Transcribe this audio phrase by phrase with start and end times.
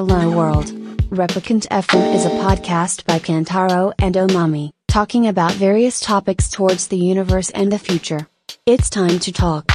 [0.00, 0.72] Hello World.
[1.10, 6.96] Replicant FM is a podcast by Kantaro and Omami, talking about various topics towards the
[6.96, 8.26] universe and the future.
[8.64, 9.66] It's time to talk.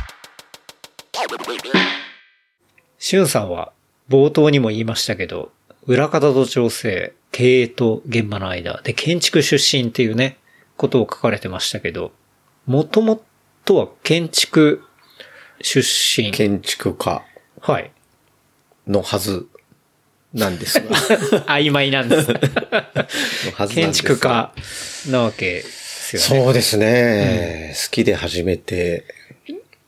[2.98, 3.72] しゅんさんは
[4.10, 5.52] 冒頭にも言いましたけど、
[5.86, 10.40] 裏方と調整、経営と現場の間で建築出身っていうね、
[10.76, 12.12] ことを書かれてましたけど、
[12.66, 13.22] もとも
[13.64, 14.82] とは建築
[15.62, 16.32] 出身。
[16.32, 17.24] 建築家
[17.62, 17.92] はい。
[18.88, 19.48] のはず
[20.36, 20.90] なんですが。
[21.48, 22.28] 曖昧なんです。
[23.74, 24.52] 建築家
[25.10, 26.44] なわけですよね。
[26.44, 29.06] そうですね、好きで始めて、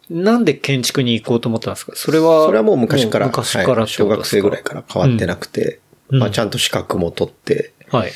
[0.09, 1.91] なんで建築に行こうと思ったんですか？
[1.95, 2.45] それは。
[2.45, 5.79] それはもう昔から、昔からはい小学生ぐらいから変わってなくて、
[6.09, 8.11] うんまあちゃんと資格も取って、はい。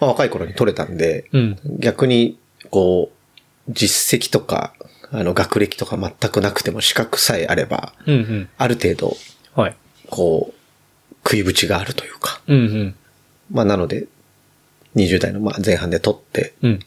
[0.00, 1.58] まあ若い頃に取れたんで、うん。
[1.78, 2.38] 逆に、
[2.68, 4.74] こう、実績とか、
[5.10, 8.48] あの、学歴とか全くなくても資格さえあれば、うんうん。
[8.58, 9.16] ある程度、
[9.54, 9.76] はい。
[10.10, 10.54] こう、
[11.24, 12.40] 食いぶちがあるというか。
[12.46, 12.94] うんうん。
[13.50, 14.06] まあなので、
[14.96, 16.80] 20代のまあ前半で取って、うん。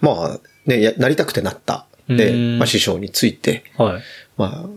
[0.00, 1.86] まあね、やなりたくてなった。
[2.08, 4.02] で、うんまあ師匠について、はい。
[4.36, 4.68] まあ、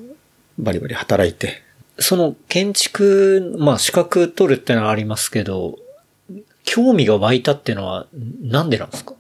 [0.60, 1.64] バリバリ働いて、
[2.00, 5.80] その建築、まあ資格取るってのはありますけど、
[6.64, 8.08] 興味が湧いたってのは
[8.42, 9.16] なんでなんですか？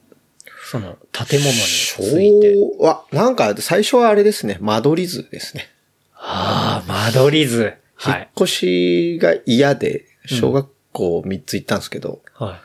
[0.70, 2.56] その建物について。
[2.56, 5.70] そうは、なんか最初はあれですね、間取り図ですね。
[6.16, 7.74] ああ、間取り図。
[8.06, 8.30] 引っはい。
[8.36, 12.60] 越しが嫌で、小学校3つ行ったんですけど、は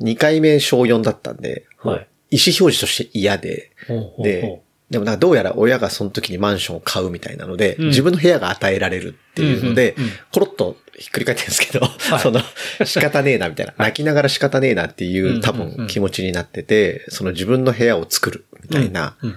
[0.00, 1.88] 2回目小4だったんで、い。
[1.88, 2.08] はい。
[2.30, 3.70] 意思表示として嫌で、
[4.18, 7.86] で、でもなんかどうやら親がその時にマンションを買うみたいなので、うん。
[7.88, 11.86] 自分の部屋が与えられるっていうのでうんうんうん、コロッとひっくり返ってるんですけど、
[12.20, 12.40] その
[12.84, 15.40] 仕方ねえなみたいな、泣きながら仕方ねえなっていうんうんううん。
[15.42, 19.34] 多分気持ちになってて、その自分の部屋を作るみたいな、うん。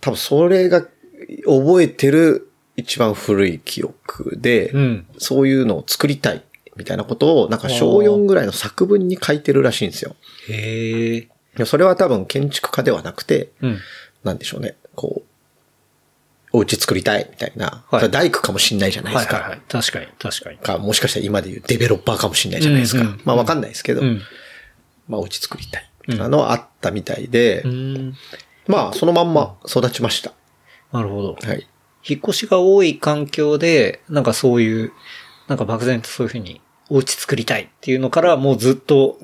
[0.00, 0.82] 多分それが
[1.46, 2.49] 覚えてる
[2.80, 5.06] 一番古い記憶で、うん。
[5.18, 6.42] そういうのを作りたい
[6.76, 10.16] みたいなことをなんか小4ぐらいの作文に書いてるらしいんですよ。
[10.48, 11.28] へえ。
[11.64, 13.78] それは多分建築家ではなくて、うん。
[14.24, 15.30] なんでしょうね、こう、
[16.52, 19.36] お家作りたいみたいな、はい大工かもしんないじゃないですか。
[19.36, 19.60] はいはいはい。
[19.68, 20.58] 確かに、確かに。
[20.58, 23.02] か、もしかしたら今で言うデベロッパーかもしんないじゃないですか。
[23.02, 24.20] うんうんまあわかんないですけど、うん。
[25.08, 25.90] まあお家作りたい。
[26.06, 28.14] みたいなのはあったみたいで、うん。
[28.66, 30.32] まあそのまんま育ちました。
[30.92, 31.36] なるほど。
[31.40, 31.66] はい。
[32.08, 34.92] 引っ越しが多い環境で、なんかそういう、
[35.48, 39.16] なんか漠然とそういうふうに、お家作りたいっていうのからもうずっと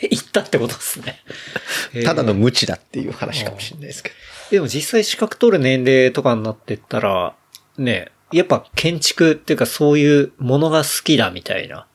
[0.00, 1.20] 行ったってことですね。
[2.06, 4.14] ただの無知だっていう話かもしれないですけど。
[4.52, 7.34] でも実際資格取る年齢とかになってったら、
[7.76, 11.86] ね、やっぱ建築っていうかそういうものが好きだみたいな。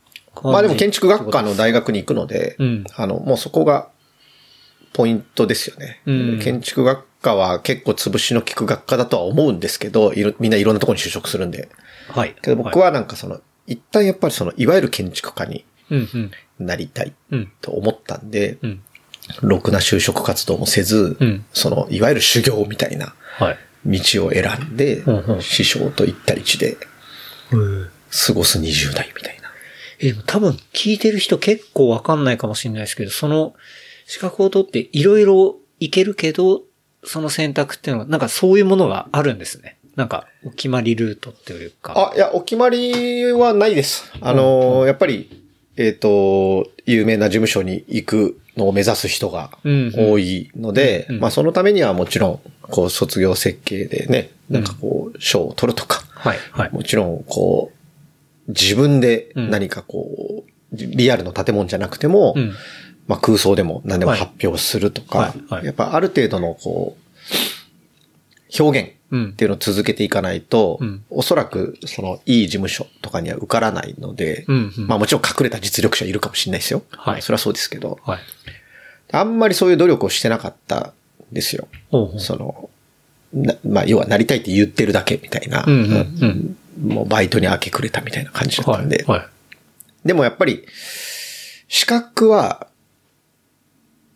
[0.44, 3.88] まあでも建築学科の大学に行くので、うんあの、もうそこが
[4.92, 6.02] ポイントですよね。
[6.06, 11.70] うん建築学科は結構潰しの効く学科だとは思うんですけど、いろみんないろんなところに就職するんで。
[12.10, 12.36] はい。
[12.42, 16.32] けど僕はなんかその、一旦やっぱりその、いわゆる建築家にうんうん。
[16.60, 17.52] なりたいうん。
[17.62, 18.82] と思ったんで、うん。
[19.42, 23.58] ろくな就職活動もせず、うんその、いわゆる修行みたいなはい。
[23.86, 26.78] 道を選んで、うんうん師匠と一対一で
[27.50, 29.50] 過ごす20代みたいな。
[30.00, 33.54] え、でも多分聞いてる人結構わかんないかもしれないですけど、その
[34.06, 36.64] 資格を取っていろいろいけるけど、
[37.06, 39.78] その選択っていうのは、なんかそういうものがあるんですね。
[39.96, 42.12] なんか、お決まりルートっていうか。
[42.12, 44.12] あ、いや、お決まりはないです。
[44.22, 45.44] あのーやっぱり、
[45.78, 56.72] えっ、と、有名な事務所に行くのを目指す人がうんうん多いので、うんうんまあそのためにはもちろん、こう、卒業設計でね、なんかこう、賞を取るとか、はい、はい。
[56.72, 57.72] もちろん、こ
[58.48, 62.54] う、自分で何かこう、リアルの建物じゃなくても、うん。
[63.08, 76.84] まあ空想でも何でもはい発表するとか、はいはいやっぱある程度のこう、表現うんっていうのを続けていかないと、うんおそらくそのいい事務所とかには受からないので、うんうんまあもちろん隠れた実力者いるかもしれないですよ。
[76.92, 78.20] はいそれはそうですけど、はい。
[79.12, 80.94] あんまりそういう努力をしてなかったん
[81.32, 81.68] ですよ。
[81.92, 82.70] ほうほうその、
[83.34, 89.20] なまあ要はなりたいって言ってるだけみたいな、うんうんうんもうバイトに明け暮れたみたいな感じだったんで、はい。
[89.20, 89.28] はい。
[90.08, 90.66] でもやっぱり、
[91.68, 92.68] 資格は、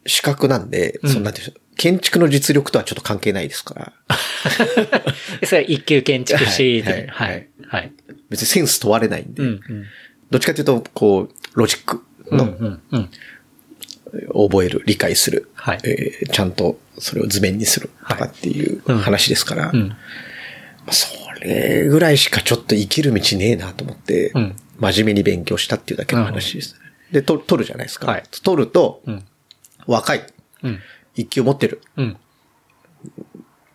[0.07, 3.93] 資格なんで、うんそんなんでしょう建築の実力とはちょっと関係ないですから、
[5.45, 7.47] それは一級建築士で、はいはいはい。
[7.67, 7.91] はい。
[8.29, 9.85] 別にセンス問われないんで、うんうん。
[10.31, 13.09] どっちかというと、こう、ロジックうんのうんうん。
[14.49, 19.71] 覚える、理解する、はいえーちゃんとそれを図面にするとかっていううん話ですから、
[20.89, 21.07] そ
[21.41, 26.79] れぐらいしかちょっと生きる道ねえなと思って、うん真面目に勉強したっていうだけの話です、ね。
[27.11, 28.07] で、と取るじゃないですか。
[28.07, 29.25] はい取ると、うん。
[29.87, 30.27] 若い、
[30.63, 30.79] うん。
[31.15, 31.81] 一級持ってる。
[31.95, 32.17] うん。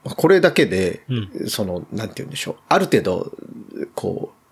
[0.05, 1.03] これだけで、
[1.43, 2.57] うその、なんて言うんでしょう。
[2.69, 3.33] ある程度、
[3.95, 4.43] こう、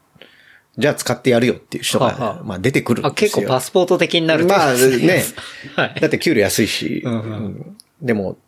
[0.79, 3.43] じゃあ使ってやるよっていう人はあはが、あまあ出てくるんあ、ですよ。
[3.43, 5.25] 結構パスポート的になるまあね、
[5.77, 6.01] はい。
[6.01, 8.39] だって給料安いし、うんうんうんでも、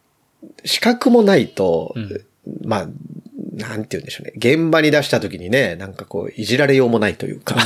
[0.64, 2.24] 資格もないと、うん
[2.64, 2.88] まあ、
[3.52, 4.32] なんて言うんでしょうね。
[4.36, 7.56] 現場に出した時にね、なんかこう、いじられようもないというか、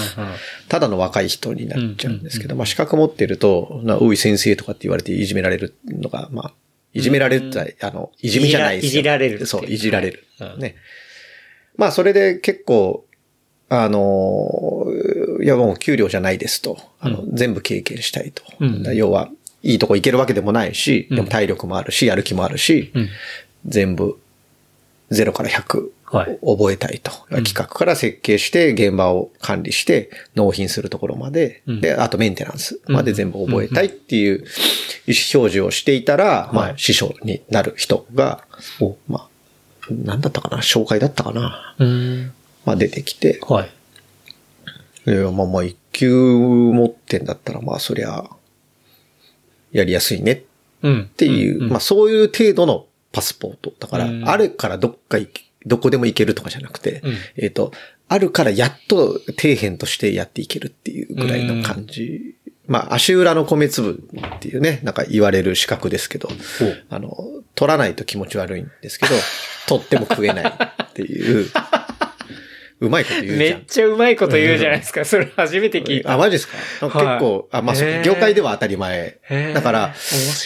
[0.68, 6.54] ただの若い人になっちゃうんですけど、うんまあ資格持ってると、な、おい先生とかって言われていじめられるのが、まあ、
[6.92, 8.88] いじめられるって、あの、いじめじゃないですよ。
[8.88, 10.24] いじられるそう、いじられる。
[10.40, 10.76] うんね。
[11.76, 13.04] まあそれで結構、
[13.68, 14.86] あの、
[15.42, 16.78] いやもう給料じゃないですと。
[17.00, 18.42] あの、全部経験したいと。
[18.92, 19.30] 要は、
[19.62, 23.08] いいとこ行けるわけでもないし、うんでも体力もあるし、やる気もあるし、うん。
[23.66, 24.18] 全部、
[25.10, 26.38] 0から100、はい。
[26.44, 27.10] 覚えたいと。
[27.30, 31.80] うん企画から設計して、現場を管理して、納品するところまで、うん。
[31.80, 34.44] で、あとメンテナンスまで全部覚えたいっていう意思
[35.34, 38.44] 表示をしていたら、まあ、師匠になる人が、
[38.80, 38.96] お。
[39.08, 39.28] まあ、
[39.90, 40.58] なんだったかな？
[40.62, 41.74] 紹介だったかな？
[41.78, 42.32] うん。
[42.64, 43.70] まあ出てきて、はい。
[45.06, 48.24] いや、まあまあ、一級持ってんだったら、まあそりゃ、
[49.70, 50.42] やりやすいね。
[50.84, 52.85] っていう、まあそういう程度の
[53.16, 53.72] パスポート。
[53.80, 57.16] だからうん、あるからどっか行けどこでも行けるとかじゃなくて、うん。
[57.36, 57.72] えっ、と、
[58.08, 62.36] あるからやっと底辺としてやっていけるっていうぐらいの感じ。
[62.66, 66.28] まあ、足裏の米粒っていうね、なんか言われる資格ですけど、
[66.90, 67.16] あの、
[67.54, 69.14] 取らないと気持ち悪いんですけど、
[69.66, 71.50] 取っても食えないっていう、
[72.86, 73.38] うまいこと言うじゃん。
[73.38, 75.04] めっちゃうまいこと言うじゃないですか。
[75.04, 76.12] それ初めて聞いた。
[76.12, 76.54] あ、マジですか？
[76.88, 79.18] 結構、あ、まあ、そうへー業界では当たり前。
[79.54, 79.94] だから、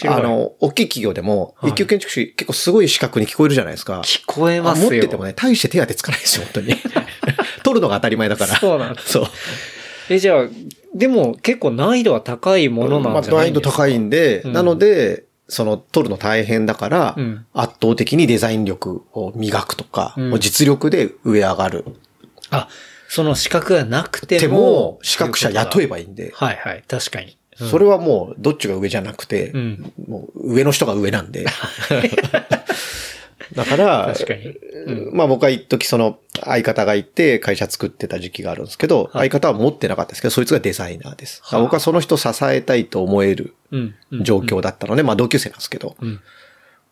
[0.07, 4.01] あの、大きい企業でも、はい一級建築士結構すごい資格に聞こえるじゃないですか。
[4.01, 4.87] 聞こえますよ。
[4.89, 6.75] あ持っててもね、大して手当てつかないですよ、本当に。
[7.63, 8.55] 取るのが当たり前だから。
[8.55, 9.25] そうなんですそう。
[10.09, 10.45] え、じゃあ、
[10.95, 21.85] でも結構難易度は高いものまあ、なんじゃないんですか、難易度高いんで、うんなので、その、取るの大変だから、うん圧倒的にデザイン力を磨くとか、うんもう実力で上上がる。
[22.51, 22.69] あ、
[23.07, 24.41] その資格がなくても。
[24.41, 27.25] でも、資格者雇えばいいんで、はいはい、確かに。
[27.25, 31.45] うんそれはもう、どっちが上じゃなくて、うんもう上の人が上なんで。
[33.53, 34.47] だから、確かに。
[34.47, 41.41] うんまあ僕は一時その相方がいて会社作ってた時期があるんですけど、はい相方は持ってなかったですけど、そいつがデザイナーです。
[41.43, 43.53] はあ僕はその人を支えたいと思える
[44.23, 46.21] 状況だったので、まあ同級生なんですけど、うん。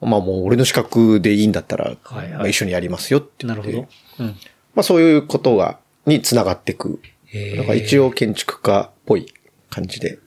[0.02, 3.62] まあもう俺の資格でいいんだったら、はいはいまあ一緒にやりますよって言って。
[3.62, 3.88] なるほ
[4.20, 4.26] ど。
[4.26, 4.36] うん。
[4.76, 7.00] まあそういうことが、に繋がっていく。
[7.26, 9.32] へーだから一応建築家っぽい
[9.70, 10.20] 感じで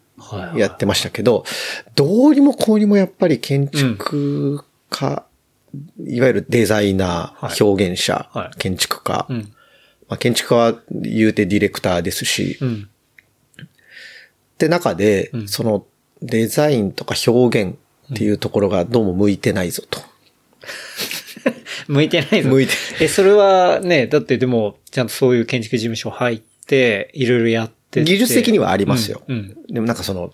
[0.56, 1.44] やってましたけど、
[1.94, 5.24] どうにもこうにもやっぱり建築家、
[6.06, 9.52] いわゆるデザイナはいー、表現者、はい建築家、うん。
[10.08, 12.88] まあ、建築家は言うてディレクターですし、うん。
[13.62, 13.66] っ
[14.58, 15.86] て中で、うんその
[16.24, 17.76] デザインとか表現
[18.12, 20.00] っていうところがどうも向いてないぞと。
[21.88, 22.48] 向いてないぞ。
[22.48, 29.22] 向いてえ、それはね、だってでも、ちゃんとそういう建築事務所入って、いろいろやってて技術的にはありますよ。
[29.28, 29.36] うん。
[29.36, 30.32] うんでもなんかその、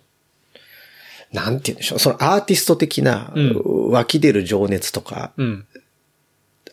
[1.32, 1.98] なんて言うんでしょう。
[1.98, 5.66] そのアーティスト的なうん湧き出る情熱とか、うん。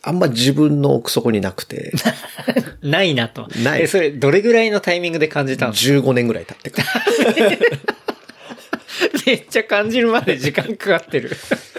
[0.02, 1.92] あんま自分の奥底になくて、
[2.80, 3.48] ないなと。
[3.64, 6.88] ないえ、それ、どれぐらいのタイミングで感じたんですか？15年ぐらい経ってから。
[9.26, 11.36] めっちゃ感じるまで時間かかってる。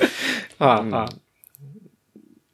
[0.59, 1.09] ああ、ああ。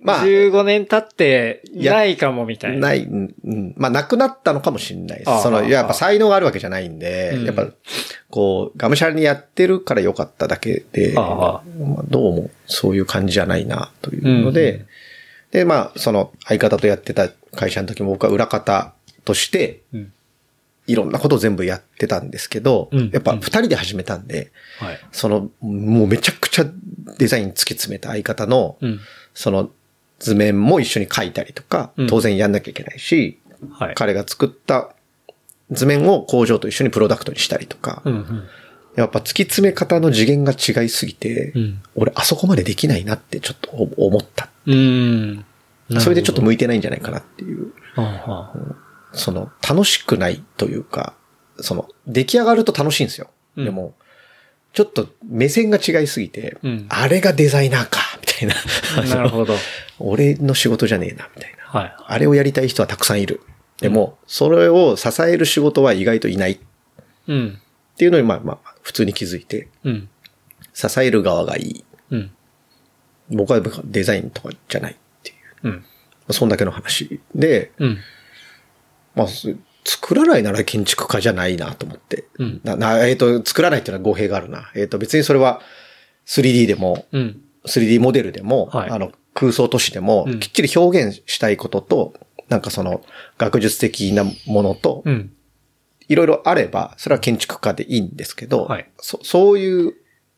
[0.03, 2.89] まあ、15年経って、ないかもみたいな。
[2.89, 3.73] ない、うんうん。
[3.77, 5.41] まあ、なくなったのかもしれないです。
[5.41, 7.67] その、やっぱ才能があるわけじゃないんで、うんやっぱ、
[8.29, 14.85] こう、がむしゃらにやってるから良かっただけで、まあどうもそういう感じじゃないな、というので、うん
[15.53, 20.13] で、まあ、その、相方とやってた会社の時も僕は裏方として、うん
[20.85, 24.99] いろんなことを全部やってたんですけど、うんやっぱ二人で始めたんで、はい。
[25.13, 26.65] その、もうめちゃくちゃ
[27.17, 28.99] デザイン突き詰めた相方の、うん。
[29.33, 29.71] その
[30.19, 33.39] 図面も一緒に描いたりとかうん、当然やんなきゃいけないし、
[33.71, 33.95] はい。
[33.95, 34.93] 彼が作った
[35.71, 38.43] 図面を工場と一緒にプロダクトにしたりとか、うんうん。
[38.95, 44.49] やっぱ突き詰め方の次元が違いすぎて、うん俺あそこまでできないなってちょっと思った。
[44.65, 45.45] うん。
[45.99, 47.71] それでちょっと無向いてないんじゃないかなっていう、
[49.13, 51.13] その楽しくないというか、
[51.59, 53.29] その出来上がると楽しいんですよ。
[53.57, 53.93] うんでも、
[54.73, 58.02] ちょっと目線が違いすぎて、うんあれがデザイナーか、み
[58.39, 58.55] たいな。
[59.15, 59.55] なるほど。
[59.99, 61.79] 俺の仕事じゃねえな、みたいな。
[61.79, 61.95] はい。
[62.05, 63.41] あれをやりたい人はたくさんいる。
[63.79, 66.59] でも、それを支える仕事は意外といないっ
[67.27, 67.59] うん。
[67.97, 70.09] ていうのに、まあまあ、普通に気づいて、うん。
[70.73, 71.85] 支える側がいい。
[72.11, 72.31] うん。
[73.29, 75.67] 僕はデザインとかじゃないっていう。
[75.67, 75.85] うん。
[76.31, 77.97] そんだけの話で、うん。
[79.15, 82.25] まあ、す作らないなら建築家じゃないなと思って。
[82.39, 84.71] うんな、な、えっ、と、作らないっていうのは語弊があるな。
[84.75, 85.61] えっ、と、別にそれは
[86.25, 87.41] 3D でも、うん。
[87.65, 92.13] 3D モデルでも、はいあの、空想都市でも、うんきっちり表現したいことと、
[92.49, 93.01] なんかその、
[93.37, 95.31] 学術的なものと、うん。
[96.07, 99.93] いろいろあれば、それは建築家でいいんですけど、はいそそういう、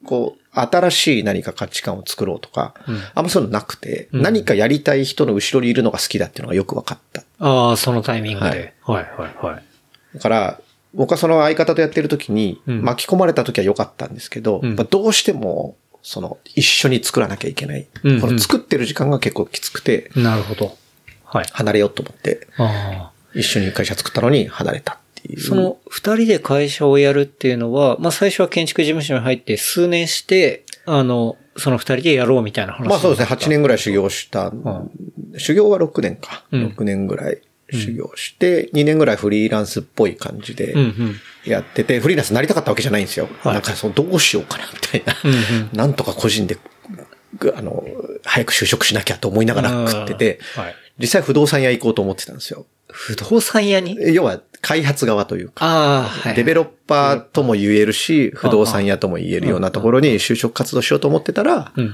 [0.05, 7.23] こう、新しい何か価値観を作ろうとか、うんあんまそういうのなくて、うん何かやりたい人の後ろにいるのが好きだっていうのがよく分かった。
[7.39, 8.73] ああ、そのタイミングで。
[8.83, 9.63] はいはい、はい、はい。
[10.13, 10.61] だから、
[10.93, 15.75] 僕はその相方とやってる時に、うん巻き込まれた時は良かったんですけど、うんどうしても、
[16.07, 17.87] その、一緒に作らなきゃいけない。
[18.03, 20.77] うんうんこの作ってる時間が結構きつくて、なるほど。
[21.23, 21.45] はい。
[21.51, 23.11] 離れようと思って、ああ。
[23.33, 25.39] 一緒に会社作ったのに離れたっていう。
[25.41, 33.77] その、二人で会社をやるっていうのは、まあ最初は建築事務所に入って数年して、あの、その二人でやろうみたいな話まあそうですね、8年ぐらい。
[33.79, 34.49] 修行した。
[34.49, 34.91] ん
[35.37, 36.45] 修行は6年か。
[36.51, 37.41] うん6年ぐらい
[37.71, 40.75] 修行して、2年ぐらいフリーランスっぽい感じで。
[41.45, 43.29] やってて、フリーランスになりたかったわけじゃないんですよ。
[43.39, 45.15] はいなんかその、どうしようかな、みたいな。
[45.73, 46.57] なんとか個人で、
[47.37, 47.83] ぐあの、
[48.23, 50.75] 早く就職しなきゃと思いながら食ってて、はい。
[50.99, 52.65] 実際不動産屋行こうと思ってたんですよ。
[52.91, 53.97] 不動産屋に？
[54.13, 56.09] 要は、開発側というか。
[56.35, 61.93] デベロッパーとも言えるし、不動産屋とも言えるようなところに就職活動しようと思ってたら、うん。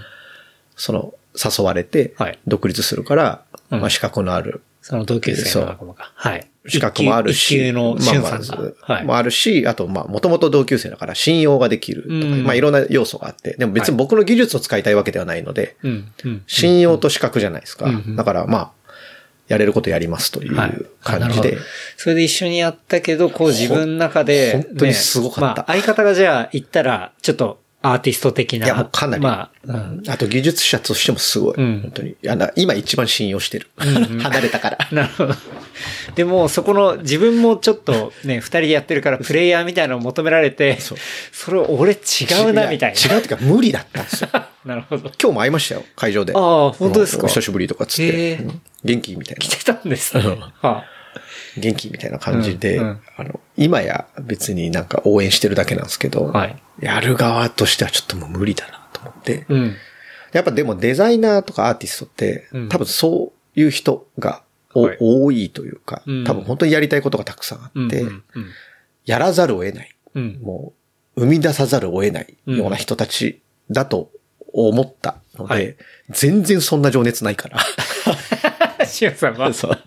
[0.75, 6.12] その、誘われてはい、独立するから、うんまあ資格のある、その同級生の仲間が。
[6.16, 6.48] はい。
[6.68, 8.72] 資格もあるし、のまあまあ俊さんが。
[8.82, 9.06] はい。
[9.06, 16.12] もあるし、あと、まあ、もともと同級生だから信用ができるとか、うんまあ、いろんな要素があって、でも別に僕の技術を使いたいわけではないので、うん。
[16.26, 16.44] うん。
[16.48, 17.86] 信用と資格じゃないですか。
[17.86, 18.72] うんうんだから、まあ、
[19.48, 21.58] やれることやりますというはい感じで、
[21.98, 28.66] それで一緒にやったけど、こう自分の中で、ほん本当にすごかったねまあ、相方がじゃあ行ったら、ちょっとアーティスト的な。
[28.66, 30.04] いやもうかなりまあ、うん。
[30.08, 31.56] あと技術者としてもすごい。
[31.58, 32.12] うん本当に。
[32.12, 33.70] いやな今一番信用してる。
[34.22, 34.78] 離れたから。
[34.92, 35.36] なるほど。
[36.16, 40.98] でも、そこの、自分もちょっとね、二人でやってるから、プレイヤーみたいなのを求められて、そう
[41.32, 41.96] それ俺違
[42.48, 43.00] うな、みたいな。
[43.16, 44.30] 違うっていうか無理だったんですよ。
[44.66, 45.10] なるほど。
[45.20, 46.34] 今日も会いましたよ、会場で。
[46.36, 47.26] ああ本当ですか？
[47.26, 48.48] お久しぶりとかっつっへて
[48.84, 49.48] 元気みたいな来。
[49.48, 50.24] てたんですね。
[50.24, 50.84] うんは
[51.58, 59.75] 元気みたいな感じで、うんうんあの、今や別になんか応援してるだけなんですけど、はいやる側としてはちょっともう無理だなと思って、あうん。
[60.34, 64.43] やっぱでもデザイナーとかアーティストって、うん多分そういう人が、
[64.74, 67.88] おはい多いというか、うん多分本当にやりたいことがたくさんあうん。
[67.88, 68.24] って、うん。
[69.05, 69.96] やらざるを得ない。
[70.15, 70.39] うん。
[70.41, 70.74] も
[71.15, 74.10] う、生み出さざるを得ないような人たちだと
[74.53, 75.75] 思ったので、はい
[76.10, 77.60] 全然そんな情熱ないから。
[78.91, 79.79] シオさんは そう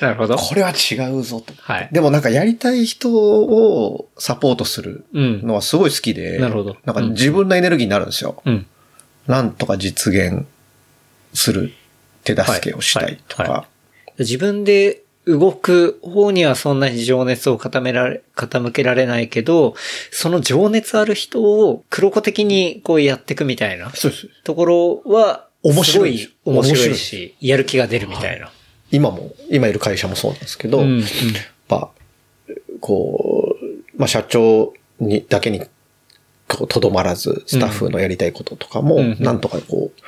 [0.00, 0.36] なるほど。
[0.36, 1.52] これは違うぞと。
[1.58, 1.88] はい。
[1.92, 5.42] でもなんかやりたい人をサポートするうん。
[5.46, 8.42] のはすごい好きで、なるほどなんか自分のエネルギーになるんですよ。
[8.44, 8.66] うん。
[9.26, 10.44] なんとか実現
[11.34, 11.72] する
[12.24, 13.42] 手助けをしたいとか。
[13.42, 13.66] はいは
[14.18, 19.74] 自分で動く方にはそんなに情熱を傾められ、傾けられないけど、
[20.10, 23.90] その情熱ある人を黒子的にこうやっていくみたいな。
[24.44, 26.28] ところは、面白い。
[26.44, 28.50] 面白い面し、やる気が出るみたいな。
[28.90, 31.08] 今も、今いる会社もそうなんですけど、うんやっ
[31.68, 31.90] ぱ、
[32.80, 33.64] こう、
[33.96, 35.60] まあ、社長に、だけに、
[36.48, 40.00] こう、とどまらず、スタッフのやりたいこととかも、うんなんとかこう、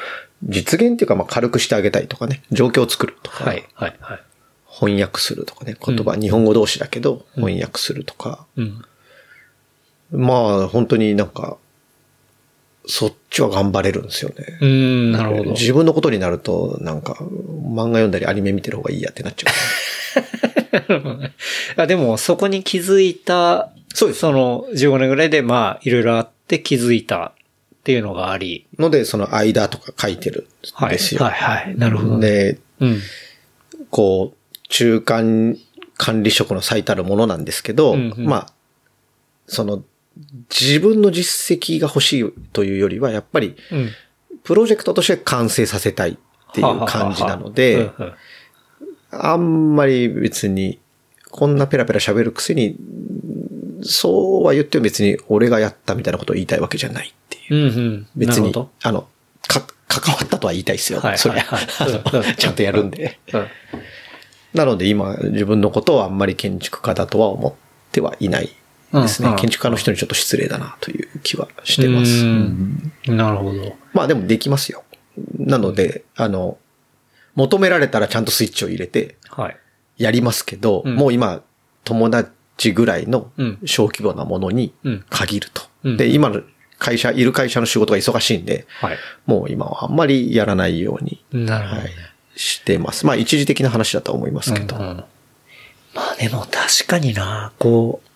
[0.43, 4.21] 実現っていうか、まあ、軽くしてあげたいとかね、状況を作るとか、はい、はい、はい。
[4.69, 8.85] 翻訳するとかね、言葉、日本語同士だけど、翻訳するとか、うん。
[10.11, 11.57] まあ、本当になんか、
[12.87, 14.59] そっちは頑張れるんですよね。
[14.61, 15.51] うーん、なるほど。
[15.53, 19.51] 自分のことになると、なんか、漫画読んだりアニメ見てる方がいいやってなっちゃ
[21.01, 21.31] う。
[21.81, 27.33] あでも、そこに気づいた、そうですその、15年ぐらいで、まあ、いろいろあって気づいたっ
[27.85, 28.67] ていうのがあり。
[28.79, 30.47] ので、その間とか書いてる
[30.87, 31.23] んですよ。
[31.23, 31.79] はい、はい。
[31.79, 32.29] なるほどね。
[32.29, 33.01] で、うん。
[33.91, 35.57] こう、中間
[35.97, 38.53] 管理職の最たるものなんですけど、うんうんまあ、
[39.47, 39.83] その、
[40.49, 43.91] 自分の実績が欲しいというよりは、やっぱり、うん。
[44.43, 46.17] プロジェクトとして完成させたいっ
[46.53, 47.91] ていう感じなので、
[49.11, 50.79] あんまり別に、
[51.31, 52.77] こんなペラペラ喋るくせに、
[53.83, 57.55] そうは言っても別に俺がやったみたいなことを言いたいわけじゃないっていう。
[57.55, 58.07] うんうん。
[58.17, 58.53] 別に
[58.83, 59.09] あの、
[59.49, 61.01] か、関わったとは言いたいですよ。
[61.01, 63.19] はいそれはいはいあのうんちゃんとやるんで。
[63.33, 63.47] うん
[64.55, 67.53] なので今、自分のことをあんまり建築家だとは思っ
[67.91, 68.51] てはいない
[69.03, 69.29] ですね。
[69.29, 72.25] うんうん建築家の人にちょっと失礼だなという気はしてます。
[72.25, 73.77] うんなるほど。
[73.93, 74.85] まあでもできますよ。
[75.39, 76.59] なので、あの、
[77.35, 79.57] 求められたらちゃんとスイッチを入れてはい。
[79.99, 81.43] やりますけど、うんもう今、
[81.85, 85.63] 友達ぐらいのうん小規模なものにうん限ると。
[85.85, 86.43] うんで、今の
[86.79, 88.99] 会社、いる会社の仕事が忙しいんで、はい。
[89.27, 91.93] もう今はあんまりやらないように、なるほどねはい。、
[92.37, 93.07] してます。
[93.07, 94.77] まあ一時的な話だとは思いますけど。
[94.77, 95.05] うんうん
[95.95, 98.09] まあでも確かにな、こう、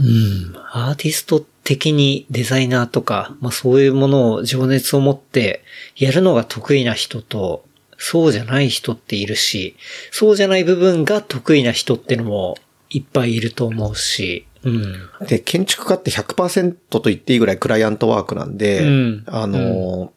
[0.00, 5.62] うん、アーティスト的にデザイナーとか、まあそういうものを情熱を持って
[5.96, 7.64] やるのが得意な人と、
[7.98, 9.76] そうじゃない人っているし、
[10.10, 12.56] そうじゃない部分が得意な人ってのも
[12.90, 15.26] いっぱいいると思うし、うん。
[15.26, 19.24] で、建築家って100%と言っていいぐらいクライアントワークなんで、うん。
[19.26, 20.12] あの、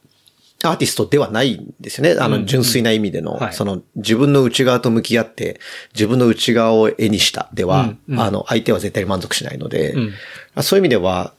[0.63, 2.19] アーティストではないんですよね。
[2.19, 5.59] あの、うん純粋な意味での、はいその、自分の内側と向き合って、
[5.93, 10.13] 自分の内側を絵にしたでは、うんうんあの、相手は絶対に満足しないので、うん
[10.61, 11.33] そういう意味では、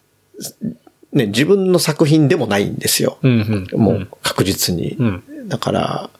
[1.12, 3.18] ね、自分の作品でもないんですよ。
[3.22, 3.80] うんうん。
[3.80, 4.92] もう確実に。
[4.92, 5.48] うん。
[5.48, 6.10] だから、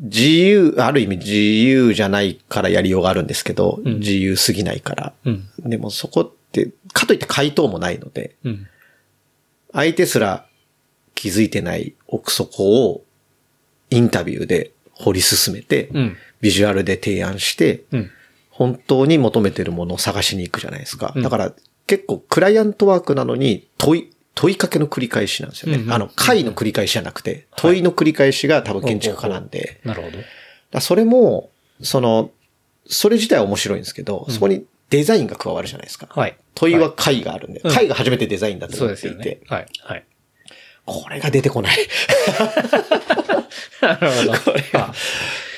[0.00, 5.12] 自由、ある意味自由じゃないからやりようがあるんですけど、うん自由すぎないから。
[5.24, 5.48] うん。
[5.58, 8.66] でもそこって、かといって回答もないので、うん。
[9.72, 10.46] 相手すら
[11.16, 13.02] 気づいてない奥底を
[13.90, 16.16] インタビューで掘り進めて、うん。
[16.40, 18.10] ビジュアルで提案して、うん。
[18.50, 21.12] 本当に求めてるものを探しに行くじゃないですか。
[21.16, 21.52] うんだから
[21.86, 25.78] 結構クライアントワークなのに問い、問いかけの繰り返しなんですよね。
[25.78, 30.10] うんうんあの、回の繰り返しじゃなくて、問いの繰り返しが多分建築家なんで、なるほ
[30.72, 30.80] ど。
[30.80, 32.32] それも、その、
[32.88, 36.08] それ自体は面白いんですけど、そこにデザインが加わるじゃないですか。
[36.10, 36.36] はい。
[36.56, 39.40] 問いは解があるんで、うん解が初めてデザインだとそう思っていて、ですよね。
[39.46, 39.66] はい。
[39.80, 40.04] はい。
[40.86, 41.76] これが出てこない。
[43.82, 44.32] なるほど。
[44.38, 44.94] これが、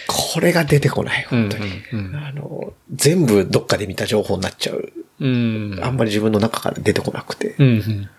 [0.07, 1.71] これが出てこない、本当に。
[1.93, 4.93] うんうんあの、全部どっかで見た情報になっちゃう。
[5.21, 5.79] うん。
[5.83, 7.55] あんまり自分の中から出てこなくて。
[7.59, 8.11] うんうん。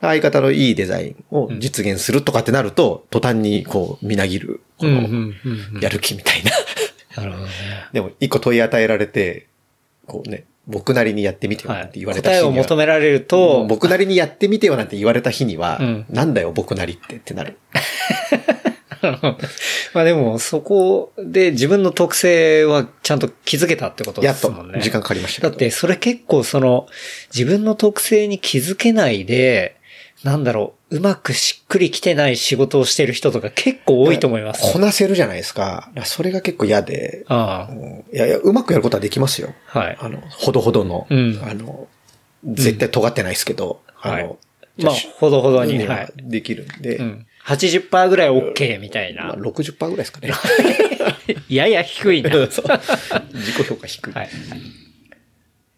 [0.00, 5.34] 相方のいいデザインを実現するとかってなると、途端にこう、みなぎる、この、うんうん
[5.74, 5.80] うん。
[5.80, 6.50] やる気みたいな。
[7.22, 7.52] なるほどね。
[7.92, 9.46] でも、一個問い与えられて、
[10.06, 17.58] こうね、僕なりにやってみてよなんて言われた答え日には、を求められると、僕なりにやってみてよなんて言われた日には、うんなんだよ僕なりってってなる。
[19.94, 24.80] まあでも、そこで自分の特性はちゃんと気づけたってことでやっとすもんね。
[24.80, 25.48] 時間かかりました。
[25.48, 26.86] だって、それ結構その、
[27.34, 29.79] 自分の特性に気づけないで、
[30.24, 34.72] なんだろう、うまくしっくりきてない仕事をしてる人とか結構多いと思います。
[34.72, 35.90] こなせるじゃないですか。
[36.04, 39.54] それが結構嫌で、あうんいやいや、うまくやることはできますよ。
[39.72, 39.78] あ。
[39.78, 39.96] はい。
[39.98, 41.88] あの、ほどほどの、うんあの、
[42.44, 44.38] 絶対尖ってないですけど、うんはいあの、
[44.82, 45.94] まあ、ほどほどに、には。
[45.96, 47.26] はいできるんで、うん。
[47.46, 49.42] 80%ぐらい OK みたいまあ、な。
[49.42, 50.32] 60%ぐらいですかね。
[51.48, 52.30] やや低いな。
[52.30, 52.66] そう
[53.32, 54.12] 自己評価低い。
[54.12, 54.28] はい。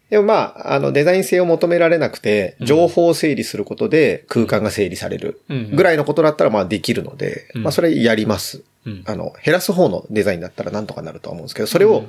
[0.09, 8.63] でもまあ、あの、デザイン性を求められなくて、情報を整理することで空間が整理されるうんぐらいのことだったらまあできるので、うんまあそれやります。
[8.85, 12.05] うんあの、減らす方のデザインだったらなんとかなるとは思うんですけど、それを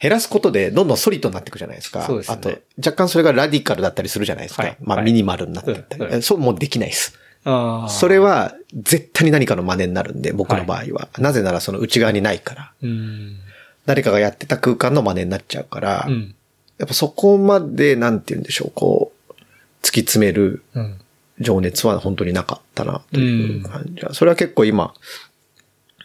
[0.00, 2.02] 減らすことでどんどんソリッドになっていくじゃないですか。
[2.02, 4.62] そうですねあと、若干それがラディカルだったりするじゃないですか。
[4.62, 6.22] はいまあはいミニマルになってったり。
[6.22, 7.18] そうもうできないです。
[7.88, 11.08] それは絶対に何かの真似になるんで、僕の場合は。
[11.18, 12.72] なぜならその内側にないから。
[12.82, 13.36] うん。
[13.86, 16.34] 誰かがやってた空間の真似になっちゃうから、うん。
[16.78, 19.32] やっぱそこまで、なんて言うんでしょう、こう、
[19.82, 21.00] 突き詰めるうん。
[21.40, 24.12] 情熱は本当になかったな、という感じは。
[24.12, 24.92] それは結構今、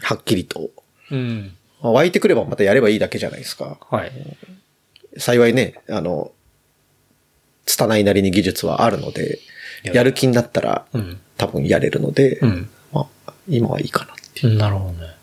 [0.02, 0.70] はっきりと、
[1.12, 1.54] うん。
[1.82, 3.78] まあ湧いてくればまたやればいいだけじゃないですか。
[3.90, 4.12] はい。
[5.18, 6.32] 幸いね、あの、
[7.66, 9.40] 拙いなりに技術はあるので、
[9.86, 11.20] いややる気になったら、うん。
[11.38, 12.70] 多分やれるので、うん。
[12.92, 14.58] まあ、今はいいかなっていう。
[14.58, 15.14] なるほどね。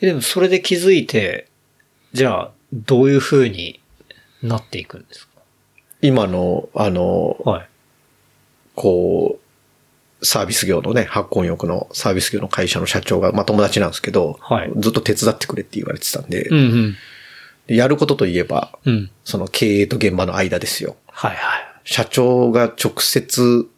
[0.00, 1.48] えでもそれで気づいて、
[2.12, 3.77] じゃあ、どういう風に
[4.42, 5.28] なっていくんです
[6.00, 7.68] 今の、あの、かはい。
[8.74, 9.38] こ
[10.20, 16.96] う、サービス業のね、発酵欲のサービス業の会社の社長が、まあ友達なんですけど、はいずっと手伝ってくれって言われてたんで、うんうん。
[17.66, 19.10] でやることといえば、うん。
[19.24, 20.96] その経営と現場の間ですよ。
[21.08, 21.64] はいはい。
[21.84, 23.68] 社長が直接、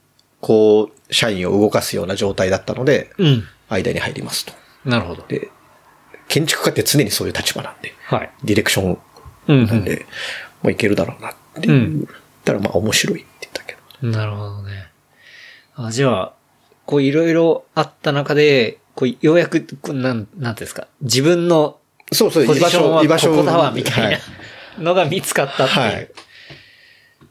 [0.40, 3.44] こう、社員を動かすような状態だったので、うん。
[3.68, 4.52] 間に入りますと。
[4.84, 5.24] なるほど。
[5.26, 5.50] で、
[6.28, 8.30] 建築家って常にそういう立場なんで、はい。
[8.44, 8.98] ディレクション
[9.48, 9.84] うん、なん
[10.62, 11.72] で、もういけるだろうなっていう。
[11.72, 12.08] うん
[12.44, 14.08] たらまあ面白いって言ったけど。
[14.08, 14.88] なるほどね。
[15.76, 16.32] あ、じゃあ、
[16.86, 21.78] こういろいろあった中で、こうようやく、なん、なんていうんですか、自分の
[22.12, 24.20] そうそう、ポジションは居場所ここだわ、みたいなは
[24.78, 26.10] のが見つかったってはいいう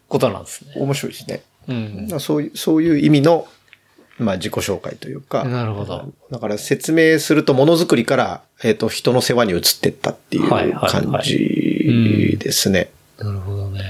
[0.08, 0.74] ことなんですね。
[0.78, 1.42] 面白いですね。
[1.68, 2.20] うん。
[2.20, 3.48] そういう、そういう意味の、
[4.18, 5.44] まあ自己紹介というか。
[5.44, 6.14] なるほど。
[6.32, 12.92] だから説明するとものづくりから、えっ、と、人の世話に移ってったっていうはいはいはい感じですね。
[13.20, 13.82] なるほどね。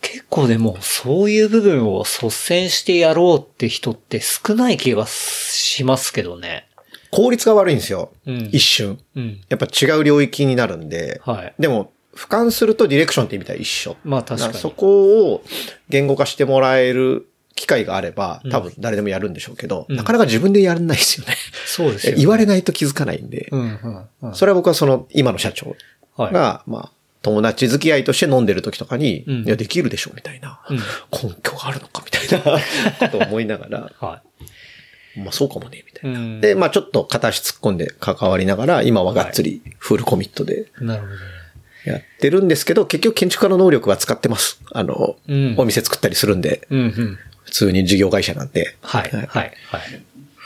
[0.00, 6.66] 結構でも、そういう部分を率先してやろうって人って少ない気がしますけどね。
[7.10, 8.10] 効率が悪いんですよ。
[8.26, 8.98] うん一瞬。
[9.14, 9.40] うん。
[9.48, 11.20] やっぱ違う領域になるんで。
[11.24, 11.54] はい。
[11.58, 13.96] でも、俯瞰するとディレクションって意味では一緒。
[14.04, 14.52] まあ確かに。
[14.52, 15.42] だらそこを
[15.88, 21.34] 言語化してもらえる機会があれば、多分誰でもやるんでしょうけど、うんなかなか自分でやらないですよね。
[21.66, 22.18] そうですよ、ね。
[22.20, 23.48] 言われないと気づかないんで。
[23.50, 24.34] うん、うん、うん。
[24.34, 25.76] それは僕はその今の社長
[26.16, 26.32] はい。
[26.32, 26.92] が、まあ、
[27.24, 32.60] 友達付き合いとして飲んでる時とかに、うんいや、できるでしょ、みたいな、うん根拠があるのか、みたいな
[33.08, 34.22] ことを思いながら、は
[35.16, 36.10] まあそうかもね、みたい。
[36.10, 36.20] いな。
[36.20, 36.40] うん。
[36.40, 40.66] で、まあちょっと片足突っ込んで関わりながら、今はがっつりフルコミットで。
[40.80, 41.20] なるほどね。
[41.86, 44.60] やってるんですけど、結局建築家の能力は使ってます。
[44.72, 47.18] あの、うんお店作ったりするんで、うんうん。
[47.44, 49.10] 普通に事業会社なんで、はい。
[49.10, 49.26] はい。
[49.28, 49.52] はい。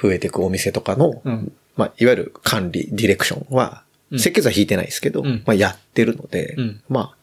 [0.02, 7.14] 増えていくお店とかの、うんまあ、いわゆる管理、ディレクションは、うん設計図は引いてないですけど、うんまあ、やってるので、うんま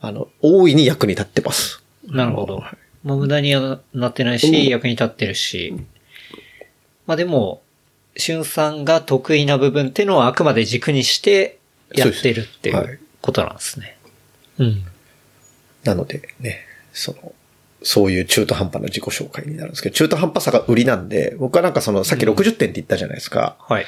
[0.00, 1.82] あ、あの、大いに役に立ってます。
[2.06, 2.76] なるほどはい。
[3.04, 5.74] まあ、無駄にはなってないし、役に立ってるし。
[7.06, 7.62] まあでも、
[8.16, 11.58] しゅんさんが得意な部分っていうのはあくまで軸にして
[11.94, 13.96] やってるっていそうことなんですね。
[14.58, 14.84] うん。
[15.84, 16.60] なのでね、
[16.92, 17.32] その、
[17.82, 23.56] そういう中途半端な自己紹介になるんですけど、中途半端さが売りなんで、僕はなんかその、さっき60点って言ったじゃないですか。
[23.60, 23.86] はい。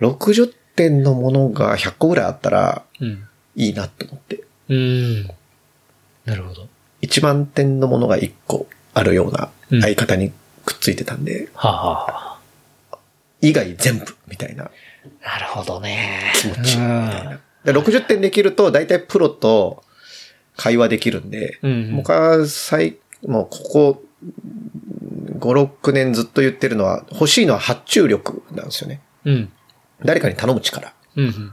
[0.00, 3.24] 60点のものが100個ぐらいあったらうん。
[3.56, 4.44] いいなと思って。
[4.68, 5.24] うん。
[6.24, 6.68] なるほど。
[7.02, 10.32] 1万点のものが1個あるようなうん相方に
[10.64, 12.38] くっついてたんで、はあ、はあは
[13.40, 14.70] 以外全部みたいなあ、
[15.24, 16.32] なるほどね。
[16.40, 16.88] 気持ちみたいうん
[17.30, 17.40] な。
[17.64, 19.82] で60点できると大体プロと
[20.56, 24.02] 会話できるんで、うん僕は最、もうここ
[25.38, 29.00] 5、6年ずっと言ってるのは欲しいのは発注力なんですよね。
[29.24, 29.52] うん。
[30.04, 30.92] 誰かに頼む力。
[31.16, 31.52] うんうん。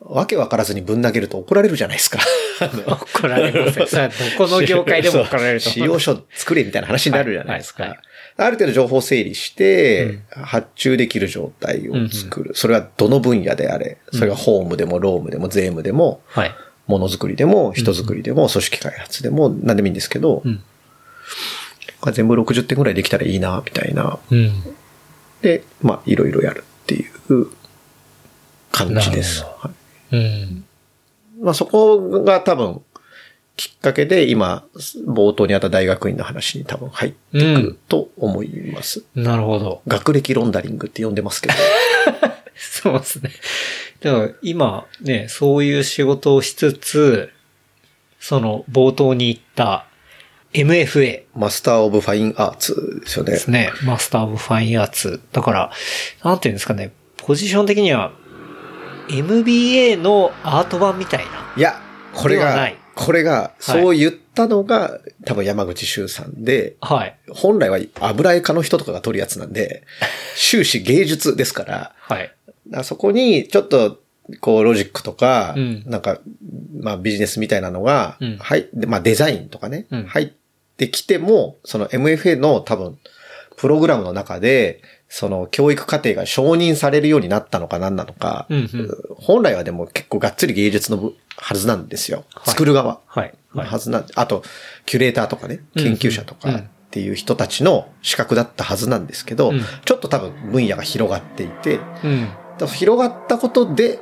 [0.00, 2.18] わけわからずにぶん投げると怒られるじゃないですか。
[2.86, 3.86] 怒られますよ。
[3.86, 7.84] どこの業界でも怒られると使用書作れみたいな話になるじゃないですか。
[7.84, 7.98] はいはい
[8.38, 12.50] ある程度情報整理して、発注できる状態を作る。
[12.54, 13.96] それはどの分野であれ。
[14.12, 16.54] それがホームでもロームでも税務でも、はい。
[16.86, 20.62] ものづくりでも、人づくりでも、組織開発でも、何でもいいんですけど、うん。
[22.12, 24.18] 全部60点ぐらいできたらいいな、みたいな。
[24.30, 24.52] うん。
[25.40, 27.48] で、まあ、いろいろやるっていう
[28.70, 29.42] 感じです。
[29.42, 29.70] は
[30.12, 30.64] いうん。
[31.40, 32.82] まあ、そこが多分、
[33.56, 34.64] きっかけで今、
[35.08, 39.02] 冒頭にあった大学院の話に多分入ってくると思います。
[39.14, 39.82] なるほど。
[39.88, 41.54] 学歴ロンダリングって呼んでますけど。
[42.54, 43.30] そうですね。
[44.00, 47.32] だから今ね、そういう仕事をしつつ、
[48.20, 49.86] その冒頭に言った
[50.56, 53.38] MFA Master of Fine Arts ですよねで。
[53.38, 53.70] すね。
[53.84, 55.20] Master of Fine Arts。
[55.32, 55.70] だから、
[56.24, 58.12] なんていうんですかね、ポジション的には
[59.10, 61.52] MBA のアート版みたいな。
[61.56, 61.80] いや、
[62.14, 67.14] これがこれが、そう言ったのが、多分山口周さんで、はい。
[67.30, 69.82] 本来は油絵家の人とかが取るやつなんで、
[70.34, 72.32] 修士芸術ですから、はい。
[72.68, 74.00] だからそこにちょっと、
[74.40, 76.20] こう、ロジックとか、うんなんか、
[76.80, 80.30] まあビジネスみたいなのが、うんはい、でまあデザインとかね、うん入っ
[80.76, 82.98] てきても、その MFA の多分、
[83.56, 92.24] プログラムの中で、その教育課程が承認されるようになったのか何なのか、うんうん本来はでも結構がっつり芸術の部はずなんですよ。
[92.34, 93.00] はい作る側。
[93.06, 93.34] はい。
[93.52, 93.66] はい。
[93.66, 94.42] はずなんあと、
[94.84, 102.28] キュレーターとかね、うん研究者とかうんっていう人たちの資格だったはずなんですけど、うんちょっと多分分野が広がっていて、うん。
[102.68, 104.00] 広がったことで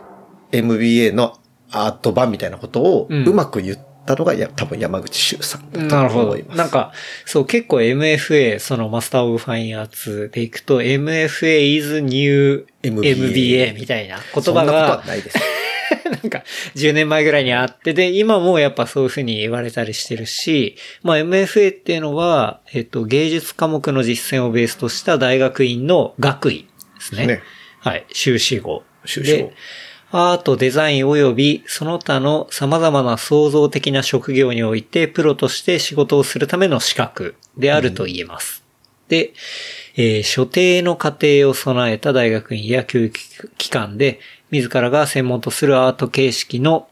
[0.53, 1.37] MBA の
[1.71, 6.43] アート版みたいなことをうまく言ったのが、や多分山口周さんだなるほどと思い。
[6.45, 6.59] ます。
[6.59, 6.93] なんか、
[7.25, 15.39] そう、結構 MFA、その Master of Fine Arts でいくと、MFA is new MBA MBA みたいな言葉そんなことはが、ないです。
[16.05, 26.67] なんか、10年前ぐらいにあって、で、今もやっぱそういうふうに言われたりしてるし、まあ MFA っていうのは、えっと、芸術科目の実践をベースとした大学院の学位で
[27.01, 27.27] すね。
[27.27, 27.43] ね
[27.81, 28.07] はい。
[28.13, 28.83] 修士号。
[29.05, 29.55] 修士号で
[30.17, 38.63] アート、デザイン及びその他の様々な創造的な職業においてプロとして仕事をするための資格であると言えます。
[39.09, 39.33] で、
[39.97, 43.19] えー所定の過程を備えた大学院や教育
[43.59, 44.21] 機関で
[44.53, 46.87] 自らが専門とするアート形式の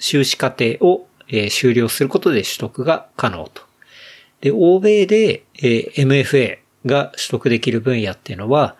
[0.00, 3.62] 修士課程を、えー修了することで取得が可能と。
[4.40, 8.74] で、欧米で、えー MFA が取得できる分野っていうのは、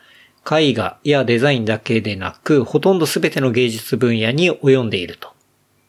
[0.48, 5.37] 絵画やデザインだけでなく、ほとんど全ての芸術分野に及んでいると。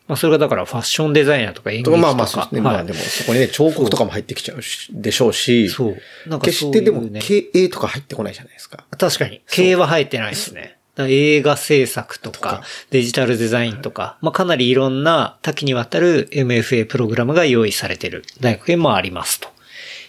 [0.08, 1.98] まあ、それがだからファッションデザイナーとか演劇とか。
[1.98, 2.62] まあまあそうですね。
[2.62, 5.98] まはいあでもそこにね、彫刻とかも入ってきちゃうしでしょうし、そう。
[6.30, 8.86] なんか決そういうしてでもね、経営とか入ってこないじゃないですか。
[8.98, 9.42] 確かに。
[9.50, 10.78] 経営は入ってないですね。
[11.00, 19.50] 映画制作とかデジタルデザインとか、まあ、かなりいろんな多岐にわたる MFA プログラムが用意されている大学院もありますと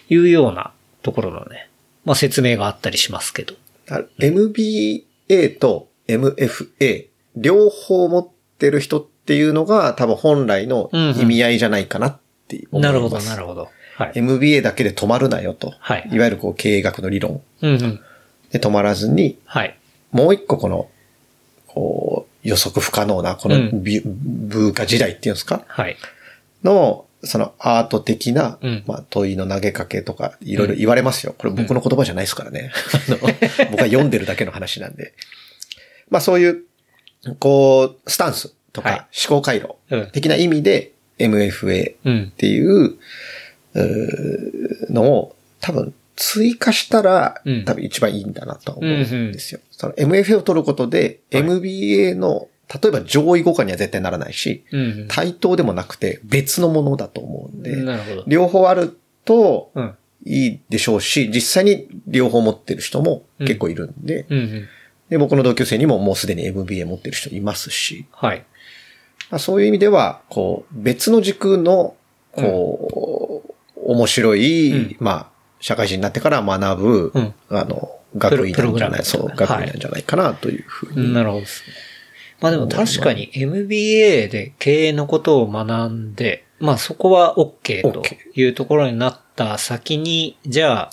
[0.09, 0.71] いうような
[1.03, 1.69] ところのね、
[2.05, 3.53] まあ、説明があったりしますけど。
[3.89, 12.91] あ MBA と MFA、両方持ってる人っていうのが多分本来の意味合いじゃないかなって思います。
[12.91, 13.69] なるほど、なるほど。
[13.95, 14.11] はい。
[14.15, 15.73] MBA だけで止まるなよと。
[15.79, 17.99] はいいわゆるこう経営学の理論うんうん。
[18.51, 19.77] で止まらずに、はい。
[20.11, 20.89] もう一個この、
[21.67, 25.63] こう、予測不可能な、このうんビ、文化時代っていうんですか？
[25.67, 25.97] はい。
[26.63, 31.35] の、そのアート的な、うんまあ問いの投げかけとか、いろいろ言われますよ。
[31.37, 32.71] これ僕の言葉じゃないですからね。
[33.09, 33.17] あの
[33.71, 35.13] 僕は読んでるだけの話なんで。
[36.09, 36.63] まあそういう、
[37.39, 40.09] こう、スタンスとはいか思考回路うん。
[40.11, 42.35] 的な意味で MFA うんっ。
[42.35, 42.97] ていう、
[44.89, 49.59] のを多分追加したらうん多分一番いいんだなとは思うんですよ。
[49.71, 55.07] その MFA を取ることではい MBA の例えば上位互換には絶対ならないし、うん。
[55.09, 57.75] 対等でもなくて別のものだと思うんで。
[58.27, 59.95] 両方あるとうん。
[60.25, 64.67] いいでしょうし、実際に両方持ってる人も結構いるんで、うんうん。
[65.09, 68.45] で、僕の同級生にももうすでに MBA 持ってる人いますし、はい。
[69.31, 71.95] まあそういう意味では、こう、別の軸の、
[72.33, 73.43] こ
[73.77, 75.27] う、面白い、うんまあ、
[75.61, 81.13] 社会人になってから学ぶ、うんあの、学位なんじゃない、そう、はい学位なんじゃないかなというふうに。
[81.13, 81.73] なるほどですね。
[82.41, 88.03] まあでも確かに MBA で経営のことを学んで、まあそこは OK と
[88.35, 90.89] いうところになった先に、じゃあ、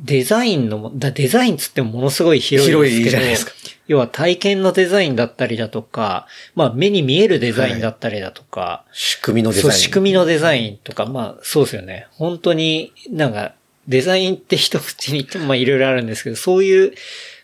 [0.00, 3.52] デザインのも、だデザインつってもものすごい広いですけど、広いじゃないですか
[3.86, 9.72] 要は体験のデザインだったりだとか、まあ目に見えるデザインだったりだとか、仕組みのデザイン。
[9.72, 12.08] そう、仕組みのデザインとか、まあ、そうですよね。
[12.12, 13.54] 本当になんか、
[13.86, 16.94] デザインって一口に言ってもまあいろいろあるんですけど、そういう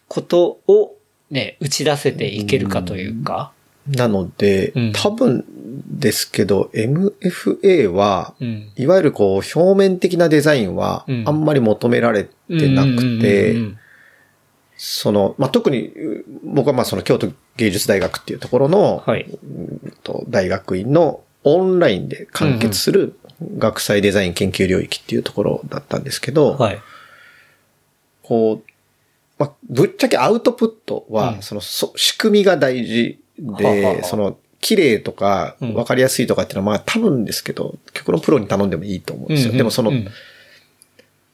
[0.08, 0.97] ことを
[1.30, 3.52] ね、打ち出せていけるかというか。
[3.88, 5.44] なので、うん多分
[5.86, 8.70] ですけど、MFA は、うん。
[8.76, 12.30] いわゆるこう、表面的なデザインはうん、あんまり求められて
[12.68, 13.78] なくてう、ん
[14.76, 19.22] その、まあ、特に、う僕はまあその京都芸術大学っていうところの、はい。
[19.22, 23.18] うんと大学院のオンラインで完結する
[23.58, 26.78] 学際デザイン研究領域っていうところだったんですけど、はい。
[28.22, 28.70] こう、
[29.38, 31.14] まあ、ぶっちゃけアウトプットうん。
[31.14, 35.74] は、その、そ仕組みが大事で、あその、綺麗とか、うん。
[35.74, 39.52] わかりやすいとかっていうのは、まあ多分ですけど、曲のプロに頼んでもいいと思うんですよ。
[39.52, 40.08] でもその、うん。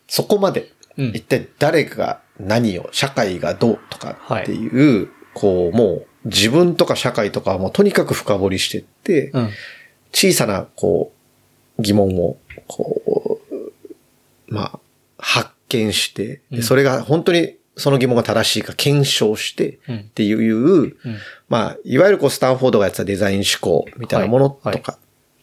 [0.06, 1.06] そこまで、うん。
[1.08, 9.50] 一体誰が何を、社会がどうとかっていう、こう、もう自分とか社会とかはもうとにかく深掘りしてって、うん。
[10.12, 11.12] 小さな、こ
[11.78, 12.36] う、疑問を、
[12.68, 14.80] こう、まあ、
[15.18, 19.96] 発見して、それが本当にその疑問が正しいか検証して、うん。
[19.98, 20.96] っていう、うん。
[21.48, 24.82] まあ、いわゆるこう、スタンフォードがやってたデザイン思考みたいなものとか、はい。
[24.82, 24.96] はい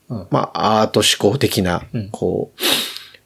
[0.10, 0.28] うん。
[0.30, 2.62] まあ、アート思考的なうん、こう、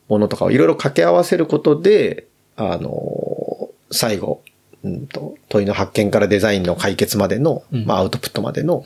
[0.08, 4.42] ものとかをいろいろ掛け合わせることで、あの、最後、
[4.84, 7.86] うんと、問いの発見からデザインの解決までの、うん。
[7.86, 8.84] まあ、アウトプットまでの。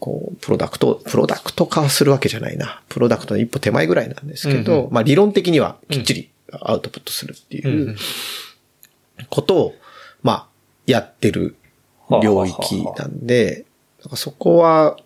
[0.00, 2.82] こう、プロダクト、プロダクト化するわけじゃないな。
[2.88, 7.96] プロダクトの一歩手前ぐらいなんですけど、まあ理論的にはきっちりアウトプットするってうんいううん
[9.28, 9.74] ことを、
[10.22, 10.46] まあ、
[10.86, 11.56] やってる
[12.22, 13.64] 領域なんで、
[14.14, 14.96] そこは、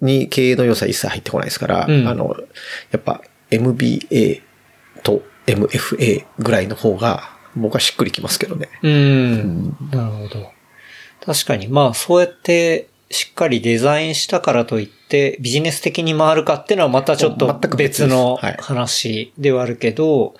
[0.00, 2.34] に経営の良さ一切入ってこないですから、うんあの、
[2.90, 4.42] やっぱ MBA
[5.02, 8.68] と MFA ぐらいの方が、僕はしっくりきますけどね。
[8.82, 9.76] うん。
[9.90, 10.52] なるほど。
[11.24, 20.34] 確かに、まあ、そうやって、しっかりデザインしたからといって、ビジネス的に回るかっていうのはまたちょっと全く別のはい話ではあるけど、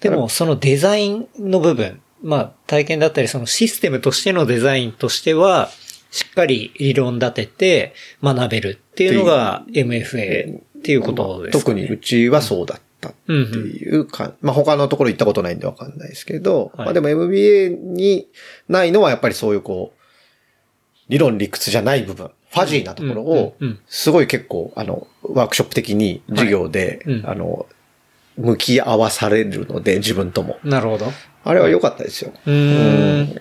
[0.00, 5.70] でも、そのデザインの部分、まあ、体験だったり、そのシステムとしてのデザインとしては、
[6.10, 16.86] しっかり理論立てて学べるっていうのが MFA っていうことですか、特にうちはそうだったっていうか、まあ他のところ行ったことないんでわかんないですけど、はい。
[16.86, 18.26] まあでも MBA に
[18.68, 20.00] ないのはやっぱりそういうこう、
[21.08, 27.14] 理論理屈じゃない部分、ファジーなところをうんうんうん、すごい結構、あの、ワークショップ的に授業で、はい。
[27.14, 27.30] うん。
[27.30, 27.66] あの、
[28.40, 30.58] 向き合わされるので、自分とも。
[30.64, 31.12] なるほど。
[31.44, 32.32] あれは良かったですよ。
[32.46, 33.40] うーん。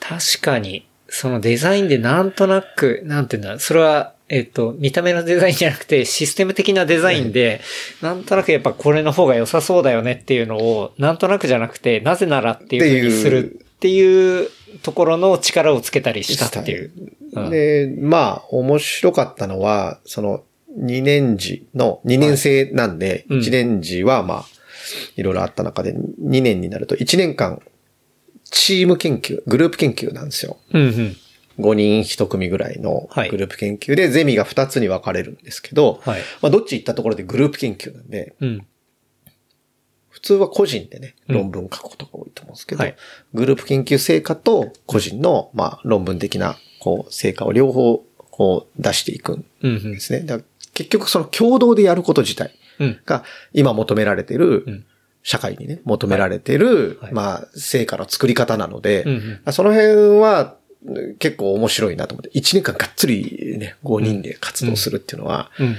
[0.00, 7.60] 確かに、そのデザインでなんとなく、なんていうんだ、それは、えっと、見た目のデザインじゃなくて、システム的なデザインで、
[8.00, 14.48] なんとなくやっぱこれの方が良さそうだよねっていうのを、なんとなくじゃなくて、なぜならっていうふうにするっていう
[14.82, 16.92] ところの力をつけたりしたっていう。
[16.96, 17.14] うん
[17.50, 20.44] で、まあ、面白かったのは、その、
[20.78, 24.44] 2年時の、2年生なんで、うん1年時はまあ、
[25.16, 27.62] いろいろあった中で、2年になると1年間、
[28.44, 30.58] チーム研究、グループ研究なんですよ。
[30.72, 31.16] うんうん。
[31.58, 36.20] 5人1組ぐらいのはいグループ研究で、ゼミが2つに分かれるんですけど、はい。
[36.42, 38.66] まあ、どっち行ったところでグループ研究なんで、うん。
[40.08, 42.96] 普通は個人でね、うん論文書くことが多いと思うんですけど、はい
[43.34, 50.00] グループ研究成果と個人の、まあ、論文的な、こう、成果を両方、こう、出していくんで。
[50.00, 50.26] すね。
[50.74, 53.00] 結局その共同でやること自体うん。
[53.06, 54.84] が今求められてる、うん
[55.26, 59.06] 社会にね、求められてる、はいまあ、成果の作り方なので、
[59.52, 65.76] その辺はうん結構面白いなと思って、1年間がっつりね、5人で活動するっていうのは、うん。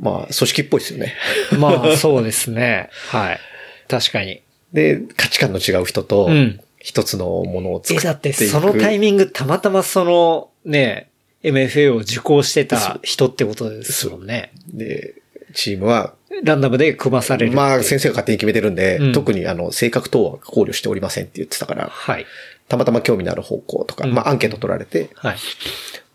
[0.00, 1.14] まあ、組織っぽいですよね。
[1.58, 2.90] まあ、そうですね。
[3.06, 3.40] はい。
[3.86, 4.42] 確かに。
[4.72, 8.38] で、価値観の違う人とうん、一つのものを作え、っていく。
[8.38, 11.07] だってそのタイミングたまたまその、ね、
[11.42, 14.52] MFA を受講してた人ってことですもんね。
[14.66, 15.14] で、
[15.54, 17.52] チームは、ランダムで組まされる。
[17.52, 22.26] まあ先生が勝手に決めてるんで、うん特にあの、性格等は考慮しておりませんって言ってたから、はい。
[22.68, 25.36] たまたま興味のある方向とか、うんまあアンケート取られて、はい。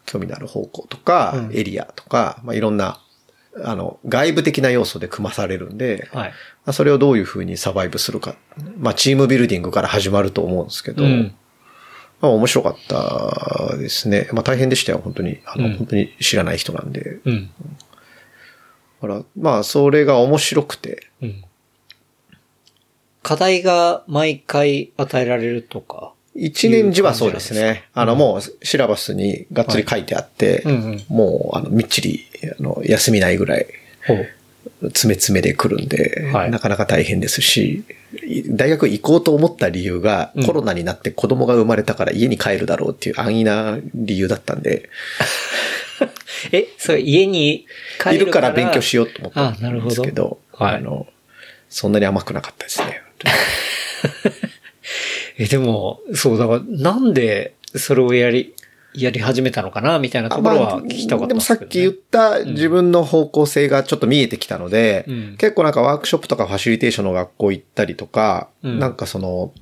[0.05, 2.99] 興味のある方向とか、うんエリアとか、まあいろんな、
[3.63, 6.29] あの、外部的な要素で組まされるんで、はい。
[6.29, 6.33] ま
[6.67, 8.36] あそれをどういうふうにサバイブするか。
[8.77, 11.36] まあチームビルディングから始まると思うんですけど、うん。
[12.23, 14.29] まあ面白かったですね。
[14.31, 15.39] まあ大変でしたよ、本当に。
[15.45, 17.19] あの、うん本当に知らない人なんで。
[17.25, 17.47] うん。
[17.47, 17.51] だ
[19.01, 21.43] から、まあそれが面白くて、うん。
[23.23, 26.13] 課題が毎回与えられるとか。
[26.33, 27.83] 一年時はそうですね。
[27.93, 32.25] あの、もう、シラバスにがっつり書いてあって、うんうんもう、あの、みっちり、
[32.57, 33.67] あの、休みないぐらい。
[34.82, 36.52] 詰め詰めで来るんで、はい。
[36.52, 37.84] なかなか大変ですし、
[38.26, 40.45] い大学行こうと思った理由が、うん。
[40.45, 44.89] コロナになって子供が生まれたから家に帰るだろうっていう安易な理由だったんで、
[46.52, 47.65] え、それ家に
[48.02, 50.76] 帰るいるから勉強しようと思ったんですけど、はい。
[50.76, 51.08] あの、
[51.69, 53.02] そんなに甘くなかったですね。
[55.38, 58.54] え、でも、そう、だから、なんでそれをやり、
[58.95, 61.63] やり始めたのかなみたいなところは聞きたかったでもんですけど、ね。
[61.63, 65.38] さっき言った自分の方向性がちょっと見えてきたので、うん。
[65.38, 68.79] 結構なんかワークショップとかファシリテーションの学校行ったりとか、うん。
[68.79, 69.53] なんかその、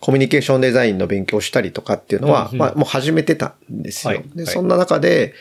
[0.00, 2.58] コミュニケーションデザインの勉強したりとかっていうのは、うんうん。
[2.58, 4.12] まあもう始めてたんですよ。
[4.12, 4.36] で、はい。
[4.38, 4.46] はい。
[4.46, 5.34] そんな中で、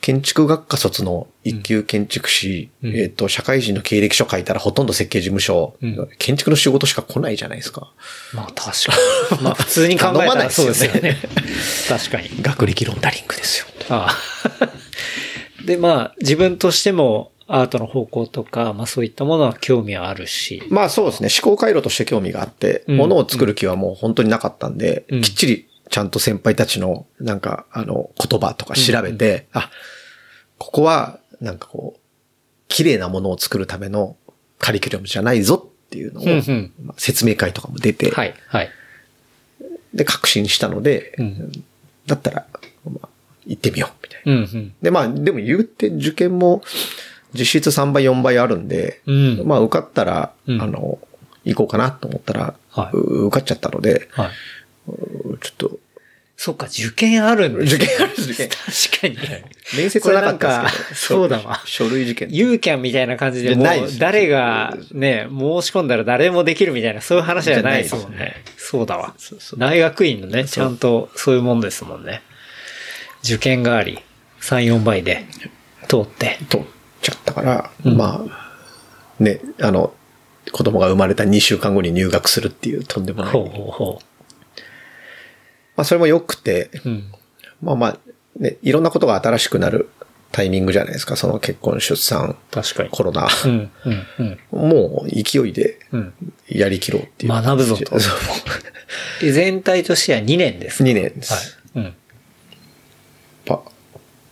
[0.00, 7.92] 建築学科卒の一級建築士、うんえっ、と、社会人の経歴書書いたらほとんど設計事務所、うん建築の仕事しか来ないじゃないですか。
[8.32, 9.42] まあ確かに。
[9.42, 11.18] まあ普通に考えたらそうですよですよね。
[11.88, 12.30] 確かに。
[12.42, 13.66] 学歴ロンダリングですよ。
[13.90, 14.16] あ
[14.60, 20.62] あで、まあ自分としてもアートの方向とか、まあそういったものは興味はあるし。
[20.70, 21.28] まあそうですね。
[21.42, 29.70] 思考回路として興味があって、うんものを作る気はもう本当になかったんで、うんきっちりちゃんと先輩たちのなんかあの言葉とか調べて、あ、
[30.58, 32.00] ここはなんかこう、
[32.68, 34.16] 綺麗なものを作るための
[34.58, 38.70] カリキュラムじゃないぞっていうのを、うんうんまあ説明会とかも出て、はい、はい。
[39.94, 41.64] で確信したので、うん
[42.06, 42.46] だったら、
[42.84, 43.08] まあ、
[43.46, 44.32] 行ってみようみたいな。
[44.32, 44.74] うん、うん。
[44.80, 46.62] で、まあ、でも言って受験も
[47.34, 49.42] 実質3倍、4倍あるんで、うん。
[49.46, 50.98] まあ受かったら、うんあの、
[51.44, 54.30] 行こうかなと思ったら、はいう受かっちゃったので、はい。
[55.40, 55.78] ちょっと、
[56.36, 58.48] そっか、受験あるんです受験ある受験。
[58.48, 59.16] 確かに。
[59.76, 62.34] 面接はなかったですけどそうだわ書類受験。
[62.34, 68.36] ユーキャンみたいな感じでもうじゃないです誰がね、申し込んだら誰もできるみたいな、そういう話じゃないですもんね。
[68.56, 69.14] そうだわ。
[69.56, 72.22] 大学院のね、ちゃんとそういうもんですもんね。
[73.24, 73.98] 受験があり、
[74.40, 75.26] 3、4倍で
[75.88, 76.38] 通って。
[76.48, 76.66] 取っ
[77.02, 79.92] ちゃったから、うんまあ、ね、あの、
[80.52, 83.32] 子供が生まれた2週間後に入学するっていうとんでもない。
[83.32, 84.02] ほうほうほ
[85.78, 86.88] まあ、それも良くて、う。
[86.88, 87.12] うん。
[87.62, 87.98] まあまあ、
[88.36, 89.88] ね、いろんなことが新しくなる
[90.32, 91.14] タイミングじゃないですか。
[91.14, 92.88] その結婚、出産、確かに。
[92.90, 93.28] コロナ。
[93.44, 94.70] うん、うん、うん。
[94.70, 96.12] もう勢いでうん。
[96.48, 97.32] やりきろうっていう。
[97.32, 97.96] 学ぶぞと
[99.22, 100.82] 全体としては2年です。
[100.82, 101.32] 2年です。
[101.32, 101.84] はい。
[101.84, 101.94] うん。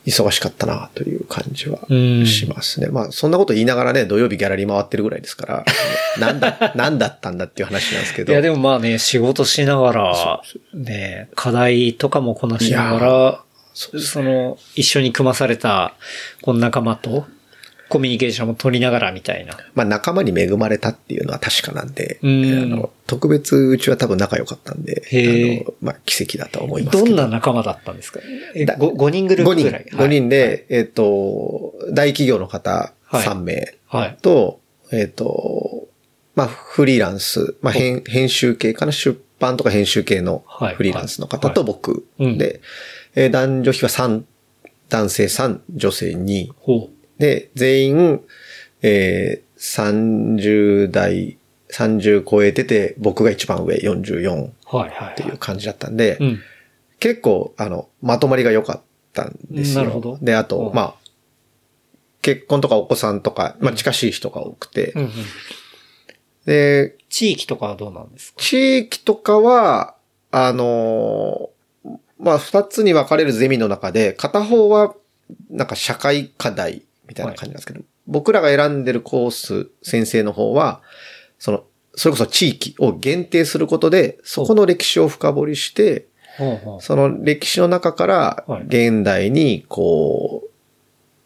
[0.06, 2.86] 忙しかったなという感じはうんしますね。
[2.86, 5.64] まあ、そんなこと言いながらね、土曜日ギャラリー回ってるぐらいですから、
[6.18, 8.32] なんだ、なんだったんだっていう話なんですけど。
[8.32, 10.42] いや、でもまあね、仕事しながら、
[10.74, 13.40] ね、課題とかもこなしながら、
[13.74, 15.94] そうですその、一緒に組まされた、
[16.42, 17.26] この仲間と、
[17.88, 19.56] コミュニケーションも取りながらみたいな。
[19.74, 22.62] まあ、仲間に恵まれたっていうのは確かなんで、うん。
[22.62, 27.06] あの特別うちは多分仲良かったんで、あのまあ、奇跡だとは思いますけど。
[27.08, 28.20] どんな仲間だったんですか？
[28.54, 30.28] えだ 5, 人グルー5人、プぐらい？5人。
[30.28, 33.24] で、えっ、と、大企業の方はい。
[33.24, 34.18] 3名はい。
[34.20, 34.60] と、
[34.92, 35.86] えっ、と、
[36.34, 40.74] まあ、フリーランス、まあ、編編集系かな、出版とか編集系のはい。
[40.74, 41.66] フリーランスの方とはい。
[41.66, 42.36] 僕うん。
[42.38, 42.60] で、
[43.14, 44.22] えー男女比は3、
[44.88, 46.48] 男性3、女性2。
[47.18, 48.20] ほで、全員、
[48.82, 51.38] えー、30代、
[51.70, 54.76] 30超えてて、僕が一番上44っう。
[54.76, 55.14] はいはい。
[55.16, 56.40] ていう感じだったんで、うん。
[56.98, 58.80] 結構、あの、まとまりが良かっ
[59.12, 59.82] たんですよ。
[59.82, 60.94] なるほどで、あと、うんまあ、
[62.22, 65.10] 結婚とかお子さんとか、まあ近しい人が多くて、うんうん。
[66.44, 68.40] で、地域とかはどうなんですか？
[68.40, 69.94] 地域とかは、
[70.30, 74.94] あのーまあ二つに分かれるゼミの中で、片方は、
[75.50, 80.82] なんか社会課題みたいな感じなんですけど、僕らが選んでるコース、先生の方は、
[81.38, 86.06] その、それこそ地域を限定することで、そこの歴史を深掘りして。
[86.80, 90.50] その歴史の中からはい現代にこう、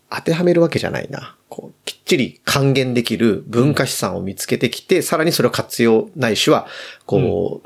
[0.08, 1.36] 当てはめるわけじゃないな。
[1.48, 6.68] こう、きっちり還元できる文化資産を見つけてきて、さらにそれを活用ないしは、
[7.06, 7.60] こ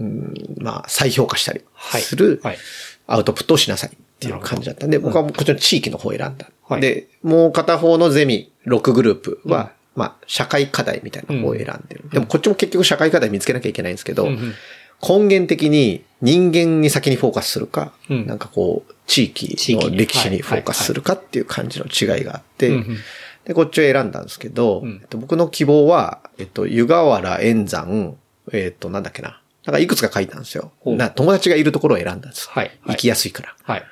[0.00, 2.02] う、うんまあ、再評価したりはい。
[2.02, 2.58] するはい。
[3.06, 6.50] アウトプットをしなさいっっていう感じだったんで、僕はこっちの地域の方を選んだ。
[6.68, 12.08] はいで、もう片方のゼミ6グループは、まあ、社会課題みたいな方を選んでる。
[12.10, 14.54] でもこっちも結局社会課題見つけなきゃいけないんですけど、うんうん
[15.00, 22.96] 根源的に人間に先にフォーカスするか、うんなんかこう、地域の歴史にフォーカスするかっていう感じの違いがあって、うんうん
[23.44, 28.16] で、こっちを選んだんですけど、うんえっと、僕の希望は、えっと、湯河原、円山、
[28.52, 29.40] えっと、なんだっけな。
[29.64, 30.72] なんかいくつか書いたんですよ。
[30.84, 32.48] な友達がいるところを選んだんです。
[32.50, 33.56] はいはい行きやすいから。
[33.62, 33.84] はい。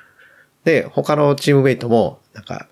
[0.67, 2.67] で、他のチームメイトも、なんか、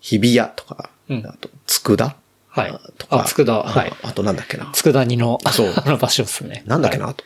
[0.00, 2.16] 日比谷とか、うんあと、佃
[2.48, 3.20] はいとか。
[3.20, 4.72] あ佃はいあとなんだっけな。
[4.72, 6.64] 佃煮の、そう あの場所ですね。
[6.66, 7.24] なんだっけな、はいあと。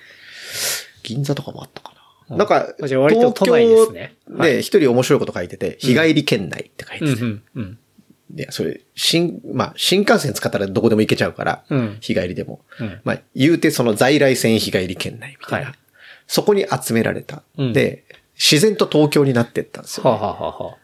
[1.02, 1.94] 銀座とかもあったかな。
[1.94, 7.22] うんなんか、じゃあ割と都内ですね東京で一人面白いこと書いてて、日帰り県内って書いてて。
[7.22, 7.78] うん。
[8.28, 12.60] で、それ、新、まあ、新幹線使ったらどこでも行けちゃうから、うん日帰りでも。
[12.80, 15.68] うんまあ、言うてその在来線日帰り県内みたいな。
[15.68, 15.78] はい
[16.26, 17.42] そこに集められた。
[17.56, 18.04] うんで、
[18.38, 20.76] 自然と東京になってったんですよ、はあ、はあはあは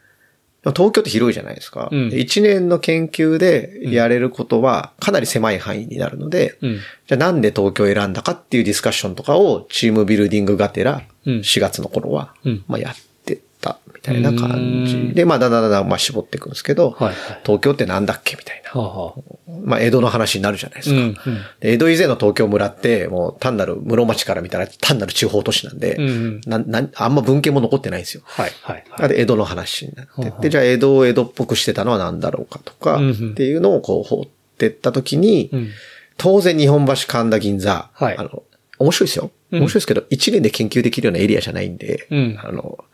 [0.64, 1.88] あ、東京って広いじゃないですか。
[1.90, 2.10] うん。
[2.10, 6.78] で一年の研究でやれることはかなり狭い範囲になるので、うん。
[7.06, 11.34] じゃあなんで東京を選んだかっていうディスカッションとかをチームビルディングがてら、うん。
[11.40, 12.64] 4月の頃は、うん。
[12.68, 13.04] まあやってっ
[14.02, 14.96] たみたいな感うじ。
[14.96, 18.80] んで、まあだんだんだんだんまあ絞っていくんですけど、はいはい東京ってなんだっけみたいな。
[18.80, 19.22] はあはあ。
[19.64, 20.96] まあ江戸の話になるじゃないですか。
[20.96, 21.14] うんうん
[21.60, 28.22] で江戸以前の東京村って、もう単なる室町から見たら単なる地方都市なんで、うんうんななあんま文献も残ってないんですよ。
[28.24, 34.24] はいはいなので江戸の話になってはあはあって、じゃあ江戸を江戸っぽくしてたのは何だろうかとか、うんうんっていうのをこう掘っ
[34.58, 35.68] てった時に、うん
[36.18, 38.42] 当然日本橋神田銀座、はいあの、
[38.78, 39.30] 面白いですよ。
[39.50, 42.84] うん面白いですけど、一年で研究できるようなエリアじゃないんで、うんあの、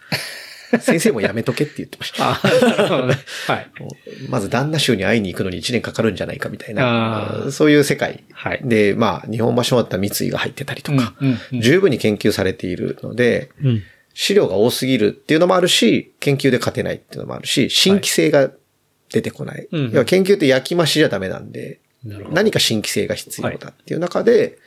[0.81, 2.35] 先生もやめとけって言ってました。
[2.35, 3.71] はい。
[4.29, 8.25] まず旦那州に会いに行くのに1年かかるんじゃないかみたいな、そういう世界。
[8.33, 13.83] はいで、まあ、日本橋もあったら三井が入ってたりとか、うんうんうん十分に研究されているので、うん。
[14.15, 18.51] 資料が多すぎるっていうのもあるし、研究で勝てないっていうのもあるし、新規性が
[19.11, 19.69] 出てこない。
[19.71, 24.59] うん要は研究って焼き増しじゃダメなんで、何か新規性が必要だっていう中で、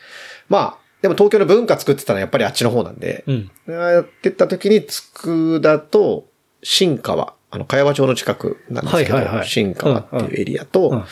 [0.49, 3.51] まあ、でも東京の文化作ってたのはやっぱりあっちの方なんで、うん。
[3.67, 6.27] やってった時に、佃と
[6.63, 11.05] 新川、あの、茅場町の近くなんですけど、はいはいはい新川っていうエリアと、うんうん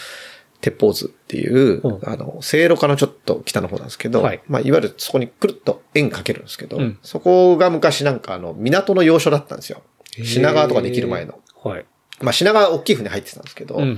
[0.62, 9.82] 鉄砲図っていう、うんあの、聖路下のちょっと北の方なんですけど、はいまあ、いわゆるそこにくるっと円かけるんですけど、うんそこが昔なんかあの、港の要所だったんですよ。
[10.22, 11.40] 品川とかできる前の。
[11.64, 11.86] はい。
[12.22, 13.98] まあ、品川は大きい船入ってたんですけど、うんうん。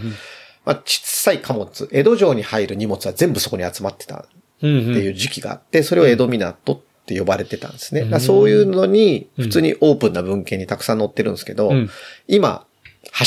[0.63, 4.25] まあ、小さい貨物、江戸城に入る荷物は全部そこに集まってた。
[4.61, 8.19] っていう時期があって、それを江戸港って呼ばれてたんですね。
[8.19, 11.89] そういうのに、普通にオープンな文献にたくさん載ってるんですけど、うん。
[12.27, 12.65] 今、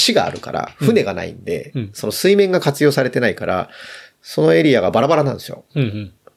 [0.06, 1.90] 橋があるから、船がないんで、うん。
[1.92, 3.70] その水面が活用されてないから、
[4.22, 5.64] そのエリアがバラバラなんですよ。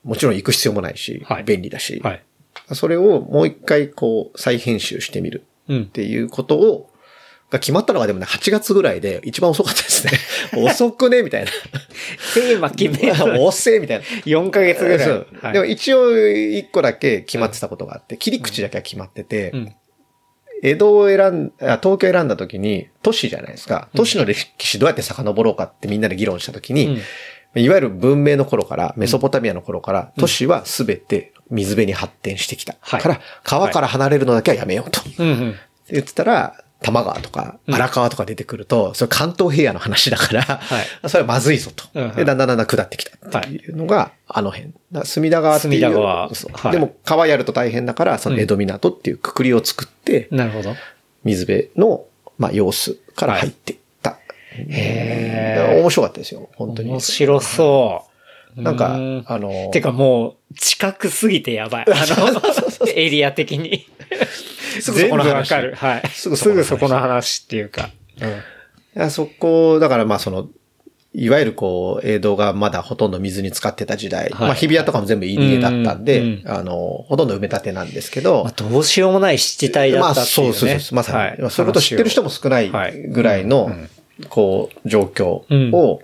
[0.04, 1.44] もちろん行く必要もないし、はい。
[1.44, 2.24] 便利だし、はい。
[2.74, 5.82] それをもう一回こう再編集してみるうん。
[5.84, 5.86] っ。
[5.86, 6.90] ていうことを、
[7.50, 10.12] が決まったのがでもね、8月ぐらいで一番遅かったですね。
[10.64, 11.52] 遅くねみたいな。
[12.34, 14.04] テーマ決める遅えみたいな。
[14.04, 15.00] 4ヶ月ぐらい。
[15.00, 19.76] そうはいでも一応一個だけ決まってたことがあって、切り口だけは決まってて、うん。
[20.64, 23.90] 江戸を選ん、あ東京を選んだ時に、都市じゃないですか。
[23.96, 27.00] 都市の歴史どうやって遡ろうかってみんなで議論した時に、
[27.56, 32.76] いわゆる文明の頃から、メソポタミアの頃から、都市はすべて水辺に発展してきた。
[32.82, 35.02] はいから、川から離れるのだけはやめようと。
[35.20, 35.50] うんうん。
[35.52, 40.62] って言ってたら、多摩川とか荒川とか出てくると、それ関東平野の話だから、
[41.04, 41.86] い それはまずいぞと。
[41.94, 44.74] うんうんで、だんだんだんだん下ってきたっていうのが、あの辺。
[45.04, 45.74] 隅田川っていう。
[45.74, 46.32] 隅田川は
[46.70, 50.76] いでも川やると大変だから、その江戸港っていうくくりを作って、なるほど。
[51.24, 52.06] 水辺の、
[52.38, 54.20] まあ、様子から入っていった。
[54.70, 56.90] へだから面白かったですよ、本当に。
[56.90, 58.04] 面白そ
[58.56, 58.62] う。
[58.62, 61.86] なんかう、あの、てかもう、近くすぎてやばい。
[61.88, 62.42] あの、
[62.96, 63.88] エリア的に。
[64.82, 65.76] すぐそこの話全部わかる。
[65.76, 66.08] はい。
[66.10, 67.90] すぐそこの話すぐそこの話っていうか。
[68.96, 69.12] うん。
[69.12, 70.50] そこ、だからまあその、
[71.14, 74.30] いわゆるこう、江戸がまだほとんど水に浸かってた時代。
[74.30, 80.54] はいまあ日比谷とかも全部入り江だったんで、うんあの、ほとんど埋め立てなんですけど、まあ、どうしようもない湿地帯だまあったっていう、ね。
[80.54, 81.18] そうそうそう、まさに。
[81.18, 82.72] はいそういうことを知ってる人も少ない
[83.10, 83.72] ぐらいの、
[84.30, 85.26] こう、状況
[85.76, 86.02] を、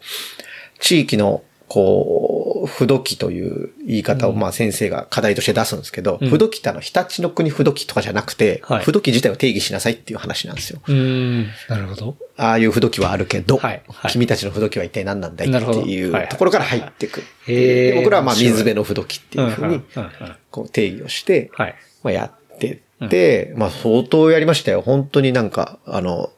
[0.79, 1.43] 地域の、
[1.73, 6.29] こう、不土記という言い方を、まあ先生が課題として出すんですけど、うん。
[6.29, 8.83] 不土記ってあの、日立の国不土記とかじゃなくて、はい。
[8.83, 10.79] 不土記自体を定義しなさいっていう話なんですよ。
[10.87, 11.47] うーん。
[11.69, 12.15] なるほど。
[12.37, 13.81] ああいう不土記はあるけど、はい。
[13.89, 14.11] はい。
[14.11, 16.25] 君たちの不土記は一体何なんだいっていはい。
[16.25, 20.35] うところから入ってくで僕らはまあ水辺の不土記っていうふうにうんうんうんうん。
[20.51, 21.75] こう定義をして、はい。
[22.03, 24.81] まあやってって、まあ相当やりましたよ。
[24.81, 26.29] 本当になんか、あの、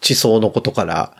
[0.00, 1.16] 地層のことから、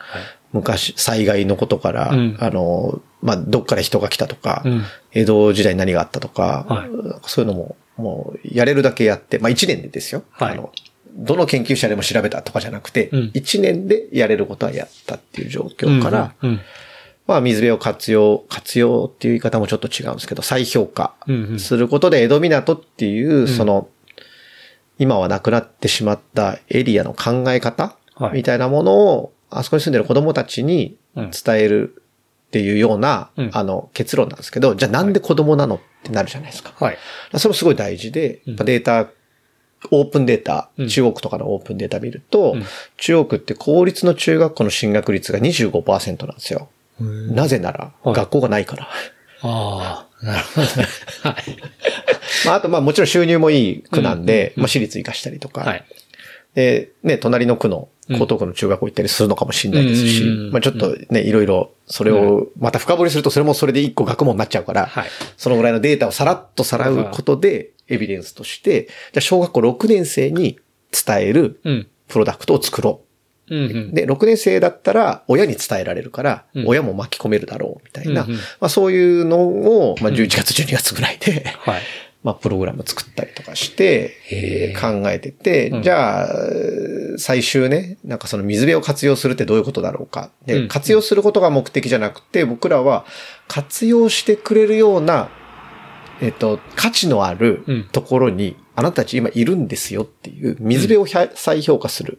[0.55, 2.37] 昔、災害のことから、うん。
[2.39, 4.83] あの、まあどっから人が来たとか、うん。
[5.13, 6.91] 江戸時代に何があったとか、はい。
[7.27, 10.23] そういうのも、もうやれるだけやって、まあ一年でですよ。
[10.31, 10.53] はい。
[10.53, 10.73] あの
[11.17, 13.31] どの研究者でも調べたとかじゃなくて、うん。
[13.35, 16.61] 1年でやれることはやったっていう状況から、うん。
[17.27, 21.59] まあ水辺を活用、活用っていう言い方もちょっと違うんですけど、再評価うんうん。
[21.59, 23.89] することで江戸港っていう、その、
[24.99, 28.35] 今はなくなってしまったエリアの考え方はい。
[28.35, 32.03] みたいなものを、あそこに住んでる子供たちにうん伝える
[32.49, 36.73] っていうような、うんあの、結論なんですけど、じゃあなんで子供なのってなるじゃないですか。
[36.79, 36.99] はい。
[37.37, 39.09] それもすごい大事で、やっぱデータ、
[39.91, 42.65] オープンデータ、うん中国とかのオープンデータ見ると、うん
[42.97, 46.69] 中国って公立の中学校の進学率が25%なんですよ。
[47.01, 48.89] なぜなら、はい学校がないから。
[49.43, 50.89] ああ、なるほどね。
[51.23, 51.35] はい。
[52.47, 55.85] まあ、あと、まあもちろん収入もいい区なんで、まあ私立行かしたりとか、はい。
[56.55, 65.09] で、ね、隣の区の江東区の中学校行ったりするのかもしれないですし、うんまあちょっとね、いろいろ、それをまた深掘りするとそれもそれで一個学問になっちゃうから、はい。
[65.37, 70.59] そのぐらいのデータをさらっとさらうことで、エビデンスとして、じゃあ小学校6年生に
[70.93, 71.87] 伝えるうん。
[72.07, 73.01] プロダクトを作ろ
[73.49, 73.55] う。
[73.95, 76.69] で、6年生だったら親に伝えられるから、うん。
[76.69, 78.27] 親も巻き込めるだろう、みたいな、
[78.61, 81.83] まあそういうのを、まあ11月、12月ぐらいで、はい。
[82.25, 86.29] まあ、プログラム作ったりとかしてへ、考えてて、うんじゃあ、
[87.19, 90.31] 最終ね、なんかその水辺を活用するってどういうことだろうか。
[90.47, 93.05] で、うん活用することが目的じゃなくて、僕らは
[93.47, 95.29] 活用してくれるような、
[96.23, 102.19] えっと、価値のあるうんところに、あなたたち今いるんですよっていう、水辺を再評価する。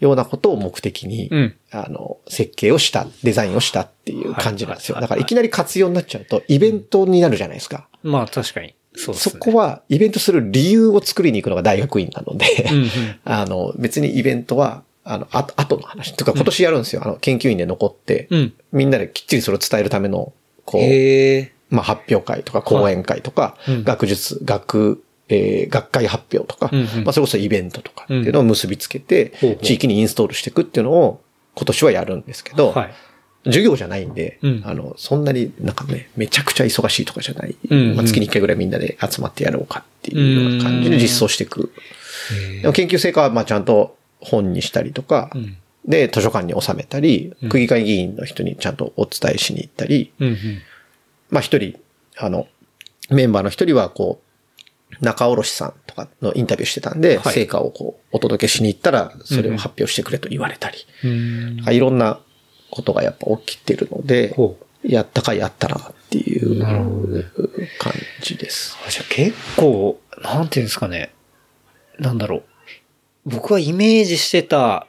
[0.00, 1.56] ようなことを目的に、うん。
[1.70, 4.96] あの、設計をした、デザインをしたっていう感じなんですよ。
[4.96, 7.88] はいだからいきなり活用になっちゃうと、イベントになるじゃないですか。
[8.04, 8.74] まあ確かに。
[8.96, 9.18] そね。
[9.18, 12.88] そこは、イベントする理由を作りに行くのが大学院なので、うんうん。
[13.24, 16.14] あの、別にイベントは、あの、あ後の話。
[16.16, 17.02] とか今年やるんですよ。
[17.04, 18.52] あの、研究員で残って、うん。
[18.72, 20.32] みんなできっちりそれを伝えるための、
[20.64, 21.54] こう。
[21.70, 29.32] まあ、発表会とか講演会とか、うん学術、学、えー学会発表とか、うんうんまあ、それこそイベントとかっていうのを結びつけて、
[29.62, 31.20] 地域にインストールしていくっていうのを
[31.54, 32.94] 今年はやるんですけど、はい。
[33.44, 37.56] 授業じゃないんで、うんあの、そんなになんかね、めちゃくちゃ忙しいとかじゃない。
[37.70, 41.72] うんうんまあ、月に1回ぐらいみんなで集まってやろうかっていうような感じで実装していく。
[42.62, 45.56] でも研究成果はまあちゃんと本にしたりとか、うん。
[45.86, 50.38] で、図書館に収めたり、うん区議会議員の人にちゃんとお伝えしに行ったり、うんうん。
[51.30, 51.78] まあ一人、
[52.16, 52.48] あの、
[53.10, 61.64] メンバーの一人はこう、中卸さんとかのインタビューしてたんで、はい成果をこう、お届けしに行ったら、それを発表してくれと言われたり、うん。
[61.70, 62.20] いろんな
[62.74, 64.34] ことがやっぱ起きてるので。
[64.86, 66.60] やったかやったなっていう
[67.78, 68.76] 感じです。
[68.86, 71.14] あじゃあ結構、なんていうんですかね。
[71.98, 72.42] なんだろう。
[73.24, 74.86] 僕はイメージしてた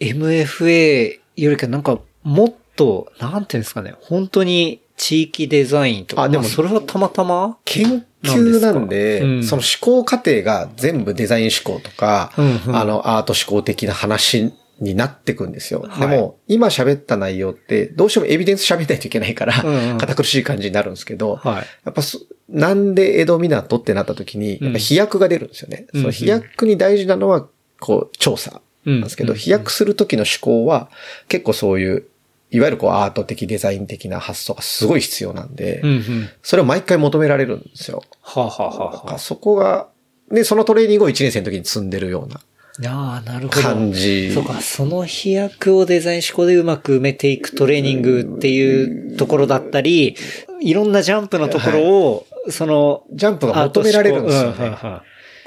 [0.00, 3.94] MFA よりかなんかもっと、なんていうんですかね。
[4.00, 6.22] 本当に地域デザインとか。
[6.22, 15.84] あでもまそれはたまたま研究なんで、うんその思考過程が全部デザイン思考とか、うんうんあの、アート思考的な話になってくんですよ。
[15.88, 21.54] はいでも、今喋った内容って、どうしてもエビデンス喋らないといけないから、うんうん堅苦しい感じになるんですけど、はい。
[21.84, 22.18] やっぱそ、
[22.48, 25.86] なんで江戸港ってなった時に、やっぱ飛躍が出るんですよね。
[25.92, 27.46] うんその飛躍に大事なのは、
[27.78, 30.90] こう、調査なんですけど、うん飛躍する時の思考は、
[31.28, 32.06] 結構そういう、
[32.50, 36.28] いわゆるこうアート的デザイン的な発想がすごい必要なんで、うんうん。
[36.42, 38.02] それを毎回求められるんですよ。
[38.22, 39.88] はあ、はあはそこが、
[40.32, 42.40] で、そのトレーニングを1年生の時に積んでるような
[42.86, 43.60] あ、ああ、なるほど。
[43.62, 44.32] 感じ。
[44.32, 50.16] そうか、その飛躍をデザイン思考でうまく埋めていくトレーニングっていうところだったり、
[50.60, 54.76] いろんなジャンプのところを、その、ジャンプが求められるんですよね。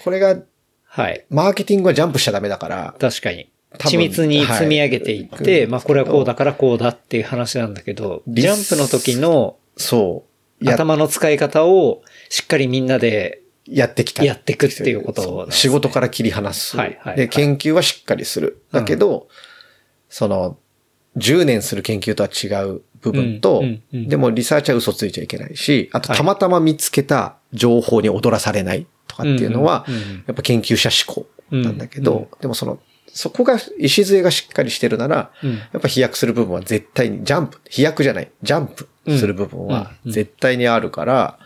[0.03, 0.37] これが、
[0.85, 1.25] はい。
[1.29, 3.49] マーケティングはジャンプしちゃダメだから、確かに。
[3.79, 10.25] 緻密に積み上げていって、はいまあこれはこうだからこうだっていう話なんだけど、ジャンプの時のそ
[10.61, 10.65] う。
[10.65, 14.23] や頭の使い方をしっかりみんなでやってきた。
[14.23, 15.51] やっていくっていうことね。
[15.51, 16.77] 仕事から切り離す。
[16.77, 17.17] はいはいはい。
[17.17, 18.63] で、研究はしっかりする。
[18.71, 19.27] だけど、
[20.09, 20.57] その、
[21.17, 24.09] 10年する研究とは違う部分と、うんうんうん。
[24.09, 32.27] でもリサーチは嘘ついちゃいけないし、あとはいたまたま見つけた情報に踊らされないとかっていうのはうんうんうんうん、やっぱ研究者思考なんだけど、うんうん。
[32.41, 35.57] でもその、そこが礎がしっかりしてるなら、うん。
[35.57, 40.11] やっぱ飛躍する部分は絶対に、ジャンプ、飛躍じゃない、ジャンプする部分はうんうん。
[40.11, 41.39] 絶対にあるから、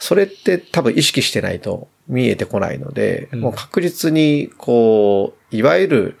[0.00, 6.16] それって多分意識してないと見えてこないので、うんもう確実に、こう、いわゆる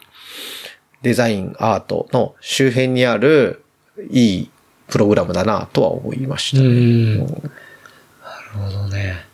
[1.02, 3.64] デザイン、アートの周辺にある
[4.10, 4.50] いい
[4.88, 6.68] プログラムだなとは思いましたうね。
[6.68, 7.18] ん。
[7.18, 7.30] なる
[8.52, 9.24] ほどね。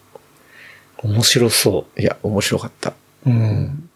[0.99, 2.91] 面白そいや、面白かった。
[3.27, 3.31] う。
[3.31, 3.91] うん。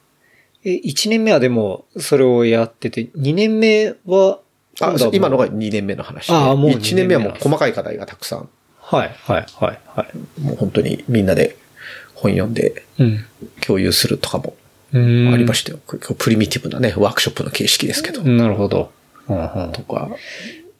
[0.64, 4.40] え、1年目はでも、それをやってて、2年目は、
[4.80, 6.34] あ今のが2年目の話で。
[6.34, 8.48] あもう1年目はもう細かい課題がたくさん、
[8.90, 10.40] はい、はい、はい、はい。
[10.40, 11.56] もう本当にみんなで
[12.14, 13.24] 本読んでうん。
[13.60, 14.54] 共有するとかも
[14.92, 15.78] うんありましたよ。
[16.18, 18.22] プリミティブなね、ワークショップの形式ですけど。
[18.22, 18.90] なるほど。
[19.28, 20.10] うんうんとか。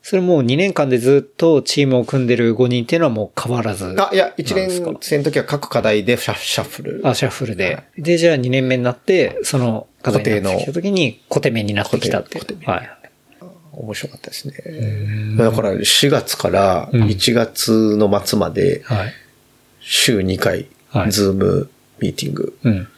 [0.03, 3.95] それもう2年間でずっとチームを組んでる5人っていうのはもう変わらず。
[3.99, 4.91] あ、いや、1なんですか？
[4.93, 7.03] 年生の時は各課題でシャシャッフル。
[7.05, 7.85] あ、シャッフルで。
[7.97, 12.45] で、じゃあ2年目になって、その課題になってきた時に固定面になってきたっていう。
[12.65, 12.91] はい。
[13.81, 14.55] 面白かったですね。
[15.37, 19.13] だから4月からうん1月の末まではい。
[19.81, 21.71] 週2回はい、ズーム
[22.01, 22.59] ミーティング。
[22.65, 22.89] うん。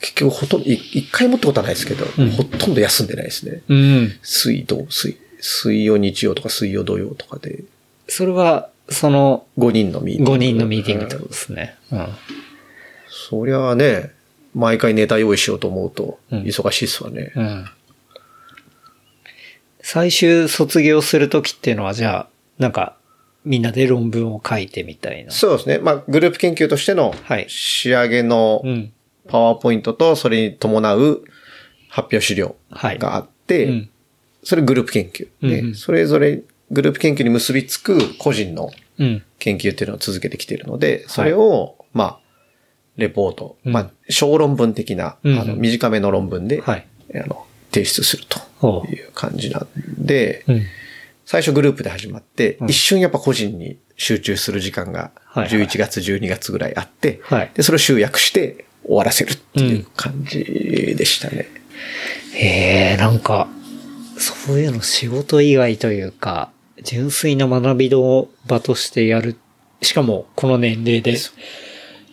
[0.00, 3.62] 結局ほとんど、い一回もってことはないですけど、うんほとんど休んでないですね。
[3.68, 4.12] うん。
[4.22, 7.64] 水道、水、水曜日曜とか水曜土曜とかで
[8.08, 10.32] それは、その5人のミーティング。
[10.32, 11.76] 5人のミーティングってことですね。
[11.90, 12.08] うん。
[13.08, 14.10] そりゃあね、
[14.54, 17.32] 毎回ネタ用意しようと思うと、うん忙しいっすわね。
[17.34, 17.64] うん。
[19.82, 22.28] 最終卒業するときっていうのは、じゃあ、
[22.58, 22.96] なんか、
[23.44, 25.32] みんなで論文を書いてみたいな。
[25.32, 25.78] そうですね。
[25.78, 28.92] まあ、グループ研究としてのはい仕上げのうん。
[29.28, 31.24] パワーポイントと、それに伴う
[31.88, 33.90] 発表資料はいがあって、うん。
[34.42, 35.28] それグループ研究。
[35.40, 39.22] でうんうんそれぞれグループ研究に結びつく個人のうん。
[39.38, 42.18] 研究っていうのを続けてきているので、それを、まあ、
[42.96, 48.24] レポート、うんまあ、小論文的な、うんあの、短めの論文で、はいあの、提出する
[48.58, 49.68] ほという感じなん
[49.98, 50.52] で、う。
[50.52, 50.62] うん。
[51.24, 60.44] 最初グループで始まって、うん一瞬やっぱ個人に集中する時間が、はいはい11月、12月ぐらいあって、はいで、それを集約して終わらせるっていう感じ
[60.96, 61.48] でしたね。
[62.34, 63.48] へえ、なんか、
[64.18, 66.50] そういうの仕事以外というか、
[66.82, 69.36] 純粋な学びの場としてやる。
[69.82, 71.16] しかも、この年齢で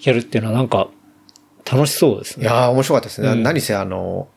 [0.01, 0.89] やるっていうのはなんか、
[1.69, 2.43] 楽しそうですね。
[2.43, 3.29] いやー面白かったですね。
[3.29, 4.27] うん何せあの、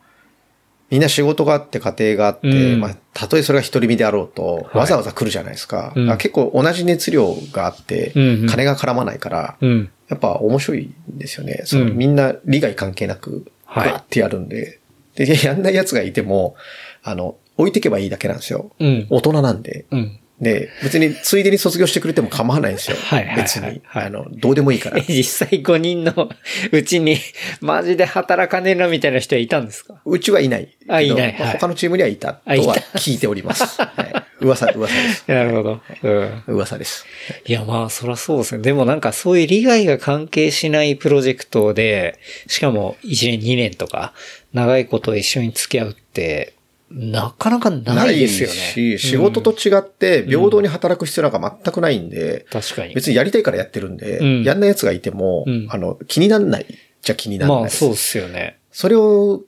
[0.93, 5.91] みんな仕事があって家庭があって、うんまあ、たとえそれが一人身であろうと、はいわざわざ来るじゃないですか。
[5.95, 9.89] うんあ結構同じ熱量があって、金が絡まないから、うん。
[10.07, 11.63] やっぱ面白いんですよね。
[11.65, 14.79] そのうんみんな利害関係なく、はいわーってやるんで。
[15.15, 16.55] で、やんない奴がいても、
[17.01, 18.71] あの、置いてけばいいだけなんですよ。
[18.79, 19.07] うん。
[19.09, 19.85] 大人なんで。
[19.89, 20.19] うん。
[20.43, 22.97] で、別についでに卒業してくれても構わないんですよ。
[22.97, 23.65] はいはいはい別に。
[23.85, 25.01] はいあの、どうでもいいからえ。
[25.09, 26.29] 実際5人の
[26.71, 27.17] うちに、
[27.61, 30.01] マジで働かねえなみたいな人はいたんですか？
[30.05, 30.67] うちはいない。
[30.89, 33.63] あいないまあはい他のチームにはいたとは聞いております。
[33.81, 35.23] はい、噂、噂です。
[35.31, 35.81] なるほど。
[36.03, 36.43] うん。
[36.47, 37.05] 噂です。
[37.45, 38.61] いや、まあ、そらそうですね。
[38.63, 44.13] でもなんかそういう利害が関係しないプロジェクトで、しかも1年2年とか、
[44.53, 46.53] 長いこと一緒に付き合うって、
[46.93, 48.55] なかなかないですよね。
[48.55, 52.93] し、仕事と違って平等に働く必要なんか全くないんで、確かに。
[52.93, 56.67] 別にやりたいからやってるんで、うんやんない奴がいても、うんあの、気にならない
[57.01, 57.69] じゃ気にならないまあ。
[57.69, 58.59] そうですよね。
[58.71, 59.41] それを、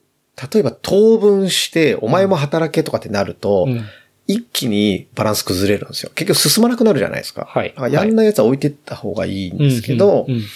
[0.52, 3.84] 例えば当分して、お前も働けとかってなると、うん。
[4.28, 6.10] 一気にバランス崩れるんですよ。
[6.12, 7.44] 結局進まなくなるじゃないですか。
[7.48, 10.46] はいやんない奴は置いてった方がいいんですけど、うんうんうん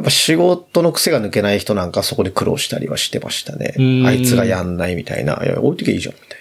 [0.00, 4.06] やっぱ仕事の癖が抜けない人なんかそこで苦労したりはしてましたねうん。
[4.06, 5.38] あいつがやんないみたいな。
[5.44, 6.38] いや、置いときゃいいじゃん、みたい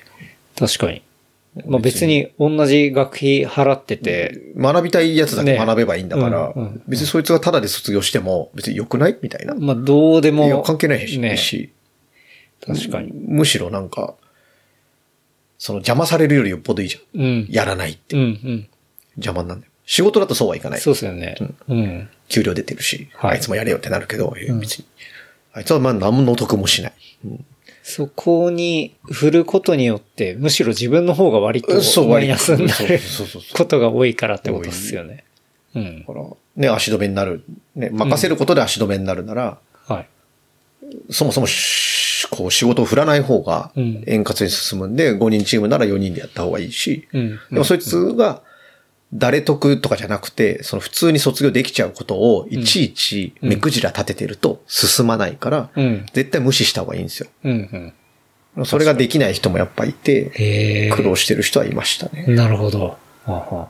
[0.55, 1.01] 確かに。
[1.68, 4.72] まあ別に同じ学費払ってて、な。
[4.72, 6.53] 学びたいやつだけ学べばいいんだから、
[6.88, 9.55] 別にそいつがタダで卒業しても別に良くないみたいな。
[9.55, 10.64] まあどうでいや、も。
[10.64, 11.74] 関係ないし、ねし
[12.66, 13.12] 確かに。
[13.12, 14.14] むしろなんか、
[15.57, 17.22] その邪魔されるよりよっぽどいいじゃん。
[17.22, 17.47] うん。
[17.49, 18.16] やらないって。
[18.16, 18.68] うんうん。
[19.18, 19.72] 邪魔になんだよ。
[19.86, 20.80] 仕事だとそうはいかない。
[20.80, 21.36] そうですよね。
[21.68, 22.10] うん。
[22.30, 24.68] 給料出てるし、はいあいつもやれよってなるけど、に。
[25.54, 26.94] あいつはまあ何の得もしない。
[27.84, 33.00] そこに振ることによって、むしろ自分の方が割とそうマイナスになる
[33.54, 35.24] ことが多いからってことですよね。
[35.76, 36.00] うん。
[36.02, 36.26] だから、
[36.56, 37.44] ね、足止めになる。
[37.76, 39.58] ね、任せることで足止めになるなら、
[39.88, 40.08] はい。
[41.10, 47.40] そもそもし、こう仕事を振らない方がうん円滑に進むんで、5人チームなら4人でやった方がいいし、うん。
[47.52, 48.44] でもそいつが、
[49.14, 56.05] 誰得とかじゃなくて、その普通に卒業できちゃうことを、いちいち目くじら立ててると進まないから、うん。
[56.14, 57.30] 絶対無視した方がいいんですよ。
[57.43, 57.93] うん。
[58.55, 58.66] うん。
[58.66, 60.91] それができない人もやっぱいて。
[60.95, 62.26] 苦労してる人はいましたね。
[62.28, 62.97] なるほど。
[63.26, 63.70] はは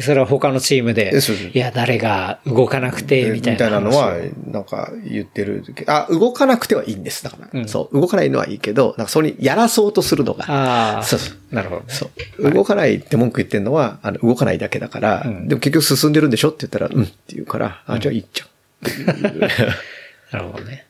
[0.00, 1.12] それは他のチームで
[1.52, 3.52] いや、誰が動かなくて、みたいな。
[3.52, 4.14] みたいなのは、
[4.50, 5.64] なんか言ってる。
[5.86, 7.22] あ、動かなくてはいいんです。
[7.22, 7.48] だから。
[7.52, 8.00] うんそう。
[8.00, 10.44] 動かないのはいいけど、なんかそれにやらそうとするのが。
[10.50, 11.02] ああ。
[11.04, 11.54] そうそう。
[11.54, 11.86] なるほどね。
[11.88, 12.50] そう。
[12.50, 18.48] 動かないって文句言ってんのは、あの、動かないだけだから、うんでも結局進んでるんでしょって言ったら、うんって言うから、あ、じゃあいいじゃん。
[20.32, 20.86] なるほどね。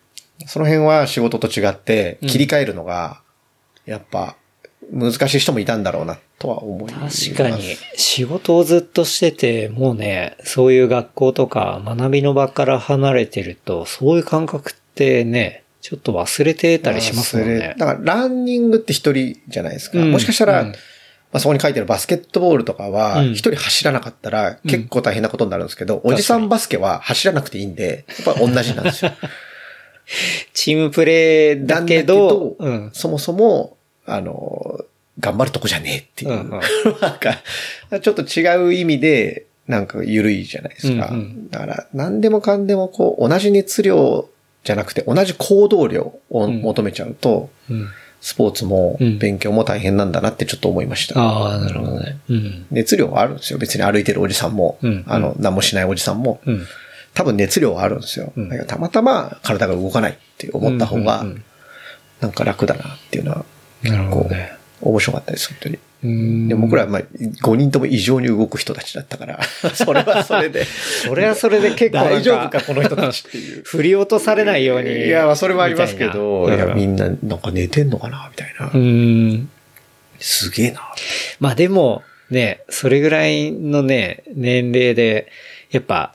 [0.46, 3.20] その辺は仕事と違って、切り替えるのが、
[3.86, 4.36] やっぱ、
[4.90, 7.30] 難しい人もいたんだろうな、とは思います。
[7.34, 7.62] 確かに、
[7.96, 17.74] 仕事をずっとしてて、もうね、そういう学校とか学びの場から離れてると、そういう感覚ってね、ちょっと忘れてたりしますもね。
[17.78, 19.98] だから、ランニングって一人じゃないですか。
[19.98, 29.12] うんもしかしたら、うんまあ、そこに書いてるバスケットボールとかは、うん一人走らなかったら結構大変なことになるんですけど、おじさんバスケは走らなくていいんで、やっぱ同じなんですよ。
[30.52, 32.90] チームプレーだけど、うん。
[32.92, 33.73] そもそも、
[34.06, 34.84] あの、
[35.20, 36.32] 頑張るとこじゃねえっていう。
[36.32, 36.50] うんうん
[37.00, 37.40] なんか、
[38.00, 41.08] ちょっと違う意味で、なんか緩いじゃないですか。
[41.10, 44.28] うんうんだから、何でもかんでもこう、同じ熱量
[44.64, 47.88] じゃなくて、同じ行動量をうん求めちゃうと、うん。
[48.20, 51.20] スポーツもうん勉強も大変なんだなってちょっと思いました。
[51.20, 52.16] ああ、なるほどね。
[52.30, 52.66] うん。
[52.70, 53.58] 熱量はあるんですよ。
[53.58, 56.66] 別に歩いてるおじさんも、うんあの、何もしないおじさんも、うん。
[57.12, 58.32] 多分熱量はあるんですよ。
[58.66, 61.44] たまたま体が動かないって思った方がうんうんうん、
[62.20, 63.44] なんか楽だなっていうのは、
[63.90, 65.78] なるほこうどね。、面白かったです、本当に。
[66.04, 69.40] うんでも僕らはまあ、5人とも異常に動く人たちだったから、
[69.74, 70.64] それはそれで、
[71.06, 73.62] それはそれで結構大丈夫か、この人たちっていう。
[73.64, 75.06] 振り落とされないように。
[75.06, 78.78] いや、まあそれはありますけど、いや、みんななんか寝てんのかな、みたいなう。
[78.78, 79.48] ん。
[80.18, 80.82] すげえな。
[81.40, 85.28] まあでも、ね、それぐらいのね、年齢で、
[85.70, 86.14] やっぱ、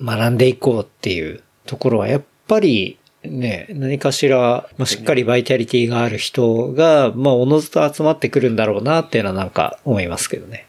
[0.00, 2.98] 学んでいこうっていうところは、やっぱり、
[3.30, 10.66] ね、何かしら、まあ、しっかりバイタリティがある人が、まあ、おのずと集まってくるんだろうなっていうのはなんか思いますけどね。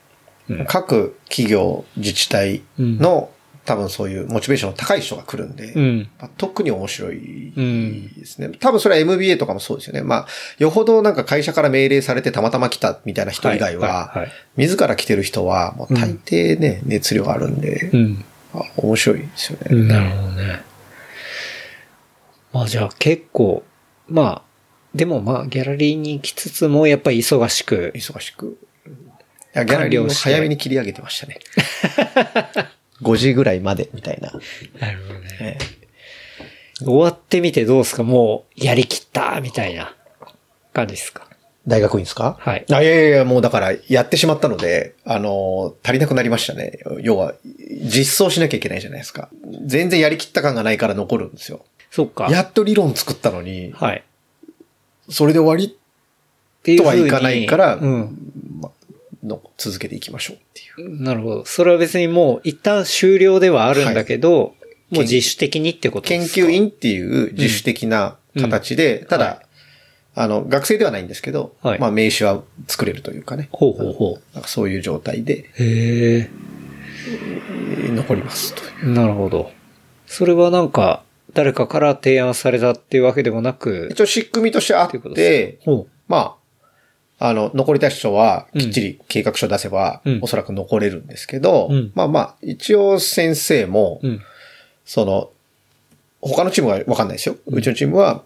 [0.50, 3.30] うん各企業、自治体の、
[3.66, 6.10] 多分そういうモチベーションの高い人が来るんで、うん。
[6.18, 8.50] まあ特に面白いうんですね。
[8.58, 10.04] 多分それは MBA とかもそうですよね。
[10.04, 10.28] まあ、
[10.58, 18.26] よほどなんか会社から命令されてたまたま来たみたいな人以外は、はいはいはい自ら来てる人は、もう大抵ね、熱量あるんで、うん。
[18.54, 19.88] あ面白いですよね。
[19.88, 20.62] なるほどね。
[22.58, 23.64] まあじゃあ結構、
[24.08, 24.42] まあ、
[24.96, 28.58] でもまあギャラリーに行きつつもやっぱり忙しく、忙しく。
[28.88, 28.90] い
[29.54, 31.40] や、ギャラリーも早めに切り上げてましたね。
[33.04, 34.32] 5時ぐらいまでみたいな。
[34.80, 35.28] なるほどね。
[35.42, 35.58] え
[36.84, 38.04] 終わってみてどうですか？
[38.04, 39.96] もうやりきったみたいな
[40.74, 41.28] 感じですか？
[41.68, 42.38] 大学院ですか？
[42.40, 46.80] はいあ、いやいやいや、もうだから、やってしまったので、あの、足りなくなりましたね。
[47.02, 47.34] 要は、
[47.84, 49.30] 実装しなきゃいけないじゃないですか。
[49.66, 51.66] 全然やりきった感がないから残るんですよ。
[51.98, 52.28] そっか。
[52.30, 54.04] やっと理論作ったのに、はい。
[55.10, 55.76] それで終わり
[56.78, 58.18] とはいかないからうん。
[59.24, 61.02] の続けていきましょうっていう。
[61.02, 61.46] なるほど。
[61.46, 64.54] それは別にもう一旦終了ではあるんだけど、
[64.92, 66.48] もう自主的にってことで研すか？
[66.48, 69.40] 究員っていう自主的な形で、ただ、はい
[70.20, 73.50] あの、学生ではないんですけど、はいまあ名刺は作れるというかね。
[73.52, 75.64] ほうほうほなんかそういう状態でう。
[75.64, 76.30] へ
[77.96, 78.94] 残りますという。
[78.94, 79.52] なるほど。
[80.06, 81.04] それはなんか、
[81.38, 86.36] 誰かから提案されたっていうわけでもなく、一応仕組みとしてあっっていうことですて、ほま
[87.20, 94.08] あ、あの、残りたい人はきっちり計画書出せば、うんおそらく残れるんですけど、うんまあまあ、一応先生も、う。
[94.08, 94.22] うん。
[94.84, 95.30] その、
[96.22, 97.36] 他のチームはわかんないですよ。
[97.46, 98.24] うちのチームは、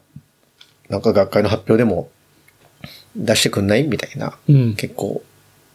[0.87, 2.09] なんか学会の発表でも
[3.17, 4.75] 出してくんないみたいな、うん。
[4.75, 5.21] 結構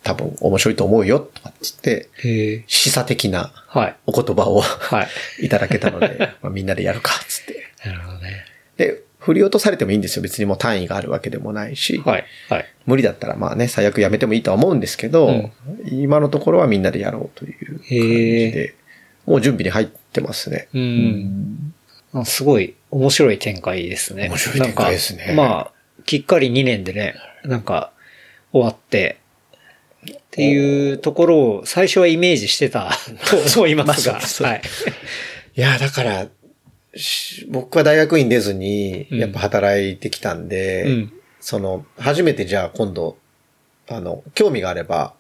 [0.07, 2.65] 多分面白いと思うよ、とかって言って。
[2.69, 3.97] 示唆的なはい。
[4.07, 5.09] お言葉をはい。
[5.45, 7.67] いただけたので、 まあみんなでやるか、つって。
[7.85, 8.45] なるほどね。
[8.77, 10.23] で、振り落とされてもいいんですよ。
[10.23, 12.01] 別にもう単位があるわけでもないし。
[12.05, 12.25] はい。
[12.49, 12.67] はい。
[12.87, 15.51] 無理だったらまあね、最悪やめてもいいとは思うんですけど、
[15.91, 18.75] 今のところはみんなでやろうという感じへで、
[19.27, 20.69] もう準備に入ってますね。
[20.73, 21.75] うん。
[22.13, 24.29] あすごい面白い展開ですね。
[24.29, 27.91] 面白い展開ですねまあ、きっかり2年でね、なんか
[28.53, 29.19] 終わって、
[30.13, 32.91] っていうところを最初はイメージしてた
[33.55, 34.63] と思いますが、まあそうですはい。
[35.57, 36.27] いや、だから、
[36.95, 43.19] し僕は大学院出ずに、うんやっぱ働いてきたんで、うんその、初めてじゃあ今度、
[43.89, 45.15] あの、興味があれば、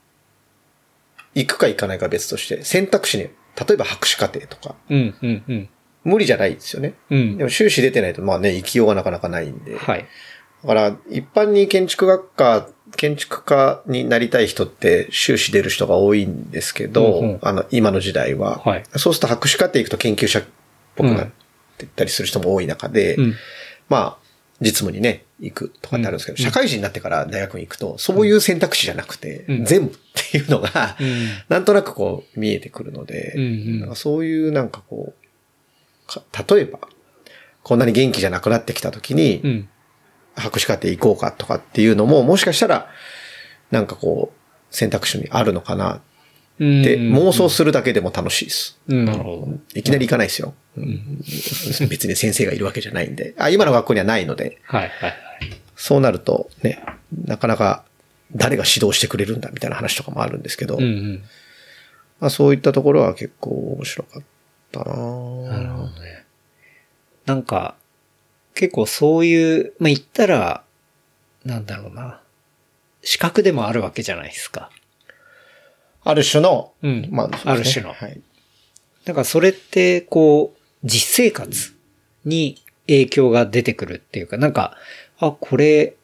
[1.36, 3.30] 行くか行かないかは別として、選択肢に、例
[3.74, 5.68] えば博士課程とか、うん、うん、うん。
[6.02, 6.94] 無理じゃないですよね。
[7.10, 7.44] うんで。
[7.44, 9.76] も修士出てないと、まあね、行きようがなかなかないんで。
[9.76, 10.06] はい。
[10.62, 17.38] だから、一般に建築学科、建築家になりたい人って修士出る人が多いんですけど、うんうん。
[17.42, 18.58] あの、今の時代は。
[18.64, 18.84] はい。
[18.96, 20.44] そうすると博士課程行くと研究者っ
[20.96, 21.30] ぽくなっ
[21.78, 23.34] てったりする人も多い中で、うん。
[23.88, 24.26] まあ、
[24.60, 26.44] 実務にね、行くとかってあるんですけど、うん。
[26.44, 29.64] 社会人になってから大学に行くと、そういう選択肢じゃなくて、うん。
[29.64, 29.96] 全部っ
[30.30, 31.28] ていうのが、うん。
[31.48, 33.34] なんとなくこう見えてくるので、
[33.80, 36.78] なんかそういうなんかこう、か例えば、
[37.62, 39.68] こんなに元気じゃなくなってきた時に、うん。
[40.36, 42.88] 博士課程行こうかとかっていうのも、もしかしたら、
[43.70, 46.00] なんかこう、選択肢にあるのかな
[46.58, 48.78] うんって妄想するだけでも楽しいです。
[48.88, 49.48] うんなるほど。
[49.74, 50.54] いきなり行かないですよ。
[51.88, 53.34] 別に先生がいるわけじゃないんで。
[53.38, 55.14] あ、今の学校にはないので、はい、はい、はい。
[55.76, 56.82] そうなるとね、
[57.26, 57.84] なかなか
[58.34, 61.22] 誰が指導してくれるんだみたいな話とかもあるんですけど、うん、うん。
[62.20, 64.22] まあ、そういったところは結構面白かっ
[64.72, 66.24] たななるほどね。
[67.26, 67.76] なんか、
[68.56, 70.64] 結構そういう、まあ、言ったら、
[71.44, 72.20] なんだろうな。
[73.02, 74.70] 資格でもあるわけじゃないですか。
[76.02, 78.20] ある種の、うんまあ、ねある種のはい。
[79.04, 81.74] だからそれって、こう、実生活
[82.24, 84.76] に影響が出てくるっていうか、なんか、
[85.18, 85.94] あ、これ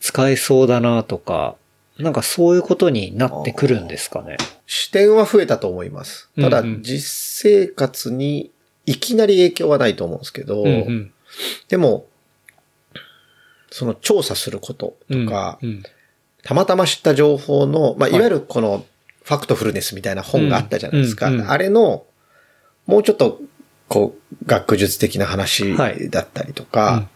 [0.00, 1.56] 使えそうだなとか、
[1.98, 4.36] なんかそういうことになってくるんですかね。
[4.66, 6.28] 視点は増えたと思います。
[6.40, 8.50] ただ、うんうん実生活に
[8.84, 11.13] いきなり影響はないと思うんですけど、うんうん
[11.68, 12.06] でも、
[13.70, 15.82] その調査することとか、うん
[16.44, 18.12] たまたま知った情報の、まあ、い。
[18.12, 18.84] わゆるこの、
[19.22, 21.28] ファクトフルネスみたいな本があったじゃないですか。
[21.28, 21.50] うんうんうん。
[21.50, 22.04] あれの、
[22.86, 23.40] もうちょっと、
[23.88, 26.10] こう、学術的な話はい。
[26.10, 27.08] だったりとか、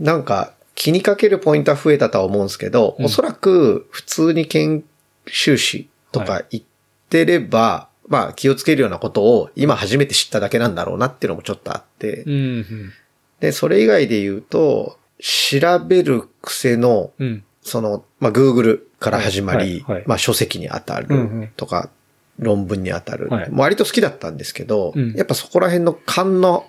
[0.00, 3.04] なんか、気にかけるポイントは増えたとは思うんですけど、うん。
[3.06, 4.82] おそらく普通に研
[5.28, 6.64] 修士とか言っ
[7.08, 12.92] てれば、まあ気をつけるようなことを今初めて知っただけなんだろうなっていうのもちょっとあって、うんうん。
[13.40, 17.44] で、それ以外で言うと、調べる癖の、うん。
[17.62, 20.04] その、まあ、Google から始まり、はいはいはい。
[20.06, 21.40] まあ、書籍に当たうんうん。
[21.42, 21.90] るとか、
[22.38, 23.50] 論文に当たる、はい。
[23.50, 25.12] もう割と好きだったんですけど、うん。
[25.14, 26.66] やっぱそこら辺の勘の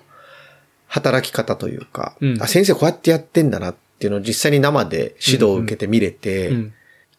[0.88, 2.42] 働き方というか、うん。
[2.42, 6.74] あ、先生こうやってやってんだなっていうのを実際に生で指導を受けて見れて、うん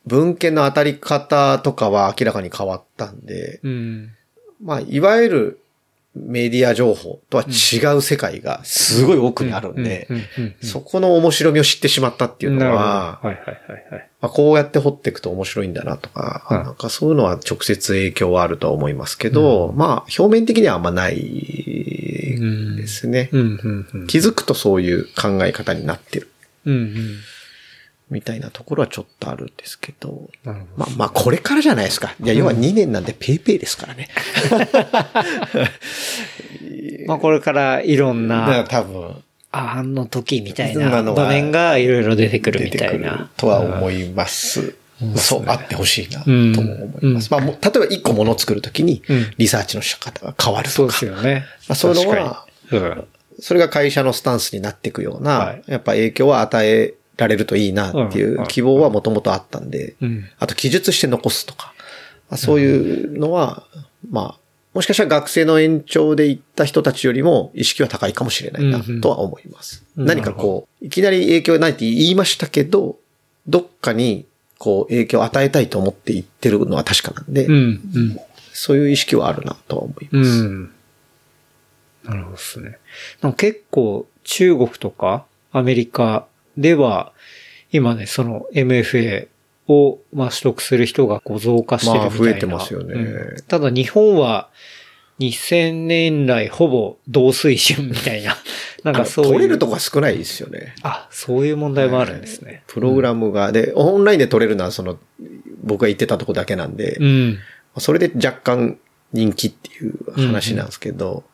[0.06, 4.10] 文献の当たり方とかは明らかに変わったんで、うん。
[4.62, 5.60] まあ、いわゆる
[6.14, 13.20] メディア情報とは違う世界がすごい奥にあるんで、うんうんうんうんそこの面白みを知ってしまったっていうのは、
[14.20, 21.16] こうやって掘っていくと面白いんだなとか、うんなんかそういうのは直接影響はあるとは思いますけど、まあ表面的にはあんまない
[22.76, 23.30] ですね。
[23.32, 24.06] うんうんうん。
[24.08, 26.28] 気づくとそういう考え方になってる。
[26.66, 27.16] うんうん
[28.10, 30.52] みたいなところはちょっとあるんですけど、ど。
[30.76, 32.14] まあまあこれからじゃないですか。
[32.20, 34.08] いや、要は2年なんでペイペイですからね。
[37.06, 43.30] まあこれからいろんな、多分ああの時みたい今な場面がいろいろ出てくる出みたいな。
[43.36, 44.60] とは思います。
[44.60, 44.74] うん
[45.16, 47.30] そう、あってほしいな、と思います。
[47.30, 51.46] まあ、もう例えば一個ものを作るときにうん、リサーチの仕方が変わるそうとか、ですよね。
[51.68, 52.44] まあ、そういうのは、
[53.40, 59.96] それが会社のスタンスになっていくような、はいやっぱ影響は与えられるといいなっていう希望はもともとあったんで。
[60.38, 61.74] あと記述して残すとか、
[62.28, 63.64] まあ、そういうのは、
[64.08, 64.40] まあ、
[64.72, 69.84] もしかしたら学生の延長で行った人たちよりも意識は高いかもしれないなとは思います。
[69.96, 72.96] うん何かこう、いきなり影響ないって言いましたけど、
[73.46, 74.26] どっかに
[74.58, 77.54] こう影響を与えたいと思って言ってるのは確かなんで、うん。
[77.54, 78.20] うん。
[78.52, 80.30] そういう意識はあるなとは思います。
[80.30, 80.72] うん。
[82.04, 82.78] なるほどですね。
[83.36, 86.26] 結構中国とかアメリカ
[86.60, 87.12] では
[87.72, 89.28] 今ね、その MFA
[89.68, 92.16] をまあ取得する人がこう増加してるみたいな。
[92.16, 94.50] まあ増えてますよねうんただ日本は
[95.20, 98.36] 2000年来ほぼ同水準みたいな。
[98.84, 99.32] なんかそういう。
[99.32, 100.74] 取れるとこが少ないですよね。
[100.82, 102.62] あ、そういう問題もあるんですね。
[102.66, 104.98] プログラムが、で、オンラインで取れるのはその、
[105.62, 107.38] 僕が言ってたとこだけなんで、うん。
[107.78, 108.78] それで若干
[109.12, 111.24] 人気っていう話なんですけど、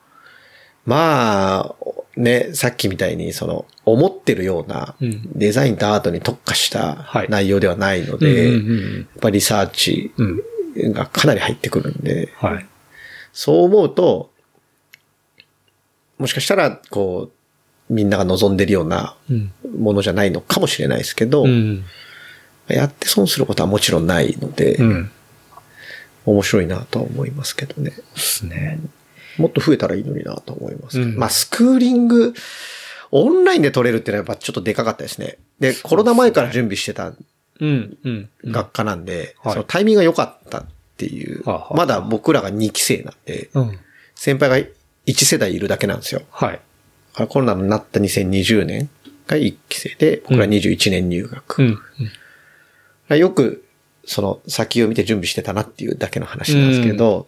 [0.84, 1.86] まあ、
[2.16, 10.12] ね、さっきみたいにその、思ってるようなうんデザインとアートに特化したはい内容ではないのうんで、やっうんぱりリサーチ。
[10.78, 12.66] がかなり入ってくるんで、はい。
[13.32, 14.30] そう思うと、
[16.18, 17.30] もしかしたら、こ
[17.90, 19.52] う、みんなが望んでるようなうん。
[19.78, 21.84] ものじゃないのかもしれないですけど、うん。
[22.68, 25.10] やって損することはもちろんないので、うん。
[26.26, 27.90] 面白いなとは思いますけどね。
[27.90, 28.80] ですね。
[29.38, 31.00] もっと増えたらいいのになと思います。
[31.00, 32.34] うんまあ、スクーリング、
[33.10, 35.38] オンラインで取れるっていうのはやっぱちょっとでかかったですね。
[35.60, 37.12] で、コロナ前から準備してた
[37.60, 37.96] うん。
[38.04, 38.28] うん。
[38.44, 40.64] 学科なんで、はいそのタイミングが良かったっ
[40.96, 43.78] ていう、はあはあまだ僕らが2期生なんで、うん。
[44.14, 44.68] 先輩が
[45.06, 46.22] 1世代いるだけなんですよ。
[46.30, 46.60] はい。
[47.14, 48.90] あコロナになった2020年
[49.26, 51.62] が1期生で、僕ら21年入学。
[51.62, 53.18] うん。
[53.18, 53.64] よく、
[54.04, 57.26] その先を見て準備してたなっていうだけの話なんですけど、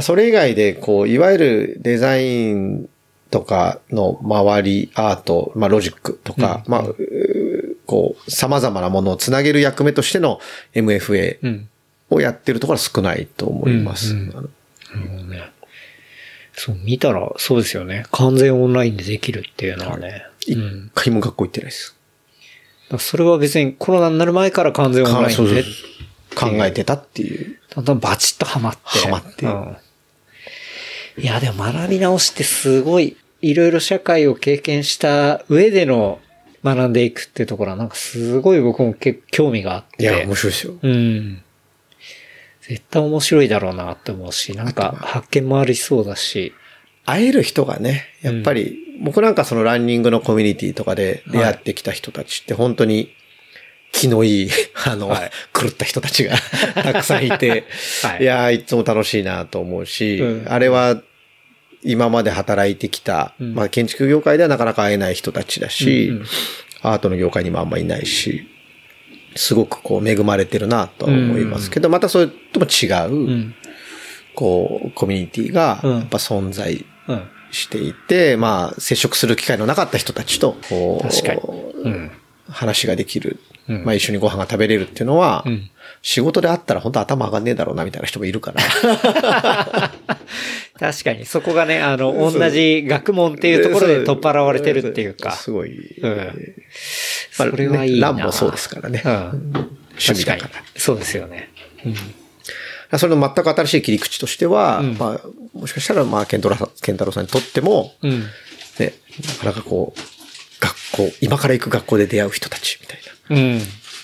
[0.00, 2.88] それ以外で、こう、いわゆるデザイン
[3.30, 10.40] とかの周り、アート、まあロジックとか、まあ、うーこう、様々なものをつなげる役目としての
[10.74, 11.68] MFA うん。
[12.10, 14.14] をやってるところは少ないと思います。
[14.14, 15.42] うんうんあのなるほどね。
[16.54, 18.04] そう、見たらそうですよね。
[18.12, 20.24] 完全オンラインでできるっていうのはね。
[20.46, 20.90] 一うん。
[20.94, 21.94] 回も学校行ってないです。
[22.98, 25.64] それは別にコロナになる前から完全オンラインで、
[26.34, 27.58] 考えてたっていう。
[27.74, 28.80] だんだんバチッとハマって。
[28.98, 29.76] ハマってうん。
[31.18, 36.20] いや、でも学び直しってすごい、いろいろ社会を経験した上での
[36.64, 40.02] 学んでいくっていうところはなんかすごい僕も結構興味があって。
[40.02, 40.74] いや、面白いですよ。
[40.82, 41.42] うん。
[42.62, 46.52] 絶対面白いだろうなって思うし、なんか発見もありそうだし。
[47.08, 53.14] 会える人がね、やっぱり、僕なんかそのランニングのコミュニティとかで出会ってきた人たちって本当に
[53.92, 54.50] 気のいい、
[54.86, 56.36] あの、はい狂った人たちが
[56.74, 57.64] たくさんいて、
[58.02, 61.02] はいい、やーいつも楽しいなと思うし、うんあれは
[61.84, 66.26] 今まで働いてきた、うんまあ建築業界ではなかなか会えない人たちだし、うんうん
[66.80, 68.46] アートの業界にもあんまいないし、
[69.34, 73.54] すごくこう恵まれてるなとは思いますけど、またそれとも違う、うん。
[74.34, 77.22] こう、コミュニティがうんやっぱ存在うん。
[77.50, 81.40] していて、まあ接触する機会のなかった人たちと、こう、確かに。
[81.82, 82.10] うん。
[82.48, 83.40] 話ができる。
[83.68, 85.70] うんまあ一緒にご飯が食べれるっていうのは、うん
[86.02, 88.60] 仕事で会ったら本当頭上がんねえだろうなみたいな人もいるから。
[90.78, 95.32] 確かに、そこがね、あの、同じ学問っていうところで取っ払われてるっていうか。
[95.32, 95.98] すごい。
[96.00, 96.16] うん。
[96.16, 96.22] ま
[97.46, 98.12] あそれはいいな。
[98.12, 99.02] ねランもそうですからね。
[99.04, 99.12] うん。
[99.12, 100.50] 趣味だから。
[100.76, 101.50] そうですよね。
[101.84, 102.98] うん。
[102.98, 108.20] それの全く新しい切り口としては、うんまあ、もしかしたら、まあ、ケントラさん、ケンタロウさんにとっても、うん。
[108.78, 108.94] ね、
[109.26, 110.00] なかなかこう、
[110.60, 113.00] 学校、今から行く学校で出会う人たちみたい
[113.30, 113.60] うん。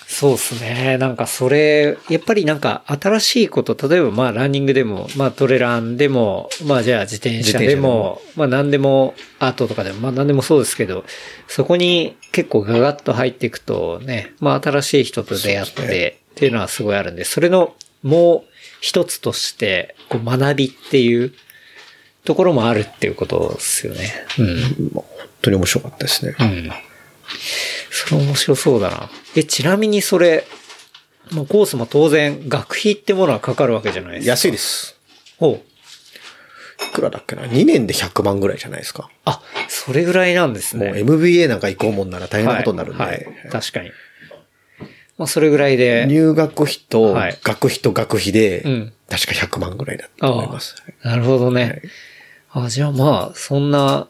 [0.06, 0.96] そうですね。
[0.98, 11.04] なんかそれ、やっぱりなんか新しいこと、例えばまあランニングでも、まあトレランでも、まあじゃあ自転車でも、まあ何でも、アートとかでも、まあ何でもそうですけど、
[11.48, 18.50] そこに結構ガガッと入っていくとね、まあ新しい人と出会って、っていうのはすごいあるんで、それのもう
[18.80, 21.32] 一つとして、こう学びっていう
[22.24, 24.12] ところもあるっていうことですよね。
[24.38, 24.90] うん。
[24.94, 25.04] 本
[25.42, 26.36] 当に面白かったですね。
[26.38, 26.70] うん。
[27.90, 29.10] それ面白そうだな。
[29.36, 30.46] え、ちなみにそれ、
[31.32, 34.30] まあ、コースも当然学費ってものはかかるわけじゃないですか。
[34.30, 34.96] 安いです。
[35.38, 36.84] ほう。
[36.84, 39.08] いくらだっけな ?2 年で100万ぐらいじゃないですか。
[39.24, 41.00] あ、それぐらいなんですもうね。
[41.00, 43.02] MBA なんか行こうもんなら大変なことになるんで。
[43.02, 43.90] はいはい確かに。
[45.16, 46.06] まあ、それぐらいで。
[46.08, 50.76] 入学費とはい学費と学費で、うん確か100万ぐらいだと思います。
[51.02, 51.82] なるほどね。
[52.50, 54.08] あ、じゃあまあ、そんな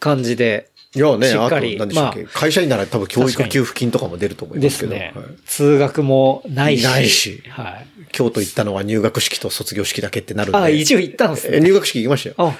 [0.00, 0.68] 感じで。
[0.96, 4.68] いやね、あとしっかり何でしたっけ、ま会社員なら多分教育給付金とかも出ると思いまけど。
[4.68, 5.24] ですすねはい。
[5.44, 6.84] 通学もないし。
[6.84, 7.86] ないしはい。
[8.12, 10.58] 京都行ったのは入学式と卒業式だけってなるんで。
[10.58, 11.56] あ、一応行ったんですね。
[11.56, 12.34] え入学式行きましたよ。
[12.38, 12.56] あ、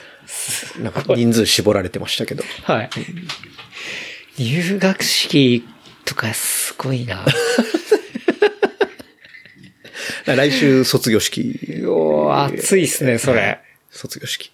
[0.82, 2.42] なんか人数絞られてましたけど。
[2.64, 2.90] はい。
[4.36, 5.64] 入学式
[6.04, 7.24] とかすごいな。
[10.26, 11.84] 来週卒業式。
[11.86, 13.60] おー熱いっすね、それ。
[13.90, 14.50] 卒業式。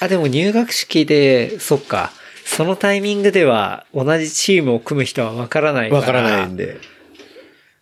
[0.00, 2.12] あ、でも入学式で、そっか。
[2.48, 6.00] そのタイミングでは同じチームを組む人はわからないから。
[6.00, 6.78] わからないんで。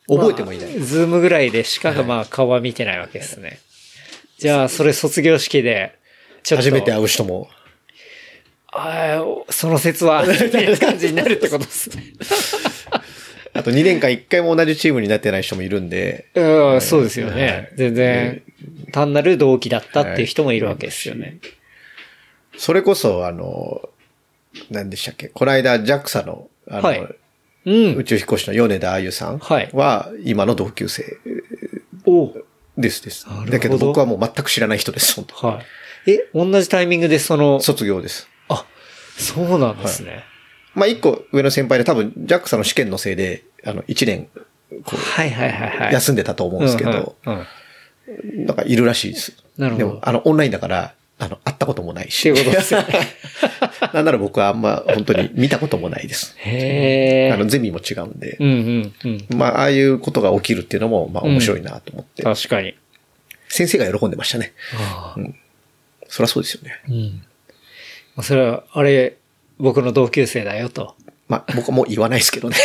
[0.08, 0.76] 覚えてもいない。
[0.76, 3.60] まあズームぐらいでしかまあ顔は見てないわけですね。
[4.38, 5.96] じゃあ、それ卒業式で、
[6.42, 6.64] ちょっと。
[6.64, 7.48] 初めて会う人も。
[8.72, 12.02] あーその説は、みたいな感じになるってことですね。
[13.54, 16.26] あと2年間1回も同じチームになってない人もいるんで。
[16.34, 17.76] うん、そうですよはねい。
[17.76, 18.42] 全然、
[18.92, 21.38] 単なる同期だったっていう人もいるわけですよね。
[22.58, 23.88] それこそ、あの、
[24.70, 25.28] 何でしたっけ？
[25.28, 27.16] この間 JAXA の、あの、はい
[27.66, 28.04] うん宇。
[28.04, 31.04] 宙飛行士の米田あゆさんはいは、今の同級生
[32.06, 32.32] お
[32.76, 35.62] ですですだけど僕はもう全く知らない人です、本当は
[36.06, 36.10] い。
[36.10, 38.28] え、同じタイミングでその、卒業です。
[38.48, 38.64] あ、
[39.16, 40.24] そうなんですね。
[40.74, 44.28] まあ一個上の先輩で多分 JAXA の試験のせいで、あの、1年、
[44.84, 45.90] こはいはいはいはい。
[45.90, 47.46] う、休んでたと思うんですけど、うん
[48.46, 49.32] なんかいるらしいです。
[49.58, 52.30] なるほどでも、あの、オンラインだから、あの、会ったこともないし。
[52.30, 53.00] っていうことですよね。
[53.94, 56.34] なんなら僕はあんま本当に見たこともないです。
[56.38, 57.32] へえ。
[57.32, 58.36] あの、ゼミも違うんで。
[58.38, 59.38] うんうんうん。
[59.38, 62.22] まあ、ああいうことが起きるっていうのも、まあ面白いなと思って。
[62.22, 62.74] 確かに。
[63.48, 64.52] 先生が喜んでましたね。
[64.74, 65.20] ああ
[66.08, 66.80] そりゃそうですよね。
[66.88, 67.22] うん。
[68.14, 69.16] まあそれは、あれ、
[69.58, 70.96] 僕の同級生だよと。
[71.28, 72.56] まあ、僕はもう言わないですけどね。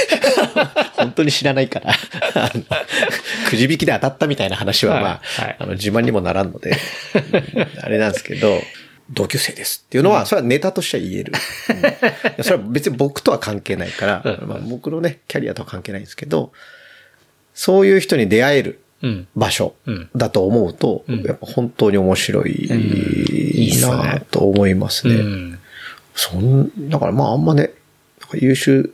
[0.96, 1.94] 本当に知らないから。
[3.50, 6.72] くじ引きで当たったみたいな話は、まあ、はいはいあの、自慢にもならんので、
[7.16, 8.62] う んあれなんですけど、
[9.10, 11.34] 同級生ですっていうのは、それはネタとしては言える。
[11.70, 16.52] うんそれは別に僕とは関係ないから、うんまあ、僕のね、キャリアとは関係ないんですけど、
[17.54, 19.28] そういう人に出会えるうん。
[19.36, 22.70] 場所うんだと思うと、うんやっぱ本当に面白い
[23.82, 25.16] なと思いますね。
[25.16, 25.60] うん。
[26.14, 27.72] そん、だからまああんまね、
[28.32, 28.94] か優秀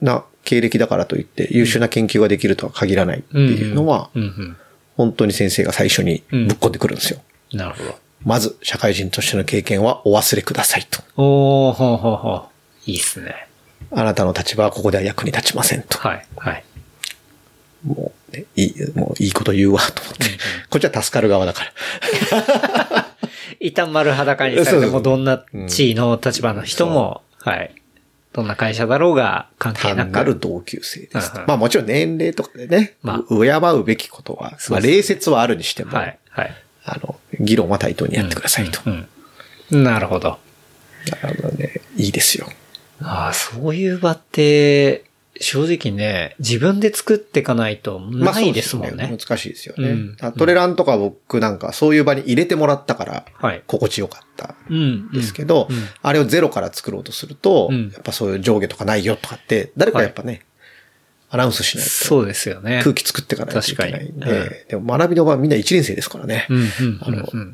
[0.00, 4.56] な経歴だからといって優秀な研究ができるとは限らないっていうのは、うんうん。
[4.96, 7.20] 本当に先生が最初にぶっ込んでくるんですよ。
[7.52, 7.98] なるほど。
[8.24, 11.02] まず、社会人としての経験はお忘れくださいと。
[11.16, 12.48] おー、ほうほうほ
[12.86, 12.90] う。
[12.90, 13.48] いいっすね。
[13.90, 15.98] あなたの立場はここでは役に立ちませんと。
[15.98, 16.64] はい、はい。
[17.84, 20.24] もう、ね、いい、もういいこと言うわと思って。
[20.70, 23.06] こっちは助かる側だから。
[23.60, 27.74] 一旦丸裸にされても、どんな地位の立場の人も、はい。
[28.34, 30.10] どんな会社だろうが関係なく。
[30.10, 31.32] 単なる同級生です。
[31.46, 36.54] まあもちろん年齢とかでね、まあ敬うべきことは、まあ礼節はあるにしても、はい、はい。
[36.84, 38.80] あの、議論は対等にやってくださいと。
[38.86, 39.08] うん。
[39.70, 40.38] うんなるほど。
[41.10, 42.46] だからね、いいですよ。
[43.00, 45.04] ああ、そういう場って、
[45.40, 49.16] 正直ね、自分で作っていかないとまあないですもんそうね。
[49.18, 49.88] 難しいですよね。
[49.88, 53.62] うんあトレランとか僕なんかそういう場に入れてもらったから、はい。
[53.66, 55.10] 心地よかったうん。
[55.10, 60.42] ですけど、うんあれをゼロから作ろうとすると、うんやっぱそういう上下とかないよとかって、誰かやっぱね、
[61.30, 62.80] アナウンスしないとそうですよね。
[62.84, 66.46] 空気作っていかないといけないん確かにうんで、でも学びの場はみんな1年生ですからね。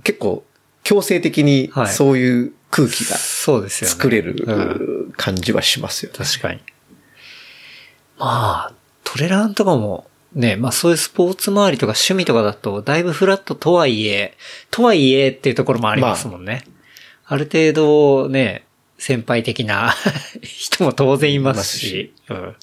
[0.05, 0.45] 結構
[0.83, 3.95] 強制的にはいそういう空気がそうですよね。
[3.95, 4.53] 作れるう
[5.09, 6.19] ん感じはしますよね。
[6.19, 6.61] 確かに。
[8.21, 8.73] まあ、
[9.05, 14.37] トレランとかも、ね、まあそういうスポーツ周りとか趣味とかだと、だいぶフラットとはいえ、
[14.71, 16.65] とはいえっていうところもありますもんね。
[17.27, 18.67] ある程度ね、
[18.99, 19.95] 先輩的な
[20.43, 22.13] 人も当然いますし。
[22.29, 22.55] うん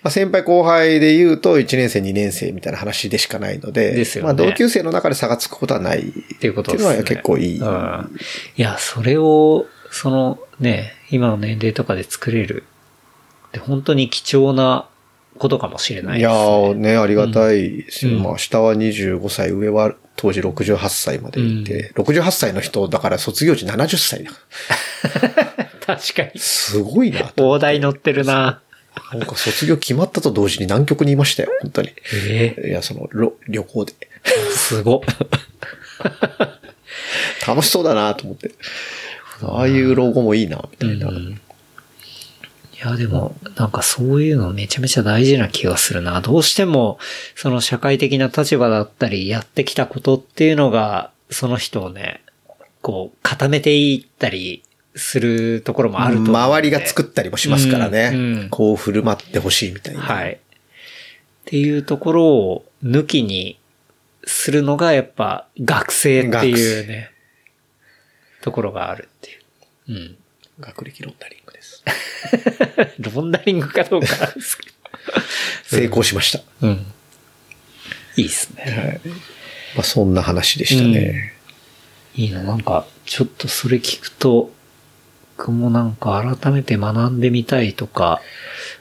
[0.00, 6.90] まあ、先輩後輩で言うと1年生2年生みたいな話でしかないので、ですよねまあ同級生の中で差がつくことはないっっていうことですね。
[6.90, 7.58] ていうのは結構いい。
[7.58, 8.16] うん。
[8.56, 12.64] いや、それを、そのね、今の年齢とかで作れる。
[13.52, 14.88] で、本当に貴重な
[15.38, 16.50] ことかもしれないいやです、ね。
[16.50, 18.16] ーね、ありがたいですよ。
[18.16, 24.32] うんまあ下は25歳、上は当時68歳までいて、68歳の人だから卒業時70歳だ。
[25.86, 26.38] 確かに。
[26.38, 27.48] すごいなと。
[27.50, 28.60] 大台乗ってるな。
[29.12, 31.90] なんか卒業決まったと同時に南極にいましたよ、本当に。
[32.12, 33.94] えいや、その、ろ旅行で。
[34.00, 35.00] えすごっ。
[37.46, 38.50] 楽しそうだなと思って。
[39.42, 41.08] ああいう老後もいいな、みたいな。
[41.08, 41.40] うん
[42.78, 46.20] いや、でも、なんかそういうのめちゃめちゃ大事な気がするな。
[46.20, 46.98] どうしても、
[47.34, 52.22] その社会的な立場だったり、やってきたことっていうのが、その人をね、
[52.80, 54.62] こう、固めていったり
[54.94, 58.10] するところもあると思うんで周りが作ったりもしますからね。
[58.14, 60.00] うんうんこう振る舞ってほしいみたいな。
[60.00, 60.34] はい。
[60.34, 60.38] っ
[61.44, 63.58] ていうところを抜きに
[64.24, 67.10] するのがやっぱ学生っていうね、
[68.42, 70.16] ところがあるっていう。
[70.60, 71.84] 学歴ロンダリングです。
[72.96, 73.14] うん。
[73.14, 74.06] ロンダリングかどうか
[75.64, 76.38] 成功しました。
[76.38, 76.44] ど。
[76.62, 76.86] うん。
[78.16, 79.00] いいっすね。
[79.04, 79.14] はい。
[79.76, 81.34] まあそんな話でしたね。
[82.14, 84.50] いいな、なんか、ちょっとそれ聞くと、
[85.36, 88.20] 僕もなんか改めて学んでみたいとか、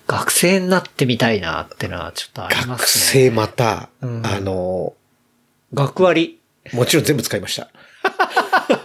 [0.08, 3.30] 学生になってみたいなってのはちょっとありま学すね。
[3.30, 4.96] 生また、うんあの、
[5.74, 6.40] 学割。
[6.74, 7.70] もちろん全部使いました。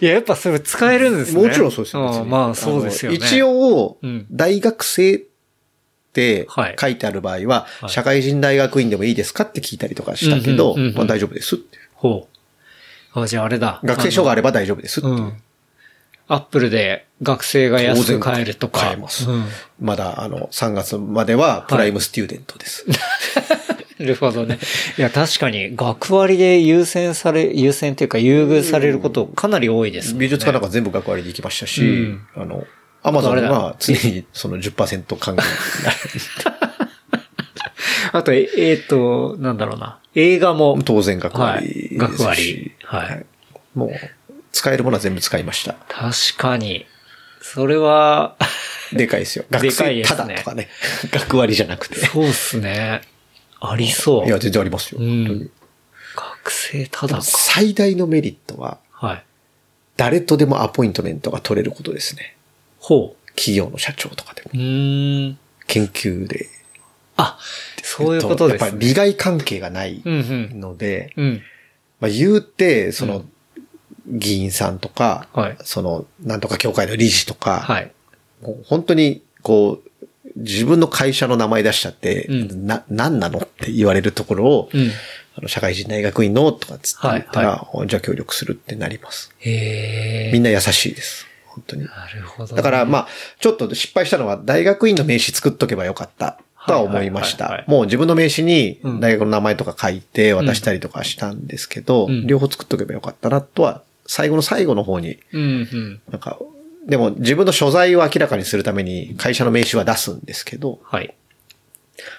[0.00, 1.46] いや、やっぱそれ使えるんですね。
[1.46, 2.06] もちろんそうですよ。
[2.08, 3.18] 別にんまあそうですよね。
[3.18, 5.20] 一応うん、大学生っ
[6.12, 11.78] てはい書いてある場合は、はい社会人大学院でもいいですかって聞いたりとかしたけど、まあ大丈夫ですって。
[11.94, 12.28] ほ
[13.14, 13.20] う。
[13.20, 13.80] あ、じゃああれだ。
[13.84, 15.08] 学生証があれば大丈夫ですって。
[16.28, 18.80] アップルで学生が安く買えるとか。
[18.80, 19.44] 買えますうん。
[19.80, 22.84] まだ、あの、3月まではプライムスチューデントです。
[22.88, 22.96] な
[23.98, 24.58] るほどね。
[24.98, 30.18] いや、確かに、学割で優先され、優先っていうか優遇されることかなり多いですね。
[30.20, 32.66] 美術科なんか全部学割で行きましたし、うんあの、
[33.02, 35.44] アマゾンは常にその10%還元。
[38.12, 39.98] あと、ええーっと、なんだろうな。
[40.14, 40.78] 映画も。
[40.84, 43.26] 当然学割はい学割はい
[43.74, 43.90] もう、
[44.52, 45.74] 使えるものは全部使いました。
[45.88, 46.86] 確かに。
[47.42, 48.36] それは、
[48.92, 49.44] でかいですよ。
[49.50, 50.68] 学生ただとかね。
[51.12, 52.06] 学割じゃなくて。
[52.06, 53.02] そうっすね。
[53.70, 54.26] ありそう。
[54.26, 55.00] いや、全然ありますよ。
[55.00, 55.50] うん
[56.16, 57.22] 学生ただか。
[57.22, 59.24] 最大のメリットは、はい。
[59.96, 62.36] 誰とでもアポイントメントが取れることですね。
[62.78, 64.50] ほ企業の社長とかでも。
[64.54, 64.56] う。
[64.56, 65.38] ん。
[65.66, 66.48] 研究で。
[67.16, 67.38] あ、
[67.82, 70.12] そういうことですやっぱり利害関係がないうん
[70.52, 70.60] うん。
[70.60, 71.42] ので、うん。
[72.00, 73.24] まあ、言うて、その、
[74.06, 77.92] 議員さんとか、はいその、なんとか協会の理事とか、はい。
[78.42, 79.90] もう本当に、こう、
[80.34, 84.90] 自分の会社の名前出しちゃって、うんな、何なのって言われるところを、うん。
[85.38, 89.32] あの社会人大学院のとかつって言ったら、はじゃあ協力するってなります。
[89.38, 90.32] へえ。
[90.32, 91.26] みんな優しいです。
[91.44, 91.84] 本当に。
[91.84, 92.56] なるほどね。
[92.56, 93.08] だから、まあ、
[93.38, 96.38] ちょっと失敗したのは、大学院の名刺作っとけばよかった。
[96.66, 97.74] とは思いましたはいはいはいは。
[97.74, 105.18] いもう自分の名刺にうん大学の名前とか書いて渡したりとかしたんですけど、うん両方作っとけばよかったなとは、最後の最後の方に。
[105.32, 106.38] なんか、
[106.86, 111.14] でも自分の所在を明らかにするために会社の名刺は出すんですけど、はい。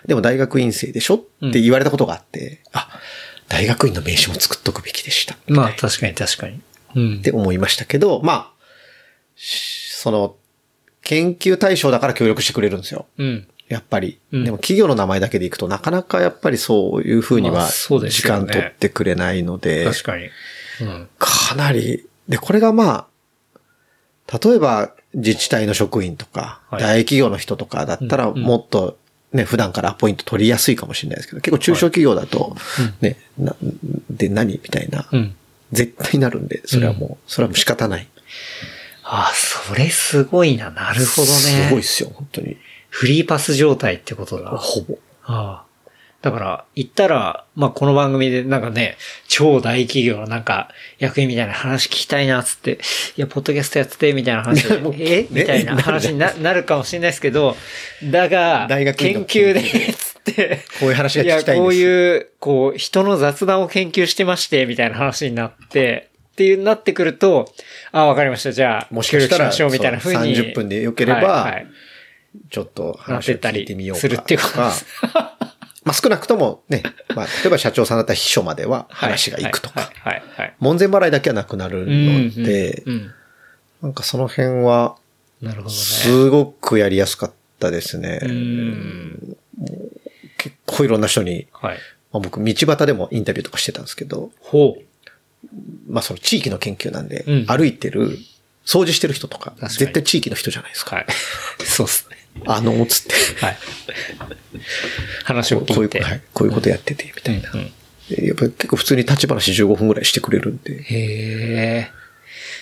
[0.06, 2.90] でも大学院生でしょって言われたことがあって、あ、
[3.48, 5.38] 大学院の名刺も作っとくべきでした。
[5.48, 6.62] まあ、確かに確かに。
[6.96, 7.22] うんっ。
[7.22, 8.52] て思いましたけど、まあ、
[9.36, 10.36] しその、
[11.02, 13.06] 研究対象だから協力してくれるんですよ。
[13.18, 13.48] うん。
[13.70, 14.20] やっぱり。
[14.32, 20.30] うんでも企業の名前だけでいくとなかなかやっぱりそういうふうにまあはそうです時間取ってくれないので、確かに。
[20.82, 21.10] うん。
[21.18, 23.08] かなり、で、これがまあ、
[24.32, 28.98] 例えば自治体の職員とか、はい大企業の人とかだったらもっと
[29.34, 32.56] ね、普段からアポイント取りやすいかもしれないですけど、結構中小企業だと、
[33.02, 33.56] ね、な
[34.10, 34.54] で何？
[34.54, 35.36] みたいな、うん。
[35.74, 38.08] 絶対なるんで、それはもう、それはもう仕方ない。
[39.04, 40.72] あ、それすごいな。
[40.72, 41.28] なるほどね。
[41.28, 42.58] すごいっすよ、本当に。
[42.90, 44.52] フリーパス状態ってことだ。
[44.52, 44.98] ほぼ。
[45.26, 45.67] ああ。
[46.28, 48.98] だから、言ったら、まあ、この番組でなんかね、
[49.30, 50.68] 超大企業のなんか、
[51.00, 52.80] 役員みたいな話聞きたいな、つって、
[53.16, 55.22] いや、ポッドキャストやってて、みたいな話で え？
[55.22, 55.28] ね？
[55.32, 57.56] みたいな話にななるかもしれないですけど、
[58.04, 59.62] だが、大学研究で、
[59.94, 67.54] つって、こういう話が聞きたいんですや、こういう、こう、人の雑談を研究してまして、みたいな話になって、っていうなってくると、
[67.94, 68.52] ああ、わかりました。
[68.52, 70.36] じゃあ、もしかしたらしましょう、みたいな風に。
[70.36, 71.68] そう30分で良ければはいはい
[72.50, 74.86] ちょっと話を聞いてみりようかするっていうことです。
[75.88, 76.84] まあ少なくともね、
[77.16, 79.92] まあ例えば社長さんだったら秘書までは話が行くとか。
[80.60, 82.84] 門前払いだけはなくなるので、
[83.82, 84.98] なんかその辺は、
[85.42, 85.76] なるほどね。
[85.76, 88.20] すごくやりやすかったですね。
[88.24, 89.38] うん。
[90.38, 91.78] 結構いろんな人に、はい。
[92.12, 95.52] まあ、僕道端でもインタビューとかしてたんですけど、ほう。
[95.88, 98.18] まあその地域の研究なんで、うん歩いてる、
[98.66, 100.98] 掃除してる人とか、絶対地域の人じゃないですか。
[100.98, 101.06] はい。
[101.64, 102.17] そうっすね。
[102.46, 103.14] あの、つって、
[103.46, 103.58] はい。
[105.24, 106.02] 話をこういう、聞いて。
[106.02, 107.52] はい、こういうことやってて、みたいな。
[107.54, 107.72] うん
[108.10, 111.92] でやっぱり結構普通に立ち話15分ぐらいしてくれるんで、へえ。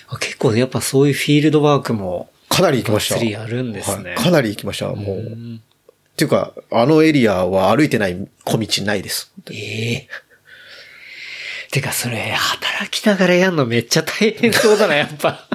[0.08, 3.18] あ結構やっぱそういうフィールドワークも、かなり行きました。
[3.18, 4.88] りやるんですねはいかなり行きました。
[4.88, 4.96] もう。
[4.96, 5.62] っうん
[6.18, 9.34] ていうか、あのエリアは歩いてない小道ないです。
[9.52, 10.08] ええ
[11.72, 15.46] てかそれ、働きながらやんのめっちゃ大変そうだな、やっぱ。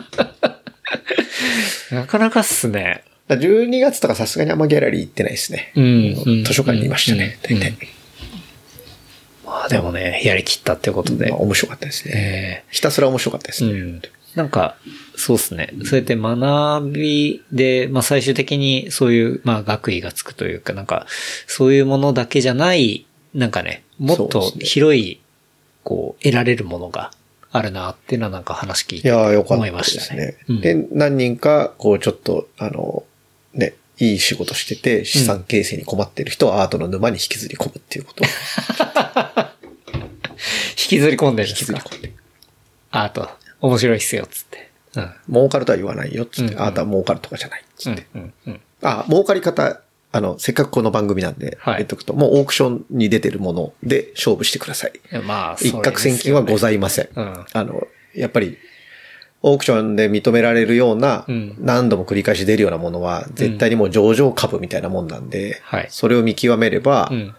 [1.90, 3.04] なかなかっすね。
[3.30, 5.72] だから12月とかさすがにあんまギャラリー行ってないですね。
[5.76, 7.88] うん図書館にいましたね、うん大体。
[9.46, 11.38] まあでもね、やりきったってことでまあ。
[11.38, 12.64] 面白かったですね。
[12.66, 13.70] えひたすら面白かったですね。
[13.70, 14.02] うん。
[14.34, 14.76] なんか、
[15.14, 15.70] そうですね。
[15.84, 21.06] そうやって学びで、まあ最終的にそういう、まあ学位がつくというか、なんか、
[21.46, 25.20] そういうものだけじゃない、なんかね、もっと広い、
[25.84, 27.12] こう、得られるものが
[27.52, 30.56] あるなっていうのはなんか話聞いていやーよかっ思いまたでしたねすね。。
[30.56, 33.09] うんで、何人か、こうちょっと、あの、ね、
[34.00, 38.26] いい仕事してて、資産形成に困ってる人をアートの沼に引きずり込むっていうことを
[40.70, 41.78] 引きずり込んでるん引きですか？
[41.80, 42.12] ずり込んで。
[42.90, 43.28] アート、
[43.60, 44.70] 面白いっすよ、つって。
[44.96, 45.12] うん。
[45.32, 46.54] 儲かるとは言わないよ、つって。
[46.54, 48.06] うんうんあなたは儲かるとかじゃない、つって。
[48.14, 48.60] うん、うん。
[48.82, 49.80] あ、儲かり方、
[50.12, 54.92] あの、せっかくこの番組なんで、はい言っとくと、もうオークションに出てるもので勝負してください。
[55.24, 57.08] まあ、一攫千金はございません。
[57.14, 58.56] うんあの、やっぱり、
[59.42, 67.34] オークションで認められるような、うん何度も繰り返し出るようなものは、絶対にもう上場株みたいなもんなんで、はいそれを見極めれば、うん。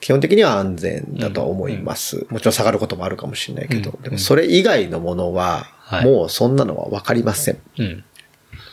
[0.00, 2.26] 基本的には安全だとは思います。
[2.28, 7.58] もちろん下がることもあるかもしれないけど、うんでもそれ以外のものは、はいもうそんなのはわかりません。
[7.78, 8.04] うん。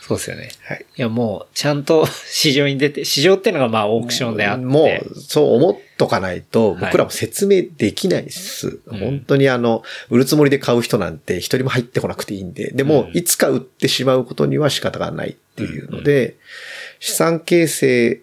[0.00, 0.50] そうですよね。
[0.66, 0.84] はい。
[0.96, 4.64] いや、もう、ちゃんと 市場に出て、市場っていうのがまあオークションであって。
[4.64, 6.80] もう、そう思っとかないと、はい。
[6.80, 8.80] 僕らも説明できないです。
[8.86, 8.98] うん。
[8.98, 13.16] 本当にあの、売るつもりで買う人なんて一人も入ってこなくていいんで、でも、うん。
[13.16, 16.36] いつか売ってしまうことには仕方がないっていうので、
[16.98, 18.20] 資産形成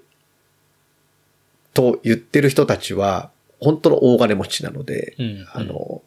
[1.74, 3.32] と言ってる人たちは、
[3.62, 5.48] 本当の大金持ちなので、うん。
[5.54, 6.02] あの、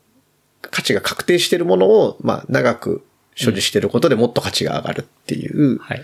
[0.60, 3.04] 価値が確定しているものを、まあ、長く
[3.34, 6.02] 所持していることでもっと価値が上がるっていうはい。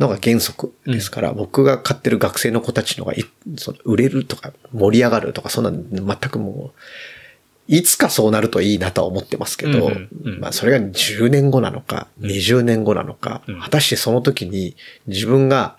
[0.00, 3.24] のが原則ですから、僕が買ってる学生の子たちのがい、
[3.56, 6.80] その売れるとか盛り上がるとか、そんなの全くもう、
[7.68, 10.40] いつかそうなるといいなとは思ってますけど、うんうんうん。
[10.40, 13.60] まあそれが10年後なのか、20年後なのか、うん。
[13.60, 14.74] 果たしてその時に
[15.06, 15.76] 自分が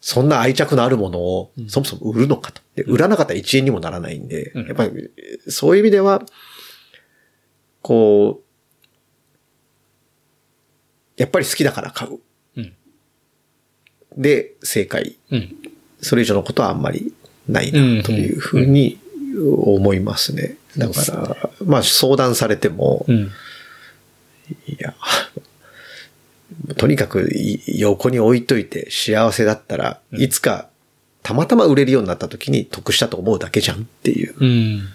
[0.00, 2.60] そんな愛着のあるものをそもそも売るのかと。
[2.74, 4.66] で売らなかったら1円にもならないんで、うん。
[4.66, 5.10] やっぱり
[5.48, 6.22] そういう意味では、
[7.80, 8.46] こう、
[11.16, 12.20] やっぱり好きだから買う。
[14.16, 14.22] うん。
[14.22, 15.16] で、正解。
[15.30, 15.54] うん。
[16.00, 17.12] それ以上のことはあんまり
[17.48, 18.98] ないな、というふうに
[19.38, 20.56] 思いますね。
[20.76, 23.30] だから、まあ相談されても、うん。
[24.66, 24.94] いや、
[26.76, 30.68] とにかくい横に置いといて幸せだったら、いつか
[31.22, 34.34] たまたま売れるようになった時に得したと思うだけじゃんっていう。
[34.38, 34.88] うん。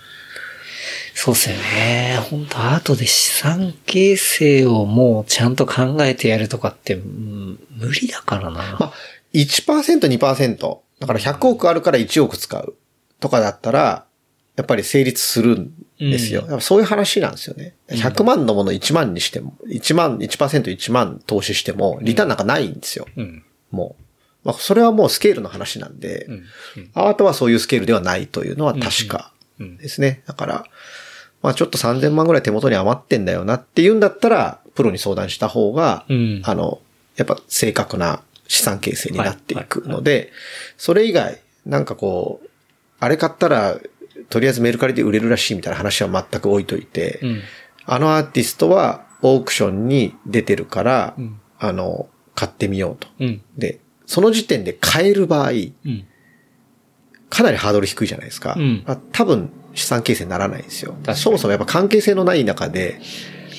[1.14, 2.20] そうっすよね。
[2.30, 8.52] 本当アートで資産形成をもうちゃんと考えてやるとかって、うん無理だからな。
[8.52, 8.94] まあ、
[9.34, 10.78] 1%、2%。
[11.00, 12.76] だから100億あるから1億使う
[13.20, 14.06] とかだったら、
[14.56, 16.46] やっぱり成立するんですよ。
[16.48, 17.76] うんそういう話なんですよね。
[17.90, 23.08] 100万のもの1万にしても、1万、1%、1万投資しても、リターンなんかないんですよ。
[23.16, 23.44] うん。
[23.72, 24.04] もう。
[24.44, 26.44] まあ、それはもうスケールの話なんで、うん。
[26.94, 29.31] アートはそういうスケールではないというのは確かうん
[29.78, 30.24] ですね。
[30.28, 30.66] だから、
[31.42, 36.80] まあちょっと3000万ぐらい手元に余ってんだよなって言うんだったら、プロに相談した方が、うんあの、
[37.16, 40.32] やっぱ正確な資産形成になっていくので、
[40.78, 42.50] それ以外、なんかこう、
[43.00, 43.80] あれ買ったら、
[44.30, 47.42] とりあえずメルカリで売れるらしいみたいな話は全く置いといて、うん。
[47.86, 53.08] あのアーティストはオークションに出てるから、うんあの、買ってみようと。
[53.20, 53.42] うん。
[53.56, 56.08] で、その時点で買える場合、うん。
[57.32, 58.56] かなりハードル低いじゃないですか。
[58.58, 63.00] うんあ多分資産形成にならないんですよそもそもやっぱ関係性のない中で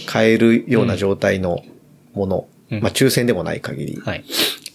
[0.05, 1.65] 買えるような状態の
[2.13, 4.25] もの、うんまあ抽選でもない限り、はい。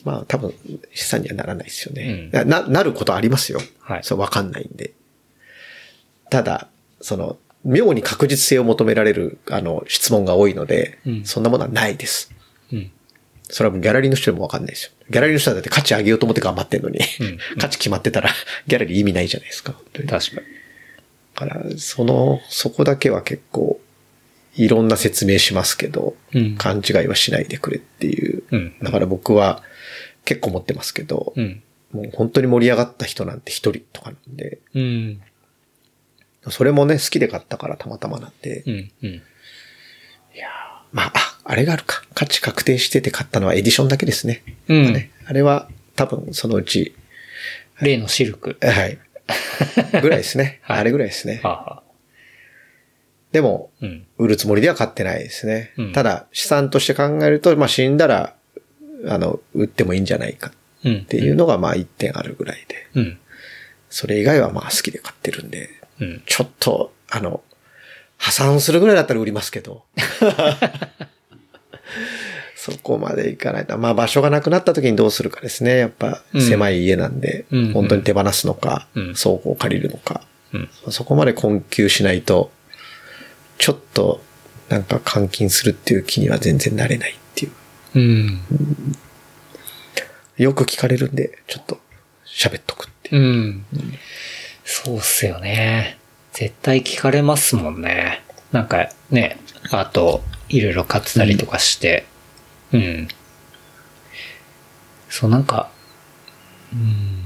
[0.03, 0.53] まあ多分
[0.94, 2.30] 資産にはならないですよね。
[2.34, 3.60] うんな、なることありますよ。
[3.80, 4.94] はいそうわかんないんで。
[6.30, 6.68] ただ、
[7.02, 12.32] その、妙に確実性を求められる、あの、質問が多いので、うんそんなものはないです。
[13.49, 13.56] うん。
[13.56, 14.91] それはもうギャラリーの人でもわかんないですよ。
[15.10, 18.30] ギャラリーの人はだって価値上げようと思って頑張ってんのに、うん 価値決まってたら
[18.68, 19.74] ギャラリー意味ないじゃないですか。
[19.74, 20.44] 本当にだ確
[21.36, 23.80] から、その、そこだけは結構、
[24.56, 28.44] いろんな説明しますけど、うん勘違いはしないでくれっていう。
[28.52, 29.64] うんだから僕は
[30.26, 31.61] 結構持ってますけど、うん。
[31.91, 35.22] もう本当に盛り上がった人なんて一人とかなんで、うん。
[36.49, 38.91] それもね、好きで買ったからたまたまなんで、うん。
[39.03, 39.22] うん。
[40.91, 42.03] まあ、あ、あれがあるか。
[42.14, 44.44] 価値確定してて買ったのはエディションだけですね。
[44.68, 46.95] うんまあね、あれは多分そのうち、
[47.82, 48.57] 例のシルク。
[48.61, 48.98] はい。
[50.02, 50.60] ぐらいですね。
[50.64, 51.41] はいあれぐらいですね。
[51.44, 51.84] はあ、はあ、
[53.32, 54.06] でも、うん。
[54.18, 55.74] 売るつもりでは買ってないですね。
[55.78, 58.36] うんただ、資産として考えると、まあ死んだら、
[59.06, 60.52] あの、売ってもいいんじゃないか
[60.84, 60.98] うん。
[60.99, 62.88] っていうのが、まあ一点あるぐらいで。
[62.95, 63.19] うん。
[63.90, 65.69] それ以外はまあ好きで買ってるんで、
[65.99, 66.24] うん。
[66.26, 67.44] ちょっと、あの、
[68.18, 69.84] 破産するぐらいだったら売りますけど。
[72.56, 73.78] そこまでいかないと。
[73.78, 75.78] まあ場所がなくなった時にどうするかですね。
[75.78, 80.22] やっぱうん狭い家なんで、うん本当に手放すのか、うん倉庫を借りるのか。
[80.53, 80.69] うん。
[80.90, 82.52] そこまで困窮しないと、
[83.57, 84.22] ちょっと
[84.69, 87.52] なんか換金するっていう気には全然なれないっていう。
[87.95, 88.41] うん。
[90.38, 91.80] よく聞かれるんで、ちょっと
[92.26, 93.22] 喋っとくっていう。
[93.22, 93.65] うん。
[94.65, 95.98] そうっすよね。
[96.34, 98.22] 絶対聞かれますもんね。
[98.52, 99.40] なんかね、
[99.72, 102.06] あと、いろいろ買ってたりとかして。
[102.74, 103.07] うん。
[105.10, 105.69] そう、なんか、
[106.74, 107.24] うん。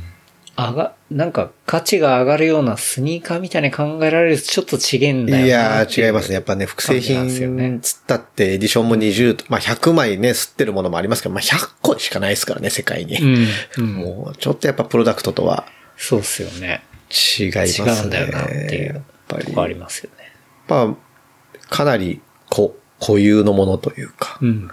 [0.58, 6.36] 上が、なんか価値が上がるようなスニーカーみたいに考えられるとちょっと違えんだよないやー、違いますね。
[6.36, 13.18] やっぱね、複製品つったってエディションも20と、まあ100枚ね、吸ってるものもありますけど、まあ100個しかないですからね、世界に。
[13.18, 13.48] うん。
[13.78, 13.94] うん。
[13.96, 15.66] もう、ちょっとやっぱプロダクトとは
[15.98, 16.84] そうっすよね。
[17.10, 17.92] 違いますね。
[17.92, 19.54] 違うんだよなっていやっうぱり。
[19.56, 20.32] ありますよね。
[20.68, 24.72] まあ、かなり、こ、固有のものというか、うん。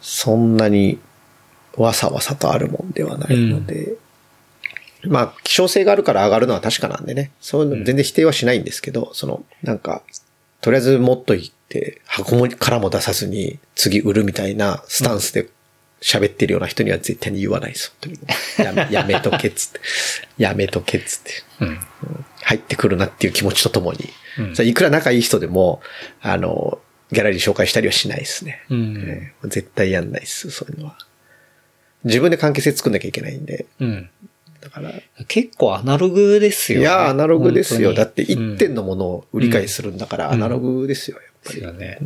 [0.00, 0.98] そんなに
[1.76, 3.94] わさわさとあるもんではないので、
[5.04, 10.02] まあ、希少性があるから上がるのは確かなんでね、そういうの全然否定はしないんですけど、その、なんか、
[10.60, 15.48] とりあえず持っといて、箱もからも出さずに次売るみたいなスタンスで
[16.00, 18.16] 喋ってるような人には絶対に言わないです、本
[18.56, 18.66] 当に。
[18.66, 19.80] やめ やめとけっつって。
[20.38, 21.32] やめとけっつって。
[21.60, 21.80] うん。
[22.42, 24.08] 入ってくるなっていう気持ちとともに、
[24.38, 25.82] うんいくら仲いい人でも、
[26.22, 26.80] あの、
[27.12, 28.64] ギャラリー紹介したりはしないですね。
[28.70, 30.98] うんえー絶対やんないです、そういうのは。
[32.04, 33.66] 自分で関係性作んなきゃいけないんで。
[33.78, 34.10] うん。
[34.60, 34.92] だから、
[35.28, 36.84] 結構アナログですよね。
[36.84, 37.94] いや、アナログですよ。
[37.94, 41.60] だって1点のものを売り買いするんだから、うんアナログですよ、やっぱり。
[41.60, 41.98] ですよね。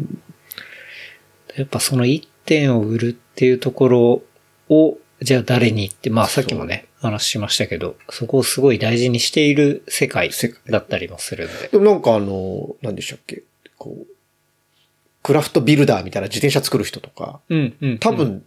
[1.56, 4.22] やっぱその一点を売るっていうところ
[4.68, 11.68] を、じゃあ誰にって、まあさっきもね、話しましたけど、そこをすごい大事にしている世界世界だったりもするんで。
[11.68, 13.42] でもなんかあの、何でしたっけ、
[13.78, 14.15] こう、
[15.26, 17.98] クラフトビルダーみたいな自転車作る人とか、うん、うん。
[17.98, 18.44] 多分、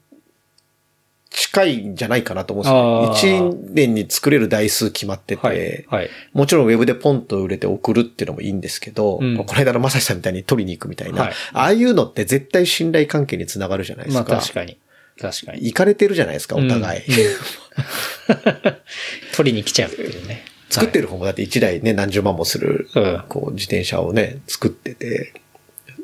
[1.29, 3.51] 近いんじゃないかなと思うんですよ。
[3.51, 6.09] 1年に作れる台数決まってて、はい、はい。
[6.31, 14.37] もちろんウェブでポンと売れて送るっていうのもいいんですけど、うんこの間のまさしさんみたいに取りに行くみたいな、はいああいうのって絶対信頼関係につながるじゃないですまか。
[14.37, 14.77] あ確かに。
[15.19, 15.65] 確かに。
[15.65, 17.03] 行かれてるじゃないですか、お互い。
[17.05, 17.35] うんうん
[19.35, 20.45] 取りに来ちゃうっていうね。
[20.69, 25.33] 作ってる方もだって1台ね、何十万もする、うんこう、自転車をね、作ってて、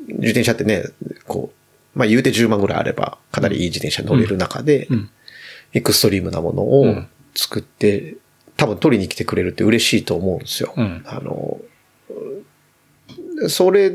[0.06, 0.84] 自転車ってね、
[1.26, 1.52] こ
[1.94, 5.10] う、まあ言うて10万ぐらいあれば、かなりいい自転車乗れる中で、うん
[5.72, 8.16] エクストリームなものをうん作って、
[8.56, 10.72] 多分取りに来てくれるって嬉しいと思うんですよ。
[10.76, 11.60] うんあの、
[13.48, 13.92] それっ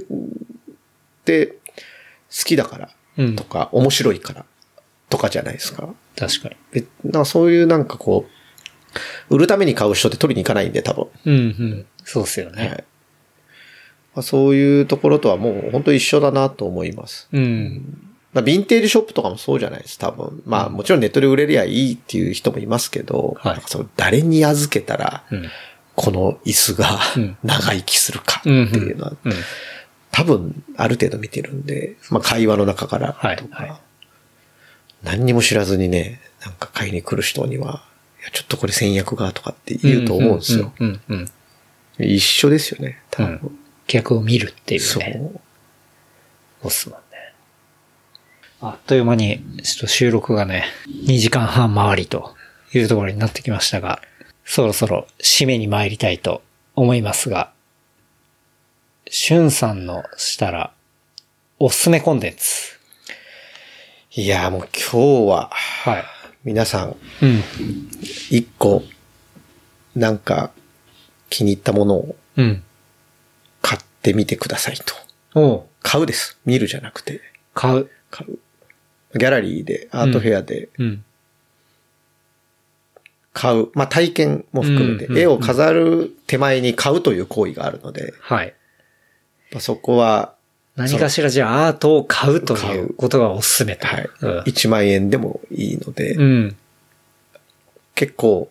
[1.26, 1.56] て好
[2.46, 4.46] きだからうんとか、面白いから
[5.10, 5.90] とかじゃないですか。
[6.16, 6.82] 確かに。
[6.82, 8.26] でなそういうなんかこ
[9.30, 11.08] う、売るために買う人って取りに行かないんで多分。
[11.26, 11.86] うん、うん。
[12.04, 12.68] そうっすよね。
[12.68, 12.84] はい
[14.16, 17.30] まあ、そういうところとはもう本当一緒だなと思います。
[17.32, 18.12] うん。
[18.34, 20.42] まあ、ヴィンテージショップとかもそうじゃないです、多分。
[20.46, 25.50] まあ、もちろんネットで売れりゃいいっていう人もいますけど、はいその誰に預けたら、うん。
[25.96, 28.58] この椅子がうん長生きするかってうん。
[28.58, 29.34] いうのは、うん。
[30.12, 33.80] 多分ある程度見てるんで、まあ会話の中からとか、はいはい
[35.04, 37.84] 何にも知らずにね、なんか買いに来る人には、
[38.22, 40.72] いや、ちょっとこれ戦略がとかって言うと思うんですよ。
[40.80, 41.30] うん、うん、
[42.00, 42.06] うん。
[42.06, 43.58] 一緒ですよね、多分。
[43.92, 45.04] 客を見るっていうそう。
[45.04, 45.20] ね。
[46.62, 47.06] そうっすもんね。
[48.62, 52.34] あっという間に、ちょっと収録がね、2時間半回りと
[52.74, 54.02] いうところになってきましたが、
[54.46, 56.42] そろそろ締めに参りたいと
[56.76, 57.52] 思いますが、
[59.10, 60.72] しゅんさんのしたら、
[61.60, 62.80] おすすめコンテンツ。
[64.14, 66.04] いや、もう今日は、はい。
[66.44, 67.44] 皆さん、うん。
[68.30, 68.84] 一個、
[69.96, 70.52] なんか、
[71.30, 72.64] 気に入ったものをうん。
[74.02, 74.76] 買ってみてください
[75.34, 75.68] と。
[75.84, 76.40] 買うです。
[76.46, 77.22] 見るじゃなくて、
[77.54, 77.90] 買う。
[78.10, 78.40] 買う。
[79.18, 81.04] ギャラリーで、アートフェアでうん。
[83.34, 83.70] 買う。
[83.74, 88.54] まあ、体験も含めて、絵を飾る手前に買うという行為があるので、はい。
[89.52, 90.36] まあ、そこは、
[90.76, 93.86] 何かしらじゃあアートを買うと買いううことがおすすめと。
[93.88, 94.10] はい。
[94.22, 96.56] うん1万円でもいいので、うん。
[97.94, 98.50] 結構、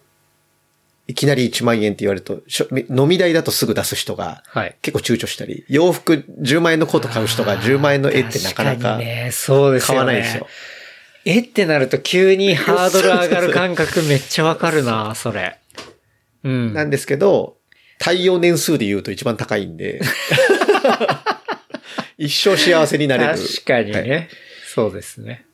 [1.11, 2.41] いきなり1万円って言われると、
[2.89, 4.77] 飲み代だとすぐ出す人がはい。
[4.81, 9.97] 結構躊躇したり、洋服10万円のコート買う人が10万円の絵ってなかな確かにね、そうです買。
[9.97, 10.47] わないですよ。
[11.24, 15.59] えってなると急にハードル上がる感覚めっちゃわかるな、それ。
[16.45, 16.74] うん。
[16.74, 17.57] なんですけど、
[17.99, 20.01] 対応年数で言うと一番高いんで、
[22.19, 23.37] 一生幸せになれる。
[23.37, 24.28] 確かにはいね。
[24.73, 25.45] そうですね。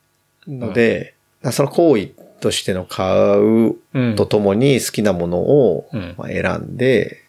[0.47, 1.15] ので、
[1.51, 2.11] その行為
[2.47, 4.14] としての買ううん。
[4.14, 7.24] とともに好きなものをうんまあ選んで、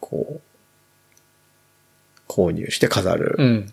[0.00, 0.40] こう、
[2.28, 3.36] 購入して飾る。
[3.38, 3.72] うん。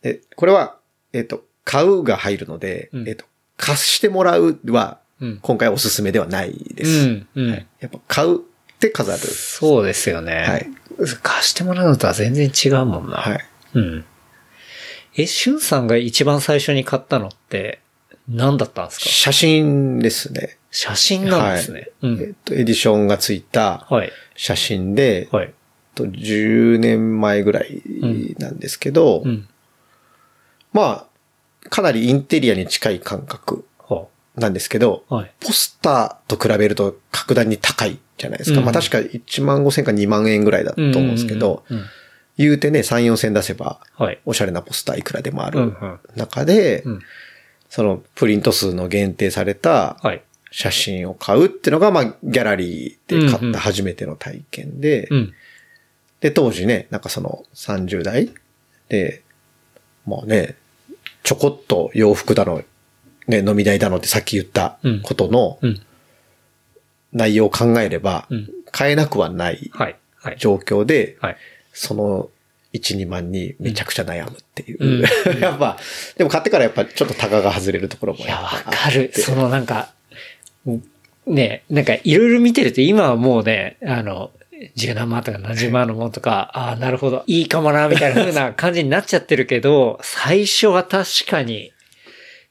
[0.00, 0.78] で、これは、
[1.12, 3.26] えっ、と、買うが入るので、うんえっ、と、
[3.58, 5.38] 貸してもらうは、うん。
[5.42, 7.06] 今回おすすめではないでうす。
[7.06, 7.28] ん。
[7.34, 7.50] うん。
[7.50, 8.40] はいやっぱ買うっ
[8.78, 9.18] て飾る。
[9.18, 10.34] そうですよね。
[10.48, 10.66] はい。
[11.22, 13.16] 貸してもらうのとは全然違うもんな。
[13.18, 13.44] はい。
[13.74, 14.04] うん。
[15.16, 17.80] え、しゅんさんが一番最初に買ったのって
[18.28, 19.06] 何だったんですか？
[19.08, 20.56] 写真ですね。
[20.70, 21.90] 写真なんですね。
[22.02, 22.34] うえっ、ん。
[22.44, 24.12] と、エディションがついたはい。
[24.34, 25.46] 写真で、はい。
[25.46, 25.52] えっ
[25.94, 27.82] と10年前ぐらい
[28.38, 29.48] なんですけど、うん。
[30.72, 31.06] ま
[31.64, 35.32] あ、かなりインテリアに近い感覚はなんですけど、あはい。
[35.40, 38.58] ポスターと比べると格段に高いじゃないですか。
[38.58, 41.76] うんまあ確か1万5千か2万円ぐらいだと思うんですけど、うん。
[41.78, 41.84] うん
[42.38, 44.20] 言うてね、3、4千出せば、はい。
[44.26, 47.00] おしゃれなポスターいくらでもあるうんうん中で、うん
[47.68, 50.22] そのプリント数の限定されたはい。
[50.52, 55.34] 写真を買うっていうのが、まあ、ギャラリーで買った初めての体験で、うん。
[56.20, 58.32] で、当時ね、なんかその30代
[58.88, 59.22] で、
[60.06, 60.54] まあね、
[61.24, 62.62] ちょこっと洋服だの、
[63.26, 65.82] ね、飲み代だのってさっき言ったことのうん。
[67.12, 69.70] 内容を考えればうん、買えなくはない。
[70.38, 71.36] 状況で、はい。
[71.72, 72.30] その
[72.76, 74.84] 1、2万にめちゃくちゃ悩むっていう。
[74.84, 75.00] うん。
[75.40, 75.78] やっぱ、
[76.16, 79.10] でも買ってからやっぱちょっとタガが外れるところもいや、わぱかる。
[79.14, 79.90] そのなんか、
[81.26, 84.30] ね、なんかいろいろ見てると今はもうね、あの、
[84.74, 91.72] 十何万とか何十万のものとか、ああ、なるほど、いいかもな、みたいな風な感じになっちゃってるけど、最初は確かに、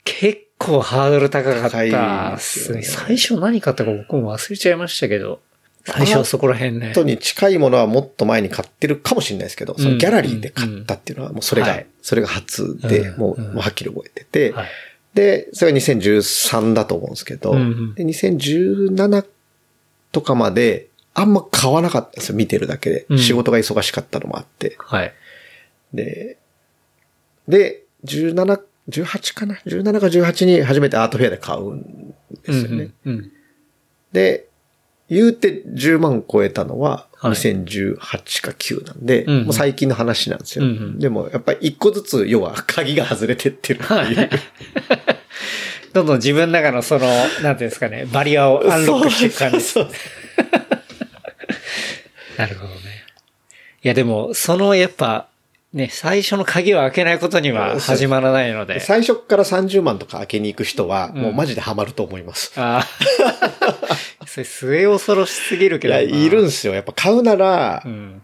[0.03, 2.37] 結構ハードル高かったね。
[2.37, 5.41] 最初何買ったか僕も忘れちゃいましたけど、
[5.85, 6.87] 最初はそこら辺ね。
[6.87, 14.67] 本当に近いものはもっと前に買ってるかもしれないですけど、そのギャラリーで買ったっていうのはもうそれが、はいそれが初で、うんもう、うんもうはっきり覚えてて、はい。
[15.13, 17.57] で、それが2013だと思うんですけど、で
[18.03, 19.25] 2017
[20.11, 23.05] とかまであんま買わなかったんですよ、見てるだけで。
[23.09, 24.75] うん仕事が忙しかったのもあって。
[24.79, 25.13] はい。
[25.93, 26.37] で、
[27.47, 28.59] で、17、
[28.89, 32.13] 18かな ?17 か18に初めてアートフェアで買うん
[32.43, 32.89] ですよね。
[33.05, 33.31] うんうん。
[34.11, 34.47] で、
[35.09, 37.97] 言うて10万超えたのははい2018
[38.41, 40.65] か9なんで、うんうんもう最近の話なんですよ。
[40.65, 43.99] うんうんでもやっぱり一個ずつ要は鍵が外れてってるっていう。
[43.99, 44.29] はい。
[45.93, 49.71] どんどん自分の中のその、なんていうんですかね、バリアをアンロックしていく感じです。
[49.73, 49.87] そう
[52.37, 52.79] なるほどね。
[53.81, 55.27] いやでも、そのやっぱ、
[55.71, 58.81] ね、最初の鍵を開けないことには始まらないので。
[58.81, 62.51] 最初から30万とか開けに行く人は、うんもうマジでハマると思います。
[62.57, 62.87] ああ。
[64.27, 65.99] それ末恐ろしすぎるけどな。
[66.01, 66.73] いや、いるんすよ。
[66.73, 68.21] やっぱ買うならう、ん。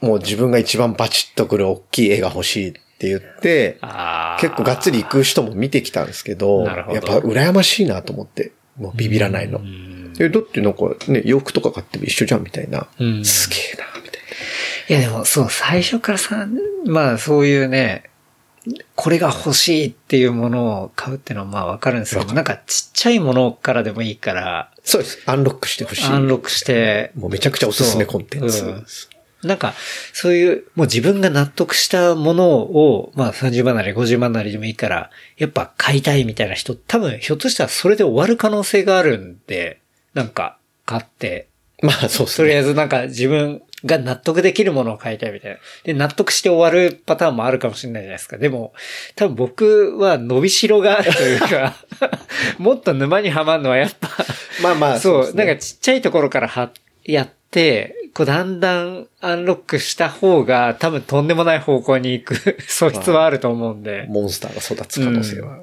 [0.00, 3.78] もう自分が一番バチッとくる大きい絵が欲しいって言って。
[4.40, 9.62] 結構がっつり行く人も見てきたんですけど、どやっぱ羨ましいなと思って、もうビビらないのう。
[9.62, 12.88] んえ、だってなんかね、洋服とか買っても一緒じゃんみたいな。
[12.98, 14.22] うんすげえな、みたい
[14.88, 16.46] いやでも、そう、最初からさ、
[16.84, 18.04] まあそういうね、
[18.94, 24.70] これが欲しいっていうものを買うっていうのはまあわかるんですけど、なんかちっちゃいものからでもいいから、な。
[24.84, 25.22] そうです。
[25.26, 26.06] アンロックしてほしい。
[26.06, 28.86] アンロックして、もうめちゃくちゃおすすめコンテンツそううん
[29.42, 29.74] なんか、
[30.12, 39.80] そういう、もう自分が納得したものを、まあ30万なり50万なりでもいいから、やっぱ買いたいみたいな人、多分ひょっとしたらそれで終わる可能性があるんで、
[40.14, 41.48] なんか、買って、
[41.82, 42.60] まあそうですとりあね。
[42.60, 45.58] えずなんか自分が納得できるものを買いたいみたいな。
[45.84, 48.38] で、納得して終わるパターンもあるかもしれないじゃないですか。
[48.38, 48.72] でも、
[49.16, 51.74] 多分僕は伸びしろがあるというか、
[52.58, 54.08] もっと沼にはまるのはやっぱ、
[54.62, 56.70] まあまあ、そう、ですねなんかちっちゃいところからは、
[57.04, 64.04] やって、こうだんだんアンロックした方が多分とんでもない方向に行く 素質はあると思うんで。
[64.08, 65.58] モンスターが育つ可能性は。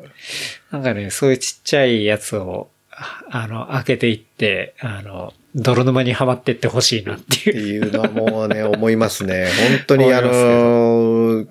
[0.72, 7.86] なんかね、そういうちっちゃいやつを、ああの、開けていって、あの、泥沼にはまってってほしいなってっていう。
[7.86, 9.48] いうのはもうね、 思いますね。
[9.70, 11.46] 本当にあの、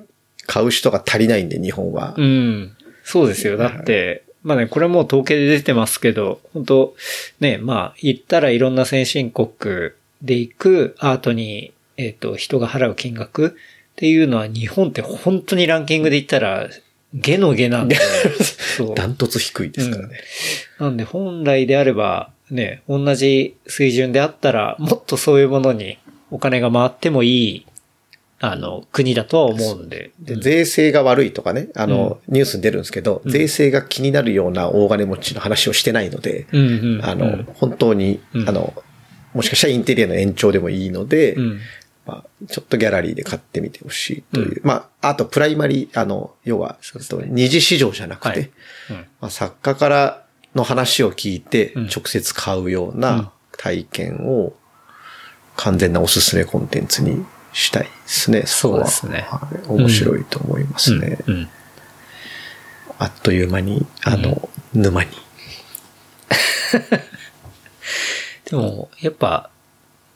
[0.47, 2.23] 買う人が足りないんで、日本はう。
[2.23, 2.77] ん。
[3.05, 3.57] そうですよ。
[3.57, 6.95] だって、まあね、これもう統計で出てますけど、本当
[7.41, 9.91] ね、まあ、言ったらいろんな先進国
[10.23, 13.51] で行くアートに、えっ、と、人が払う金額っ
[13.97, 16.69] ていうのは日本って本当にランキングで言ったら、
[17.13, 17.97] 下の下なんで。
[18.95, 20.21] ダントツ低いですからね。
[20.79, 25.99] なんで本来であれば、ね、同じ水準であったら、もっとそういうものに
[26.31, 27.67] お金が回ってもいい、
[28.41, 30.13] あの、国だとは思うんで。
[30.21, 37.05] で、税制が悪いとかね、あの、ニュースに出るんですけど、税制が気になるような大金持ちの話をしてないので、うんうん。
[37.05, 38.49] あのうん、本当に、うん。
[38.49, 38.75] あの、
[39.35, 41.61] もしかしたらインテリアの延長でもいいので、うん。
[42.07, 44.61] まあ、ちょっとギャラリーで買ってみてほしいという。
[44.65, 46.79] まあ、あとプライマリー、あの、要は、
[47.27, 48.51] 二次市場じゃなくて、はい。
[48.91, 48.97] うん。
[48.97, 54.55] まあ、作家からの話を聞いてうん、直接買うよううんな体験を、
[55.57, 58.41] 完全なおすすめコンテンツにしたいですね。
[58.41, 61.19] こはそうですねはい面白いと思いますね。
[61.27, 61.49] うんうん。
[62.99, 65.11] あっという間に、あの、沼に。
[68.51, 69.51] でも、やっぱ、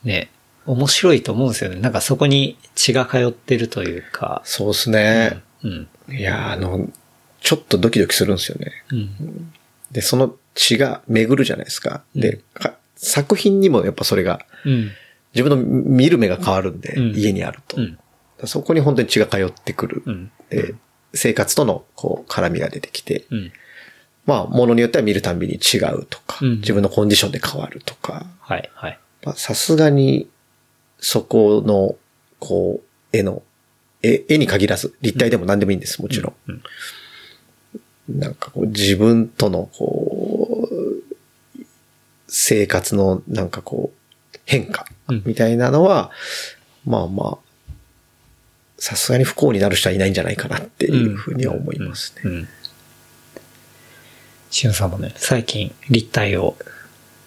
[0.03, 0.29] ね、
[0.65, 1.79] 面白いと思うんですよね。
[1.79, 4.41] なんかそこに血が通ってるというか。
[4.45, 5.41] そうですね。
[5.63, 5.87] うん。
[6.09, 6.89] いや、あの、
[7.41, 8.71] ちょっとドキドキするんですよね。
[8.91, 9.53] うん。
[9.93, 12.03] で、その血が巡るじゃないですか。
[12.15, 14.91] で、か作品にもやっぱそれが、うん。
[15.33, 17.77] 自分の見る目が変わるんで、うん家にあると。
[17.77, 17.97] うん。
[18.45, 20.03] そこに本当に血が通ってくる。
[20.05, 20.31] うん。
[20.49, 20.75] で、
[21.13, 23.51] 生活との、こう、絡みが出てきて、うん。
[24.25, 28.99] まあ、ものによっては見るたんびに違うとか、うん自分のコンディションで変わるとか、はい、はい。
[29.23, 30.29] まあさすがに、
[30.99, 31.95] そこの、
[32.39, 33.43] こう、絵の、
[34.01, 36.61] 絵、絵に限らず、立体でも何でもいいんです、もちろん。
[38.09, 41.63] うんなんかこう、自分との、こう、
[42.27, 46.11] 生活の、なんかこう、変化うん、みたいなのは、
[46.85, 47.73] まあまあ、
[48.77, 52.21] さすがに不幸になる人はいないんじゃないかなっていうふうには思いますね。
[52.25, 52.31] うん。
[52.31, 52.47] うん。
[54.49, 56.57] しゅんさんもね、最近立体を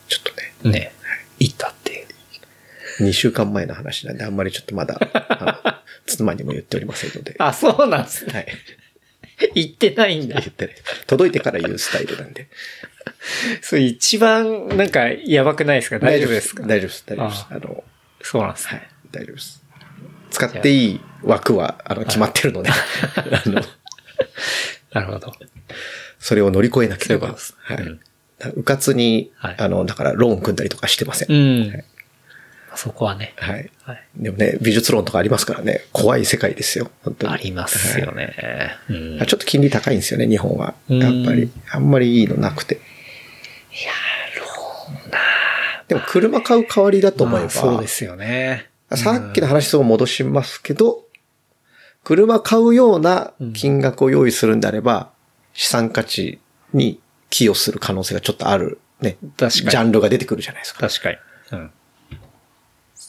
[0.09, 0.23] ちょっ
[0.62, 0.93] とね、ね、
[1.39, 2.07] 行ったっていう。
[3.01, 5.01] 2週間前の話なんで、あんまりちょっとまだ、
[6.07, 7.35] 妻にも言っておりませんので。
[7.39, 8.32] あ、そうなんですね。
[8.32, 8.47] はい。
[9.54, 10.48] 行ってないんだ言。
[10.48, 10.74] ってね。
[11.06, 12.48] 届いてから言うスタイルなんで。
[13.62, 15.98] それ一番なんかやばくないですか？
[15.98, 16.62] 大丈夫ですか？
[16.66, 17.04] 大丈夫です。
[17.06, 17.46] 大丈夫です。
[17.50, 17.84] ああの、
[18.22, 18.70] そうなんですね。
[18.72, 18.88] はい。
[19.12, 19.62] 大丈夫です。
[20.30, 23.62] 使っていい枠は、あの、決まってるので、 あの、
[24.92, 25.32] なるほど。
[26.18, 27.28] それを乗り越えなければ。
[27.28, 27.82] そういうことですはい。
[27.82, 28.00] うん
[28.56, 31.32] うかつに、はいあの、だからローン組んだりとかしてません。
[31.32, 31.34] う
[31.68, 31.68] ん。
[31.70, 31.84] はい
[32.77, 33.35] そこはね。
[33.36, 33.70] はい。
[33.82, 34.03] はい。
[34.16, 36.90] でもね、美術ローンとかありますからね、怖い世界ですよ。
[37.03, 37.32] 本当に。
[37.32, 38.35] ありますよね。
[38.89, 39.19] うん。
[39.19, 40.74] はいちょっと金利高いんですよね、日本は。
[40.89, 41.51] うんやっぱり。
[41.70, 42.74] あんまりいいのなくて。
[42.74, 45.19] いやー、ローンな
[45.89, 48.70] でも車買う代わりだと思えば、まあそうですよね。
[48.94, 51.05] さっきの話と戻しますけど、
[52.05, 55.11] 車買うような金額を用意するんであれば、
[55.55, 56.39] 資産価値
[56.73, 57.01] に
[57.31, 59.16] 寄与する可能性がちょっとあるね。
[59.36, 60.86] 確かにジャンルが出てくるじゃないですか。
[60.89, 61.16] 確かに。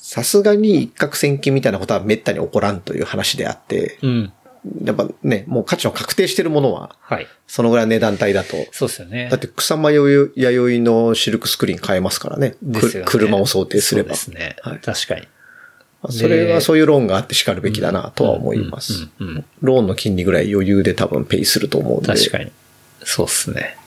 [0.07, 0.23] うん。
[0.23, 4.33] さすがに一攫千金みたいなことは滅多に起こらんという話であって、うん。
[4.83, 7.27] やっぱね、もう価値の確定してるものは、はい。
[7.47, 9.29] そのぐらいの値段帯だと、そうですよね。
[9.29, 12.55] だって草間弥生のシルクスクリーン買えますからね。
[12.61, 14.15] ですよねく車を想定すれば。
[14.15, 14.55] そうですね。
[14.61, 15.27] はい確かに。
[16.09, 19.07] それはそういうローンがあって叱るべきだなとは思います。
[19.61, 22.07] ローンの金利ぐらい余裕で多分ペイすると思うんで。
[22.07, 22.51] 確かに。
[23.03, 23.77] そうっすね。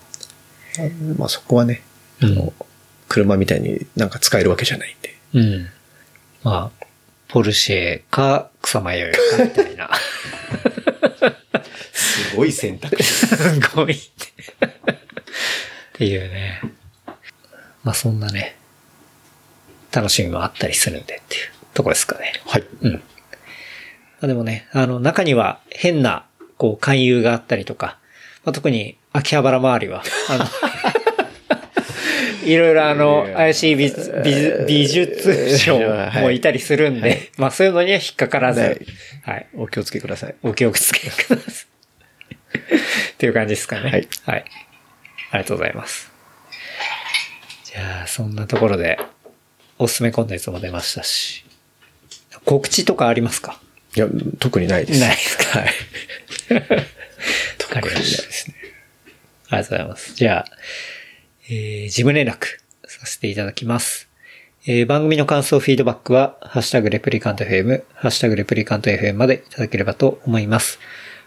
[1.17, 1.83] まあそこはね、
[2.23, 2.53] あの、うん
[3.11, 5.17] 車みたいになんか使えるわけじゃないんで。
[5.35, 5.69] うん。
[6.43, 6.87] まあ、
[7.29, 9.91] ポルシェか草間弥生かみたいな。
[11.93, 13.05] すごい選択肢。
[13.27, 14.27] すごいって。
[14.67, 14.75] っ
[15.95, 16.61] ていうね。
[17.85, 18.57] まあそんなね、
[19.93, 22.33] 楽しみもあったりするんでっていうところですかね。
[22.47, 22.65] はい。
[22.83, 22.93] うん。
[22.95, 23.01] ま
[24.23, 26.25] あでもね、あの中には変な、
[26.57, 27.99] こう、勧誘があったりとか、
[28.45, 30.47] まあ、特に秋葉原周りは、あの、
[32.45, 38.67] いろいろあの、怪しい美術美美術商もいたりするんで、まあそういうのには引っかからず、は
[39.33, 39.57] はいい。
[39.57, 40.35] お気をつけください。
[40.43, 41.67] お気をつけください。
[43.13, 43.91] っていう感じですかね。
[43.91, 44.09] はい。
[44.27, 44.45] はい。
[45.33, 46.11] ありがとうございます。
[47.65, 48.99] じゃあ、そんなところで、
[49.79, 51.45] おすすめコンテンツも出ましたし、
[52.45, 53.61] 告知とかありますか？
[53.97, 54.07] いや、
[54.39, 55.01] 特にないです。
[55.01, 55.61] ないですか？
[55.61, 55.73] はい。
[57.59, 58.57] 特にないですね。
[59.51, 60.15] ありがとうございます。
[60.15, 60.45] じゃあ、
[61.53, 62.47] えー、事務連絡
[62.87, 64.09] させていただきます。
[64.67, 70.79] えー、番組の感想、フィードバックは、ハッシュタグレプリカント FM、ハッシュタグレプリカント FM までいただければと思います。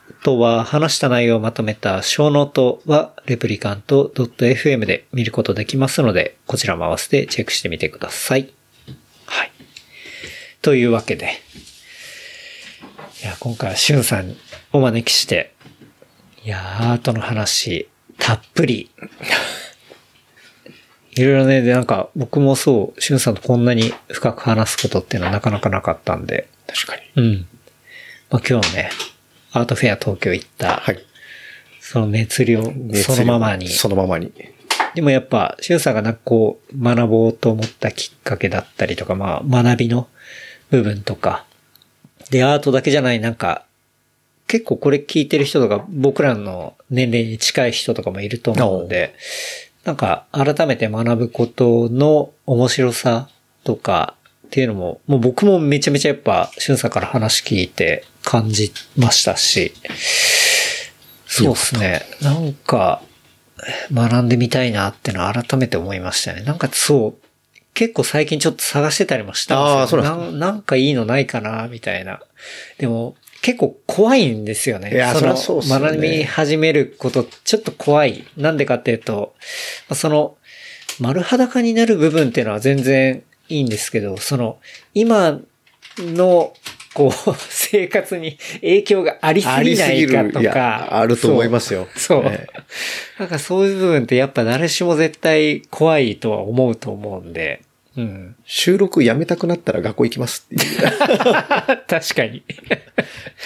[0.09, 8.53] あとは、話した内容をまとめたショーノートは、 replicant.fm で見ることできますので、こちらも合わせてチェックしてみてください。
[9.25, 9.51] はい。
[10.61, 11.31] というわけで、
[13.21, 14.37] いや、今回はしゅんさんに
[14.71, 15.53] お招きして、
[16.45, 17.89] いやー、アートの話、
[18.19, 18.89] たっぷり。
[21.15, 27.01] いろいろね、で、なんか、僕もそう、しゅんさんとこんなに深く話すことっていうのはなかなかなかったんで、確かに。
[27.15, 27.47] うん。
[28.31, 28.89] まあ今日ね、
[29.51, 30.99] アートフェア東京行った、はい。
[31.79, 33.69] その熱量、熱量そのままに。
[33.69, 34.31] そのままに。
[34.95, 40.07] でもやっぱ、しゅんさんがなんかこう、学ぼうと思ったきっかけだったりとか、まあ、学びの
[40.71, 41.45] 部分とか、
[42.31, 43.65] で、アートだけじゃない、なんか、
[44.47, 49.15] 結構これ聞いてる人とか、僕らの年齢に近い人とかもいると思うんで、
[49.83, 53.27] なんか、改めて学ぶことの面白さ
[53.63, 54.15] とか
[54.47, 59.73] っていうのも、もう僕もめちゃめちゃやっぱ、しゅんさんから話聞いて感じましたし、
[61.25, 62.01] そうですね。
[62.21, 63.01] なんか、
[63.91, 66.43] 学んでみたいなってのは改めて思いましたね。
[66.43, 67.15] なんかそう、
[67.73, 69.79] 結構最近ちょっと探してたりもしたんですよ。
[69.79, 72.21] あーそうなんなんかいいのないかな、みたいな。
[72.77, 74.93] でも、結構怖いんですよね。
[74.93, 78.23] いやそりゃそうっすよね学び始めること、ちょっと怖い。
[78.37, 79.35] なんでかっていうと、
[79.89, 80.37] まあその、
[81.01, 84.59] 丸裸になる部分っていうのは全然いいんですけど、その、
[84.93, 85.41] 今
[85.97, 86.53] の、
[86.93, 90.41] こう、 生活に影響がありすぎないかとか。
[90.41, 91.89] や、あると思いますよ。
[91.97, 92.23] そう。
[92.23, 92.47] ね
[93.19, 97.61] なんかそういう部分ってやっぱ誰しも絶対怖いとは思うと思うんで。
[97.97, 98.35] うん。
[98.45, 100.81] 収録やめたくなったら学校行きますっていう。
[101.87, 102.43] 確かに。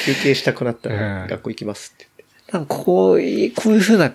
[0.06, 2.54] 休憩したくなったうんら学校行きますって言って。
[2.54, 4.14] なんかこういう、こういうふうな、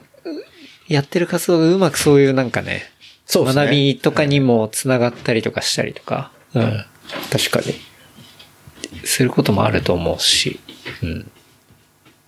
[0.89, 2.91] やってる活動がうまくそういうなんかね、
[3.27, 6.85] そうね学びとかにも繋がったりとかしたりとか、うん。
[7.31, 7.75] 確かに。
[9.05, 10.61] することもあると思うし、
[11.03, 11.31] うん。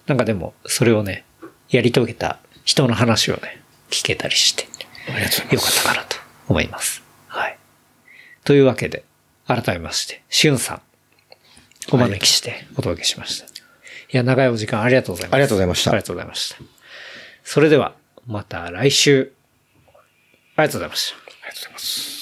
[0.07, 1.25] なんかでも、それをね、
[1.71, 5.73] やり遂げた人の話をね、聞けたりして、よかっ。
[5.73, 6.17] たかなと
[6.49, 7.04] 思います。
[8.45, 8.53] はい。
[8.53, 9.05] というわけで、
[9.47, 10.83] 改めまして、しゅんさん、
[11.93, 13.47] お招きしてお届けしました。
[13.47, 13.49] い
[14.11, 15.35] や、長いお時間ありがとうございます。
[15.35, 16.57] ありがとうございましたありがとうございました。
[17.43, 17.95] それでは、
[18.27, 19.33] また来週、
[20.57, 21.17] ありがとうございました。
[21.17, 22.14] ありがとうございます。